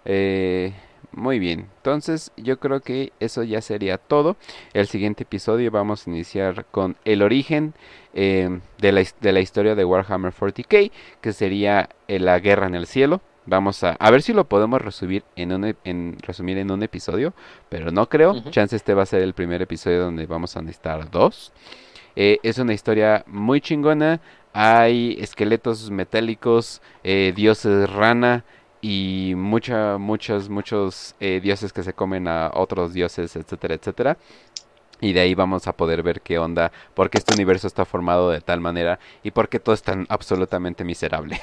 Eh, 0.05 0.73
muy 1.17 1.39
bien, 1.39 1.69
entonces 1.79 2.31
yo 2.37 2.59
creo 2.59 2.81
que 2.81 3.13
eso 3.21 3.43
ya 3.43 3.63
sería 3.63 3.97
todo. 3.97 4.37
El 4.75 4.87
siguiente 4.87 5.23
episodio 5.23 5.71
vamos 5.71 6.07
a 6.07 6.11
iniciar 6.11 6.67
con 6.67 6.97
el 7.05 7.23
origen 7.23 7.75
em, 8.13 8.61
de, 8.79 8.93
la, 8.93 9.03
de, 9.21 9.33
la, 9.33 9.41
historia 9.41 9.75
de 9.75 9.85
Warhammer 9.85 10.33
40k, 10.35 10.91
que 11.23 11.33
sería 11.33 11.89
eh, 12.07 12.19
la 12.19 12.39
guerra 12.39 12.67
en 12.67 12.75
el 12.75 12.87
cielo. 12.87 13.23
Vamos 13.47 13.83
a, 13.85 13.93
a 13.93 14.11
ver 14.11 14.23
si 14.23 14.33
lo 14.33 14.45
podemos 14.45 14.83
resumir 14.83 15.23
en 15.37 15.53
un, 15.53 15.77
en, 15.85 16.19
resumir 16.21 16.59
en 16.59 16.71
un 16.71 16.83
episodio, 16.83 17.33
pero 17.69 17.93
no 17.93 18.09
creo. 18.09 18.43
Chance 18.51 18.77
este 18.77 18.93
va 18.93 19.05
a 19.05 19.07
ser 19.07 19.23
el 19.23 19.35
primer 19.35 19.63
episodio 19.63 20.03
donde 20.03 20.27
vamos 20.27 20.57
a 20.57 20.63
necesitar 20.63 21.11
dos. 21.11 21.53
Eh, 22.17 22.39
es 22.43 22.59
una 22.59 22.73
historia 22.73 23.25
muy 23.27 23.61
chingona. 23.61 24.21
Hay 24.53 25.17
esqueletos 25.21 25.91
metálicos, 25.91 26.81
eh, 27.05 27.33
dioses 27.37 27.89
rana 27.91 28.45
y 28.81 29.35
mucha, 29.37 29.99
muchos, 29.99 30.49
muchos 30.49 31.15
eh, 31.21 31.41
dioses 31.43 31.73
que 31.73 31.83
se 31.83 31.93
comen 31.93 32.27
a 32.27 32.51
otros 32.55 32.93
dioses, 32.93 33.37
etcétera, 33.37 33.75
etcétera. 33.75 34.17
Y 35.01 35.13
de 35.13 35.21
ahí 35.21 35.35
vamos 35.35 35.67
a 35.67 35.75
poder 35.75 36.03
ver 36.03 36.23
qué 36.23 36.39
onda, 36.39 36.73
por 36.95 37.11
qué 37.11 37.19
este 37.19 37.35
universo 37.35 37.67
está 37.67 37.85
formado 37.85 38.31
de 38.31 38.41
tal 38.41 38.61
manera 38.61 38.99
y 39.23 39.31
por 39.31 39.49
qué 39.49 39.61
todo 39.61 39.75
es 39.75 39.83
tan 39.83 40.07
absolutamente 40.09 40.85
miserable. 40.85 41.39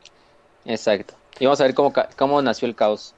Exacto. 0.64 1.14
Y 1.38 1.44
vamos 1.44 1.60
a 1.60 1.64
ver 1.64 1.74
cómo, 1.74 1.92
cómo 2.16 2.42
nació 2.42 2.68
el 2.68 2.74
caos 2.74 3.14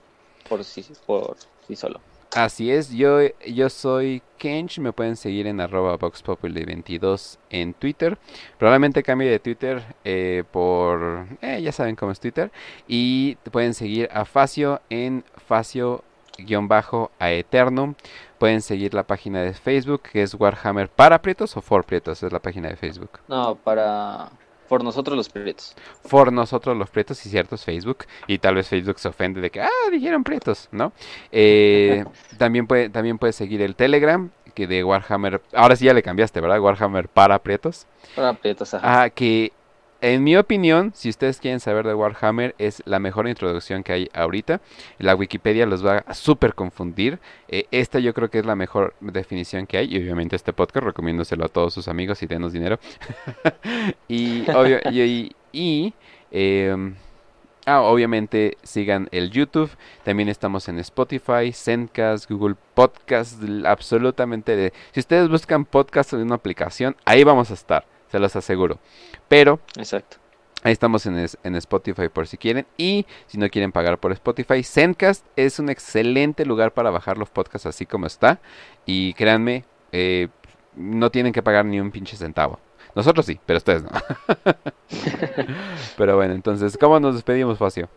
por 0.49 0.65
sí, 0.65 0.85
por 1.07 1.37
sí 1.67 1.77
solo. 1.77 2.01
Así 2.37 2.71
es, 2.71 2.93
yo, 2.93 3.19
yo 3.45 3.69
soy 3.69 4.23
Kench, 4.39 4.79
me 4.79 4.93
pueden 4.93 5.17
seguir 5.17 5.49
en 5.49 5.61
arroba 5.61 5.99
VoxPopuli22 5.99 7.39
en 7.51 7.75
Twitter. 7.75 8.19
Probablemente 8.57 9.03
cambie 9.03 9.29
de 9.29 9.41
Twitter 9.41 9.83
eh, 10.05 10.45
por, 10.53 11.27
eh, 11.43 11.61
ya 11.61 11.73
saben 11.73 11.97
cómo 11.97 12.13
es 12.13 12.21
Twitter. 12.21 12.53
Y 12.87 13.35
pueden 13.51 13.75
seguir 13.75 14.09
a 14.13 14.25
Facio 14.25 14.81
en 14.91 15.25
Facio-Aeternum. 15.49 17.95
Pueden 18.39 18.63
seguir 18.63 18.95
la 18.95 19.03
página 19.03 19.43
de 19.43 19.53
Facebook 19.53 20.03
que 20.03 20.23
es 20.23 20.35
Warhammer 20.35 20.89
para 20.89 21.21
Prietos 21.21 21.57
o 21.57 21.61
For 21.61 21.85
Prietos, 21.85 22.23
es 22.23 22.33
la 22.33 22.39
página 22.39 22.69
de 22.69 22.77
Facebook. 22.77 23.19
No, 23.27 23.57
para 23.57 24.31
por 24.71 24.85
nosotros 24.85 25.17
los 25.17 25.29
prietos. 25.29 25.75
For 26.05 26.33
nosotros 26.33 26.77
los 26.77 26.89
prietos 26.91 27.27
y 27.27 27.29
ciertos 27.29 27.65
Facebook 27.65 28.05
y 28.29 28.39
tal 28.39 28.55
vez 28.55 28.69
Facebook 28.69 29.01
se 29.01 29.09
ofende 29.09 29.41
de 29.41 29.51
que 29.51 29.61
ah 29.61 29.69
dijeron 29.91 30.23
prietos 30.23 30.69
no 30.71 30.93
Eh, 31.33 32.05
también 32.39 32.69
puede 32.69 32.89
también 32.89 33.19
puedes 33.19 33.35
seguir 33.35 33.63
el 33.63 33.75
Telegram 33.75 34.31
que 34.55 34.69
de 34.69 34.85
Warhammer 34.85 35.43
ahora 35.55 35.75
sí 35.75 35.87
ya 35.87 35.93
le 35.93 36.05
cambiaste 36.05 36.41
verdad 36.41 36.61
Warhammer 36.61 37.09
para 37.09 37.41
prietos 37.41 37.89
Para 38.15 38.33
prietos, 38.35 38.73
ajá. 38.73 39.03
ah 39.03 39.11
que 39.11 39.53
en 40.03 40.25
mi 40.25 40.37
opinión 40.37 40.93
si 40.95 41.09
ustedes 41.09 41.39
quieren 41.41 41.61
saber 41.61 41.87
de 41.87 41.95
Warhammer 41.95 42.55
es 42.59 42.83
la 42.87 42.99
mejor 42.99 43.29
introducción 43.29 43.83
que 43.83 43.93
hay 43.93 44.11
ahorita. 44.15 44.61
La 44.99 45.15
Wikipedia 45.15 45.67
los 45.67 45.85
va 45.85 46.05
a 46.07 46.15
súper 46.15 46.55
confundir. 46.55 47.19
Eh, 47.49 47.67
esta 47.71 47.99
yo 47.99 48.15
creo 48.15 48.31
que 48.31 48.39
es 48.39 48.47
la 48.47 48.57
mejor 48.57 48.95
definición 49.01 49.67
que 49.67 49.79
hay 49.79 49.95
y 49.95 49.99
obviamente 49.99 50.37
este 50.37 50.53
podcast 50.53 50.87
recomiéndoselo 50.87 51.45
a 51.45 51.49
todos 51.49 51.75
sus 51.75 51.89
amigos 51.89 52.23
y 52.23 52.27
denos 52.27 52.53
dinero. 52.53 52.79
Y, 54.09 55.95
em, 56.33 56.95
ah, 57.67 57.81
obviamente 57.83 58.57
sigan 58.63 59.09
el 59.13 59.31
YouTube. 59.31 59.71
También 60.05 60.29
estamos 60.29 60.69
en 60.69 60.79
Spotify, 60.79 61.53
Zencast, 61.53 62.31
Google 62.31 62.57
Podcast, 62.75 63.43
absolutamente 63.65 64.57
de... 64.57 64.73
Si 64.93 65.01
ustedes 65.01 65.29
buscan 65.29 65.65
podcast 65.65 66.13
en 66.13 66.21
una 66.21 66.37
aplicación, 66.37 66.97
ahí 67.05 67.25
vamos 67.25 67.51
a 67.51 67.55
estar, 67.55 67.85
se 68.11 68.19
los 68.19 68.35
aseguro. 68.37 68.79
Pero 69.29 69.61
Exacto. 69.77 70.17
Ahí 70.63 70.73
estamos 70.73 71.07
en, 71.07 71.19
es- 71.19 71.39
en 71.43 71.55
Spotify 71.57 72.09
por 72.11 72.27
si 72.27 72.37
quieren. 72.37 72.67
Y 72.77 73.07
si 73.27 73.39
no 73.39 73.49
quieren 73.49 73.73
pagar 73.73 73.99
por 73.99 74.13
Spotify, 74.13 74.63
Zencast 74.63 75.25
es 75.37 75.59
un 75.59 75.71
excelente 75.71 76.45
lugar 76.45 76.73
para 76.75 76.91
bajar 76.91 77.17
los 77.17 77.31
podcasts 77.31 77.67
así 77.67 77.87
como 77.87 78.07
está. 78.07 78.41
Y 78.85 79.15
créanme, 79.15 79.65
eh, 79.93 80.29
no 80.77 81.11
tienen 81.11 81.33
que 81.33 81.43
pagar 81.43 81.65
ni 81.65 81.81
un 81.81 81.91
pinche 81.91 82.17
centavo. 82.17 82.59
Nosotros 82.95 83.25
sí, 83.25 83.41
pero 83.47 83.57
ustedes 83.57 83.85
no. 83.85 83.91
pero 85.97 86.17
bueno, 86.17 86.35
entonces, 86.35 86.77
¿cómo 86.79 86.99
nos 87.01 87.15
despedimos, 87.15 87.59
Facio? 87.59 87.89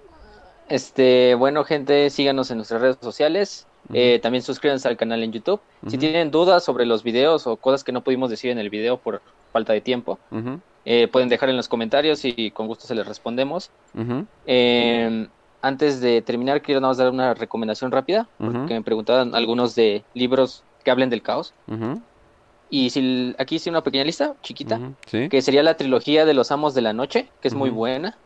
Este, 0.69 1.35
bueno, 1.35 1.63
gente, 1.63 2.09
síganos 2.09 2.49
en 2.51 2.57
nuestras 2.57 2.81
redes 2.81 2.97
sociales. 3.01 3.67
Eh, 3.93 4.19
también 4.19 4.43
suscríbanse 4.43 4.87
al 4.87 4.95
canal 4.95 5.23
en 5.23 5.33
YouTube. 5.33 5.59
Si 5.87 5.97
tienen 5.97 6.31
dudas 6.31 6.63
sobre 6.63 6.85
los 6.85 7.03
videos 7.03 7.47
o 7.47 7.57
cosas 7.57 7.83
que 7.83 7.91
no 7.91 8.01
pudimos 8.01 8.29
decir 8.29 8.49
en 8.51 8.59
el 8.59 8.69
video 8.69 8.97
por 8.97 9.21
falta 9.51 9.73
de 9.73 9.81
tiempo, 9.81 10.19
eh, 10.85 11.07
pueden 11.07 11.29
dejar 11.29 11.49
en 11.49 11.57
los 11.57 11.67
comentarios 11.67 12.23
y 12.23 12.51
con 12.51 12.67
gusto 12.67 12.87
se 12.87 12.95
les 12.95 13.05
respondemos. 13.05 13.71
Eh, 14.45 15.27
antes 15.61 16.01
de 16.01 16.21
terminar, 16.21 16.61
quiero 16.61 16.81
nada 16.81 16.91
más 16.91 16.97
dar 16.97 17.09
una 17.09 17.33
recomendación 17.33 17.91
rápida, 17.91 18.27
porque 18.37 18.73
me 18.73 18.81
preguntaban 18.81 19.35
algunos 19.35 19.75
de 19.75 20.03
libros 20.13 20.63
que 20.83 20.91
hablen 20.91 21.09
del 21.09 21.21
caos. 21.21 21.53
Y 22.69 22.89
si 22.89 23.35
aquí 23.37 23.55
hice 23.55 23.69
una 23.69 23.83
pequeña 23.83 24.03
lista, 24.03 24.35
chiquita, 24.41 24.79
que 25.29 25.41
sería 25.41 25.61
la 25.61 25.75
trilogía 25.75 26.25
de 26.25 26.33
los 26.33 26.51
Amos 26.51 26.73
de 26.73 26.81
la 26.81 26.93
Noche, 26.93 27.27
que 27.41 27.47
es 27.49 27.53
muy 27.53 27.69
buena. 27.69 28.17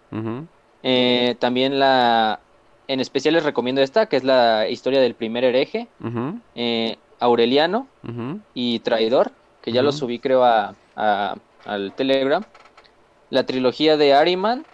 Eh, 0.90 1.36
también 1.40 1.80
la, 1.80 2.40
en 2.88 3.00
especial 3.02 3.34
les 3.34 3.44
recomiendo 3.44 3.82
esta, 3.82 4.08
que 4.08 4.16
es 4.16 4.24
la 4.24 4.70
historia 4.70 5.02
del 5.02 5.16
primer 5.16 5.44
hereje, 5.44 5.90
eh, 6.56 6.98
Aureliano 7.20 7.88
y 8.54 8.80
Traidor, 8.80 9.32
que 9.62 9.72
ya 9.74 9.82
lo 9.82 9.90
Ujú. 9.90 9.98
subí 9.98 10.20
creo 10.20 10.44
a, 10.46 10.76
a- 10.96 11.36
al 11.66 11.92
Telegram. 11.94 12.46
La 13.30 13.46
trilogía 13.46 13.98
de 13.98 14.14
Ariman, 14.14 14.66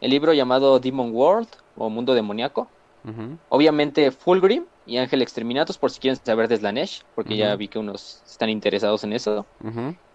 el 0.00 0.10
libro 0.10 0.34
llamado 0.34 0.78
Demon 0.78 1.10
World 1.14 1.48
o 1.74 1.88
Mundo 1.88 2.12
Demoníaco. 2.14 2.68
Obviamente 3.48 4.10
Fulgrim 4.10 4.66
y 4.86 4.98
Ángel 4.98 5.20
Exterminatus, 5.22 5.78
por 5.78 5.90
si 5.90 6.00
quieren 6.00 6.18
saber 6.22 6.48
de 6.48 6.56
Slanesh, 6.56 7.02
porque 7.14 7.36
ya 7.36 7.54
vi 7.56 7.68
que 7.68 7.78
unos 7.78 8.22
están 8.26 8.48
interesados 8.48 9.04
en 9.04 9.12
eso. 9.12 9.44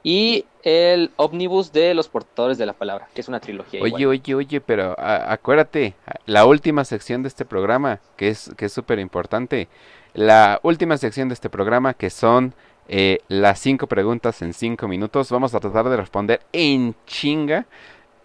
Y 0.04 0.46
el 0.64 1.12
Omnibus 1.18 1.72
de 1.72 1.94
los 1.94 2.08
Portadores 2.08 2.58
de 2.58 2.66
la 2.66 2.74
Palabra, 2.74 3.08
que 3.14 3.22
es 3.22 3.28
una 3.28 3.40
trilogía. 3.40 3.82
Oye, 3.82 4.02
igual. 4.02 4.20
oye, 4.20 4.36
oye, 4.36 4.62
pero 4.62 4.96
acuérdate, 4.98 5.96
la 6.26 6.46
última 6.46 6.86
sección 6.86 7.22
de 7.22 7.28
este 7.28 7.46
programa, 7.46 8.00
que 8.16 8.30
es 8.30 8.52
que 8.58 8.66
es 8.66 8.74
súper 8.74 9.00
importante, 9.00 9.68
la 10.14 10.60
última 10.64 10.98
sección 10.98 11.30
de 11.30 11.34
este 11.34 11.50
programa, 11.50 11.94
que 11.94 12.10
son 12.10 12.54
eh, 12.88 13.20
las 13.28 13.60
cinco 13.60 13.88
preguntas 13.88 14.42
en 14.42 14.54
cinco 14.54 14.88
minutos, 14.88 15.30
vamos 15.30 15.54
a 15.54 15.60
tratar 15.60 15.90
de 15.90 15.98
responder 15.98 16.42
en 16.52 16.96
chinga 17.06 17.66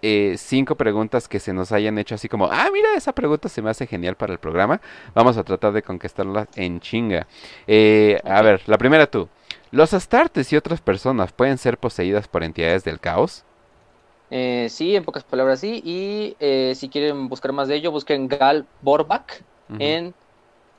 eh, 0.02 0.34
cinco 0.38 0.76
preguntas 0.76 1.28
que 1.28 1.40
se 1.40 1.52
nos 1.52 1.72
hayan 1.72 1.98
hecho 1.98 2.14
así 2.14 2.28
como, 2.28 2.46
ah, 2.50 2.68
mira, 2.72 2.94
esa 2.96 3.12
pregunta 3.14 3.48
se 3.48 3.62
me 3.62 3.70
hace 3.70 3.86
genial 3.86 4.16
para 4.16 4.32
el 4.32 4.38
programa, 4.38 4.80
vamos 5.14 5.36
a 5.36 5.44
tratar 5.44 5.72
de 5.72 5.82
conquistarlas 5.82 6.48
en 6.56 6.80
chinga. 6.80 7.26
Eh, 7.66 8.20
A 8.24 8.42
ver, 8.42 8.62
la 8.66 8.78
primera 8.78 9.06
tú, 9.10 9.28
¿los 9.70 9.94
astartes 9.94 10.52
y 10.52 10.56
otras 10.56 10.80
personas 10.80 11.32
pueden 11.32 11.58
ser 11.58 11.78
poseídas 11.78 12.28
por 12.28 12.44
entidades 12.44 12.84
del 12.84 13.00
caos? 13.00 13.44
Eh, 14.30 14.66
sí, 14.70 14.96
en 14.96 15.04
pocas 15.04 15.24
palabras 15.24 15.60
sí. 15.60 15.80
Y 15.84 16.36
eh, 16.40 16.74
si 16.74 16.90
quieren 16.90 17.28
buscar 17.28 17.52
más 17.52 17.68
de 17.68 17.76
ello, 17.76 17.90
busquen 17.92 18.28
Gal 18.28 18.68
Borbak 18.80 19.46
Ujú, 19.70 19.78
en 19.78 20.16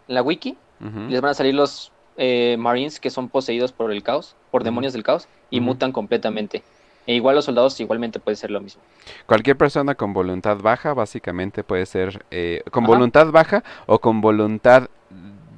la 0.08 0.22
wiki. 0.24 0.64
Les 1.08 1.22
van 1.22 1.32
a 1.32 1.34
salir 1.36 1.56
los 1.56 1.94
Marines 2.18 3.00
que 3.00 3.12
son 3.12 3.30
poseídos 3.32 3.74
por 3.74 3.92
el 3.92 4.04
caos, 4.04 4.38
por 4.52 4.64
demonios 4.64 4.94
del 4.94 5.04
caos, 5.04 5.30
y 5.50 5.62
mutan 5.62 5.92
completamente. 5.94 6.68
E 7.08 7.16
igual 7.16 7.36
los 7.36 7.46
soldados 7.46 7.80
igualmente 7.80 8.20
puede 8.20 8.36
ser 8.36 8.52
lo 8.52 8.62
mismo. 8.62 8.82
Cualquier 9.26 9.58
persona 9.58 9.96
con 9.96 10.14
voluntad 10.14 10.58
baja, 10.58 10.94
básicamente 10.94 11.64
puede 11.64 11.86
ser 11.86 12.26
eh, 12.32 12.62
con 12.70 12.84
Ajá. 12.84 12.94
voluntad 12.94 13.32
baja 13.32 13.64
o 13.86 14.00
con 14.00 14.22
voluntad 14.22 14.90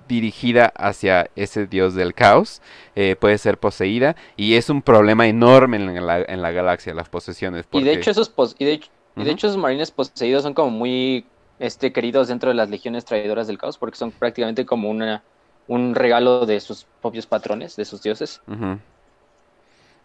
dirigida 0.09 0.73
hacia 0.75 1.29
ese 1.35 1.67
dios 1.67 1.93
del 1.93 2.13
caos, 2.13 2.61
eh, 2.95 3.15
puede 3.15 3.37
ser 3.37 3.57
poseída 3.57 4.15
y 4.35 4.55
es 4.55 4.69
un 4.69 4.81
problema 4.81 5.27
enorme 5.27 5.77
en 5.77 6.05
la, 6.05 6.21
en 6.21 6.41
la 6.41 6.51
galaxia, 6.51 6.93
las 6.93 7.07
posesiones. 7.07 7.65
Y 7.71 7.83
de 7.83 7.93
hecho 7.93 8.11
esos 8.11 8.33
y 8.57 8.65
de 8.65 8.73
hecho, 8.73 8.89
y 9.15 9.23
de 9.23 9.31
hecho 9.31 9.47
esos 9.47 9.57
marines 9.57 9.91
poseídos 9.91 10.43
son 10.43 10.53
como 10.53 10.71
muy 10.71 11.25
este 11.59 11.93
queridos 11.93 12.27
dentro 12.27 12.49
de 12.49 12.55
las 12.55 12.69
legiones 12.69 13.05
traidoras 13.05 13.47
del 13.47 13.57
caos 13.57 13.77
porque 13.77 13.97
son 13.97 14.11
prácticamente 14.11 14.65
como 14.65 14.89
una 14.89 15.23
un 15.67 15.93
regalo 15.93 16.47
de 16.47 16.59
sus 16.59 16.87
propios 16.99 17.27
patrones, 17.27 17.75
de 17.75 17.85
sus 17.85 18.01
dioses. 18.01 18.41
Ujú. 18.47 18.79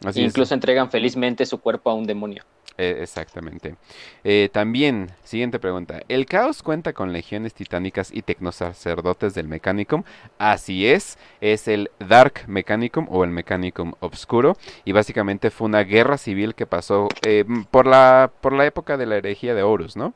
Así 0.05 0.23
E 0.23 0.25
es. 0.25 0.29
incluso 0.29 0.55
entregan 0.55 0.91
felizmente 0.91 1.47
su 1.47 1.61
cuerpo 1.61 1.91
a 1.91 1.95
un 1.95 2.07
demonio. 2.07 2.45
Eh, 2.77 2.99
exactamente. 3.03 3.77
Eh, 4.25 4.49
también, 4.53 5.13
siguiente 5.23 5.61
pregunta. 5.61 6.01
¿El 6.09 6.27
caos 6.27 6.63
cuenta 6.63 6.93
con 6.93 7.13
legiones 7.13 7.55
titánicas 7.55 8.11
y 8.13 8.23
tecnosacerdotes 8.23 9.33
del 9.35 9.47
Mechanicum? 9.47 10.03
Así 10.39 10.89
es, 10.89 11.17
es 11.41 11.69
el 11.69 11.91
Dark 12.01 12.45
Mechanicum 12.49 13.07
o 13.11 13.23
el 13.23 13.31
Mechanicum 13.31 13.93
Obscuro. 14.01 14.57
Y 14.85 14.91
básicamente 14.91 15.51
fue 15.51 15.67
una 15.67 15.85
guerra 15.85 16.19
civil 16.19 16.57
que 16.57 16.67
pasó 16.67 17.09
eh, 17.25 17.45
por, 17.71 17.87
la, 17.87 18.33
por 18.41 18.53
la 18.53 18.67
época 18.67 18.97
de 18.97 19.07
la 19.07 19.17
herejía 19.17 19.55
de 19.55 19.63
Horus, 19.63 19.97
¿no? 19.97 20.13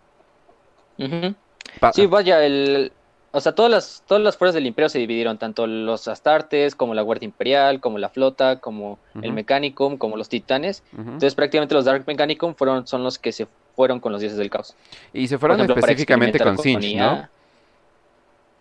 Sí, 1.93 2.07
vaya, 2.07 2.45
el, 2.45 2.91
o 3.33 3.41
sea, 3.41 3.55
todas 3.55 3.71
las, 3.71 4.03
todas 4.07 4.23
las 4.23 4.37
fuerzas 4.37 4.55
del 4.55 4.67
imperio 4.67 4.89
se 4.89 4.99
dividieron, 4.99 5.39
tanto 5.39 5.67
los 5.67 6.09
astartes, 6.09 6.75
como 6.75 6.95
la 6.95 7.03
Guardia 7.03 7.27
Imperial, 7.27 7.81
como 7.81 7.99
la 7.99 8.09
flota, 8.09 8.59
como 8.61 8.99
el. 9.23 9.33
Mechanicum, 9.33 9.99
como 9.99 10.17
los 10.17 10.29
titanes. 10.29 10.83
Entonces 10.97 11.35
prácticamente 11.35 11.75
los 11.75 11.85
Dark 11.85 12.05
Mechanicum 12.07 12.55
fueron, 12.55 12.87
son 12.87 13.03
los 13.05 13.19
que 13.19 13.33
se 13.33 13.47
fueron 13.77 14.01
con 14.01 14.13
los 14.13 14.21
dioses 14.21 14.39
del 14.39 14.51
caos. 14.51 14.75
Y 15.13 15.29
se 15.29 15.39
fueron 15.39 15.57
ejemplo, 15.59 15.77
específicamente 15.77 16.39
con 16.39 16.59
Sinch. 16.59 16.97
¿no? 16.97 17.29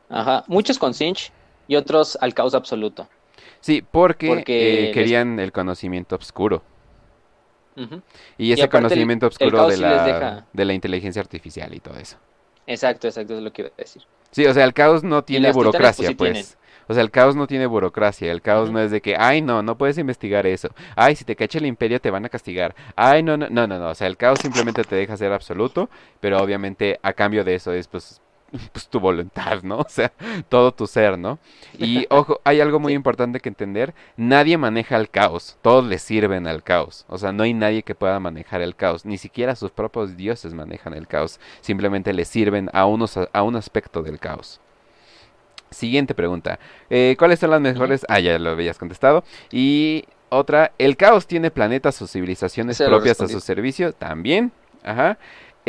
Ajá, 0.10 0.44
muchos 0.48 0.78
con 0.78 0.94
Sinch 0.94 1.32
y 1.68 1.76
otros 1.76 2.18
al 2.22 2.34
caos 2.34 2.54
absoluto. 2.54 3.08
Sí, 3.60 3.82
porque, 3.82 4.28
Porque 4.28 4.80
eh, 4.80 4.82
les- 4.86 4.94
querían 4.94 5.40
el 5.40 5.52
conocimiento 5.52 6.16
oscuro. 6.16 6.62
Y 8.40 8.52
ese 8.54 8.68
conocimiento 8.70 9.28
el 9.28 9.32
oscuro 9.32 9.68
de 9.68 9.78
la, 9.78 10.04
deja- 10.04 10.46
de 10.52 10.66
la 10.66 10.74
inteligencia 10.74 11.22
artificial 11.22 11.74
y 11.76 11.80
todo 11.80 11.96
eso. 11.98 12.18
Exacto, 12.68 13.08
exacto, 13.08 13.36
es 13.36 13.42
lo 13.42 13.52
que 13.52 13.64
iba 13.64 13.72
a 13.72 13.78
decir. 13.78 14.04
Sí, 14.32 14.46
o 14.46 14.54
sea, 14.54 14.66
el 14.66 14.74
caos 14.74 15.04
no 15.04 15.24
tiene 15.24 15.52
burocracia, 15.52 16.12
pues, 16.16 16.32
pues. 16.32 16.48
sí. 16.48 16.56
O 16.90 16.94
sea, 16.94 17.04
el 17.04 17.12
caos 17.12 17.36
no 17.36 17.48
tiene 17.48 17.66
burocracia. 17.66 18.32
El 18.32 18.42
caos 18.42 18.72
no 18.72 18.80
es 18.80 18.92
de 18.92 19.02
que, 19.02 19.16
ay, 19.18 19.42
no, 19.42 19.62
no 19.62 19.78
puedes 19.78 19.98
investigar 19.98 20.48
eso. 20.48 20.70
Ay, 20.96 21.16
si 21.16 21.26
te 21.26 21.36
cacha 21.36 21.58
el 21.58 21.66
imperio 21.66 22.00
te 22.00 22.12
van 22.12 22.26
a 22.26 22.30
castigar. 22.30 22.76
Ay, 22.96 23.24
no, 23.24 23.36
no, 23.36 23.50
no, 23.50 23.68
no, 23.68 23.78
no. 23.78 23.90
O 23.90 23.96
sea, 23.96 24.08
el 24.08 24.16
caos 24.16 24.40
simplemente 24.42 24.84
te 24.84 24.96
deja 24.96 25.18
ser 25.18 25.34
absoluto, 25.34 25.90
pero 26.22 26.42
obviamente 26.42 27.00
a 27.04 27.14
cambio 27.14 27.44
de 27.44 27.56
eso 27.56 27.74
es, 27.74 27.88
pues, 27.88 28.22
pues, 28.72 28.88
tu 28.88 29.00
voluntad, 29.00 29.62
¿no? 29.64 29.78
O 29.88 29.90
sea, 29.90 30.12
todo 30.50 30.74
tu 30.74 30.86
ser, 30.88 31.18
¿no? 31.18 31.40
Y 31.78 32.06
ojo, 32.10 32.42
hay 32.44 32.60
algo 32.62 32.80
muy 32.80 32.94
importante 32.94 33.40
que 33.40 33.50
entender, 33.50 33.94
nadie 34.16 34.58
maneja 34.58 34.98
el 34.98 35.10
caos, 35.10 35.58
todos 35.62 35.86
le 35.86 35.98
sirven 35.98 36.48
al 36.48 36.64
caos, 36.64 37.06
o 37.08 37.18
sea, 37.18 37.32
no 37.32 37.44
hay 37.44 37.54
nadie 37.54 37.84
que 37.84 37.96
pueda 37.96 38.20
manejar 38.20 38.62
el 38.62 38.76
caos, 38.76 39.06
ni 39.06 39.18
siquiera 39.18 39.56
sus 39.56 39.72
propios 39.72 40.18
dioses 40.18 40.54
manejan 40.54 40.94
el 40.94 41.08
caos, 41.08 41.40
simplemente 41.62 42.14
le 42.14 42.26
sirven 42.26 42.70
a, 42.74 42.86
unos, 42.86 43.18
a 43.18 43.44
un 43.44 43.56
aspecto 43.56 44.04
del 44.04 44.20
caos. 44.20 44.60
Siguiente 45.70 46.16
pregunta. 46.16 46.60
Eh, 46.90 47.16
¿Cuáles 47.20 47.40
son 47.40 47.52
las 47.52 47.60
mejores? 47.60 48.06
Ah, 48.08 48.20
ya 48.20 48.40
lo 48.40 48.52
habías 48.52 48.78
contestado. 48.78 49.26
Y 49.52 50.06
otra, 50.30 50.72
¿el 50.78 50.96
caos 50.96 51.28
tiene 51.28 51.52
planetas 51.52 52.02
o 52.02 52.08
civilizaciones 52.08 52.78
propias 52.78 53.20
a 53.20 53.28
su 53.28 53.42
servicio? 53.42 53.92
También. 53.92 54.54
Ajá. 54.84 55.18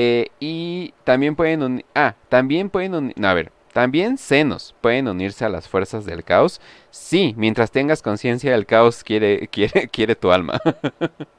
Eh, 0.00 0.28
y 0.38 0.94
también 1.02 1.34
pueden 1.34 1.60
unir... 1.60 1.84
Ah, 1.92 2.14
también 2.28 2.70
pueden 2.70 2.94
unir... 2.94 3.14
No, 3.18 3.26
a 3.26 3.34
ver. 3.34 3.50
También 3.72 4.16
senos 4.16 4.72
pueden 4.80 5.08
unirse 5.08 5.44
a 5.44 5.48
las 5.48 5.66
fuerzas 5.66 6.04
del 6.04 6.22
caos. 6.22 6.60
Sí, 6.92 7.34
mientras 7.36 7.72
tengas 7.72 8.00
conciencia, 8.00 8.54
el 8.54 8.64
caos 8.64 9.02
quiere, 9.02 9.48
quiere, 9.52 9.88
quiere 9.88 10.14
tu 10.14 10.30
alma. 10.30 10.60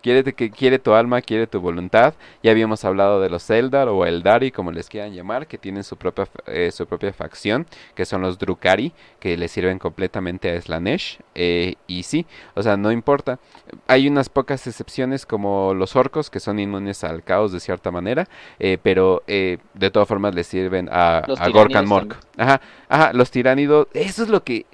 quiere, 0.00 0.32
que, 0.32 0.50
quiere 0.50 0.78
tu 0.78 0.94
alma, 0.94 1.20
quiere 1.20 1.46
tu 1.46 1.60
voluntad. 1.60 2.14
Ya 2.42 2.50
habíamos 2.50 2.84
hablado 2.84 3.20
de 3.20 3.30
los 3.30 3.48
Eldar 3.50 3.88
o 3.88 4.06
Eldari, 4.06 4.50
como 4.50 4.72
les 4.72 4.88
quieran 4.88 5.12
llamar, 5.12 5.46
que 5.46 5.58
tienen 5.58 5.84
su 5.84 5.96
propia, 5.96 6.28
eh, 6.46 6.70
su 6.72 6.86
propia 6.86 7.12
facción, 7.12 7.66
que 7.94 8.04
son 8.04 8.22
los 8.22 8.38
Drukari, 8.38 8.92
que 9.20 9.36
le 9.36 9.48
sirven 9.48 9.78
completamente 9.78 10.50
a 10.50 10.60
Slanesh. 10.60 11.18
Eh, 11.34 11.74
y 11.86 12.02
sí, 12.04 12.26
o 12.54 12.62
sea, 12.62 12.76
no 12.76 12.92
importa. 12.92 13.38
Hay 13.86 14.08
unas 14.08 14.28
pocas 14.28 14.66
excepciones 14.66 15.26
como 15.26 15.74
los 15.74 15.96
orcos, 15.96 16.30
que 16.30 16.40
son 16.40 16.58
inmunes 16.58 17.04
al 17.04 17.22
caos 17.22 17.52
de 17.52 17.60
cierta 17.60 17.90
manera, 17.90 18.28
eh, 18.58 18.78
pero 18.82 19.22
de 19.26 19.90
todas 19.92 20.08
formas 20.08 20.34
le 20.34 20.44
sirven 20.44 20.88
a, 20.90 21.18
a 21.18 21.48
Gorkan 21.48 21.86
Mork. 21.86 22.16
Ajá, 22.36 22.60
ajá, 22.88 23.12
los 23.12 23.30
tiránidos, 23.30 23.88
eso 23.92 24.22
es 24.22 24.28
lo 24.28 24.42
que, 24.42 24.66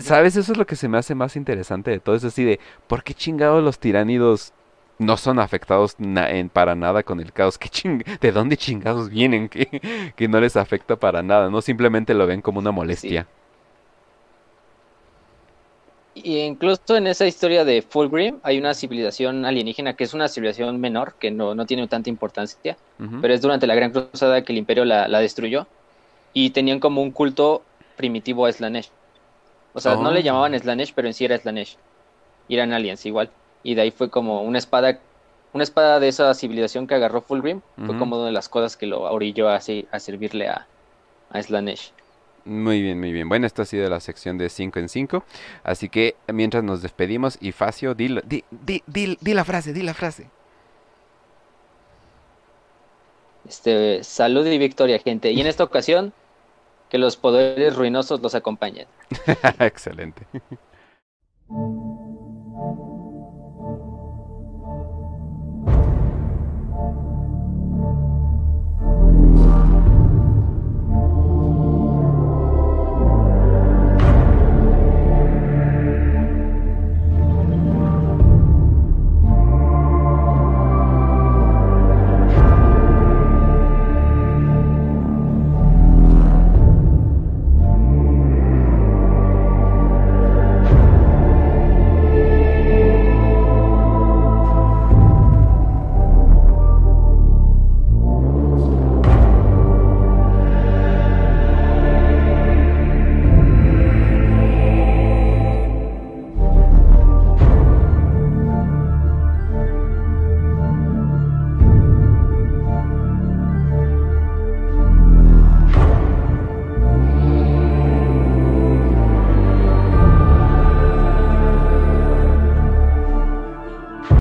¿sabes? 0.00 0.36
Eso 0.36 0.52
es 0.52 0.58
lo 0.58 0.66
que 0.66 0.76
se 0.76 0.88
me 0.88 0.98
hace 0.98 1.14
más 1.14 1.36
interesante 1.36 1.90
de 1.90 2.00
todo. 2.00 2.14
Es 2.14 2.24
así 2.24 2.44
de, 2.44 2.60
¿por 2.86 3.02
qué 3.02 3.14
chingados 3.14 3.62
los 3.62 3.78
tiránidos 3.78 4.52
no 5.02 5.16
son 5.16 5.38
afectados 5.38 5.96
en, 5.98 6.48
para 6.48 6.74
nada 6.74 7.02
con 7.02 7.20
el 7.20 7.32
caos. 7.32 7.58
¿Qué 7.58 7.68
¿De 8.20 8.32
dónde 8.32 8.56
chingados 8.56 9.10
vienen 9.10 9.48
que, 9.48 10.12
que, 10.16 10.28
no 10.28 10.40
les 10.40 10.56
afecta 10.56 10.96
para 10.96 11.22
nada? 11.22 11.50
No 11.50 11.60
simplemente 11.60 12.14
lo 12.14 12.26
ven 12.26 12.40
como 12.40 12.60
una 12.60 12.70
molestia. 12.70 13.26
Y 16.14 16.38
incluso 16.40 16.96
en 16.96 17.06
esa 17.06 17.26
historia 17.26 17.64
de 17.64 17.80
Fulgrim 17.80 18.38
hay 18.42 18.58
una 18.58 18.74
civilización 18.74 19.46
alienígena 19.46 19.94
que 19.94 20.04
es 20.04 20.12
una 20.12 20.28
civilización 20.28 20.78
menor, 20.78 21.14
que 21.18 21.30
no, 21.30 21.54
no 21.54 21.64
tiene 21.64 21.88
tanta 21.88 22.10
importancia, 22.10 22.76
pero 23.22 23.32
es 23.32 23.40
durante 23.40 23.66
la 23.66 23.74
Gran 23.74 23.92
Cruzada 23.92 24.42
que 24.42 24.52
el 24.52 24.58
Imperio 24.58 24.84
la, 24.84 25.08
la 25.08 25.20
destruyó 25.20 25.66
y 26.34 26.50
tenían 26.50 26.80
como 26.80 27.00
un 27.00 27.12
culto 27.12 27.62
primitivo 27.96 28.44
a 28.44 28.52
Slanesh. 28.52 28.90
O 29.72 29.80
sea, 29.80 29.96
no 29.96 30.10
le 30.10 30.20
oh. 30.20 30.22
llamaban 30.22 30.58
Slanesh, 30.58 30.92
pero 30.94 31.08
en 31.08 31.14
sí 31.14 31.24
era 31.24 31.38
Slanesh. 31.38 31.78
Y 32.46 32.56
eran 32.56 32.74
aliens 32.74 33.06
igual 33.06 33.30
y 33.62 33.74
de 33.74 33.82
ahí 33.82 33.90
fue 33.90 34.10
como 34.10 34.42
una 34.42 34.58
espada 34.58 34.98
una 35.52 35.64
espada 35.64 36.00
de 36.00 36.08
esa 36.08 36.32
civilización 36.34 36.86
que 36.86 36.94
agarró 36.94 37.20
Fulgrim 37.20 37.60
fue 37.76 37.98
como 37.98 38.16
una 38.16 38.26
de 38.26 38.32
las 38.32 38.48
cosas 38.48 38.76
que 38.76 38.86
lo 38.86 39.02
orilló 39.02 39.50
así 39.50 39.86
a 39.90 40.00
servirle 40.00 40.48
a, 40.48 40.66
a 41.30 41.42
Slanesh. 41.42 41.92
Muy 42.44 42.82
bien, 42.82 42.98
muy 42.98 43.12
bien. 43.12 43.28
Bueno, 43.28 43.46
esto 43.46 43.62
ha 43.62 43.64
sido 43.64 43.88
la 43.88 44.00
sección 44.00 44.36
de 44.38 44.48
5 44.48 44.78
en 44.78 44.88
5. 44.88 45.24
Así 45.62 45.88
que 45.88 46.16
mientras 46.28 46.64
nos 46.64 46.82
despedimos, 46.82 47.38
y 47.40 47.52
Facio, 47.52 47.94
di, 47.94 48.18
di, 48.24 48.44
di, 48.50 48.82
di, 49.20 49.34
la 49.34 49.44
frase, 49.44 49.72
di 49.72 49.82
la 49.82 49.94
frase. 49.94 50.28
Este, 53.48 54.02
salud 54.02 54.46
y 54.46 54.58
victoria, 54.58 54.98
gente. 54.98 55.30
Y 55.30 55.40
en 55.40 55.46
esta 55.46 55.64
ocasión, 55.64 56.12
que 56.88 56.98
los 56.98 57.16
poderes 57.16 57.76
ruinosos 57.76 58.20
los 58.20 58.34
acompañen. 58.34 58.86
Excelente. 59.60 60.26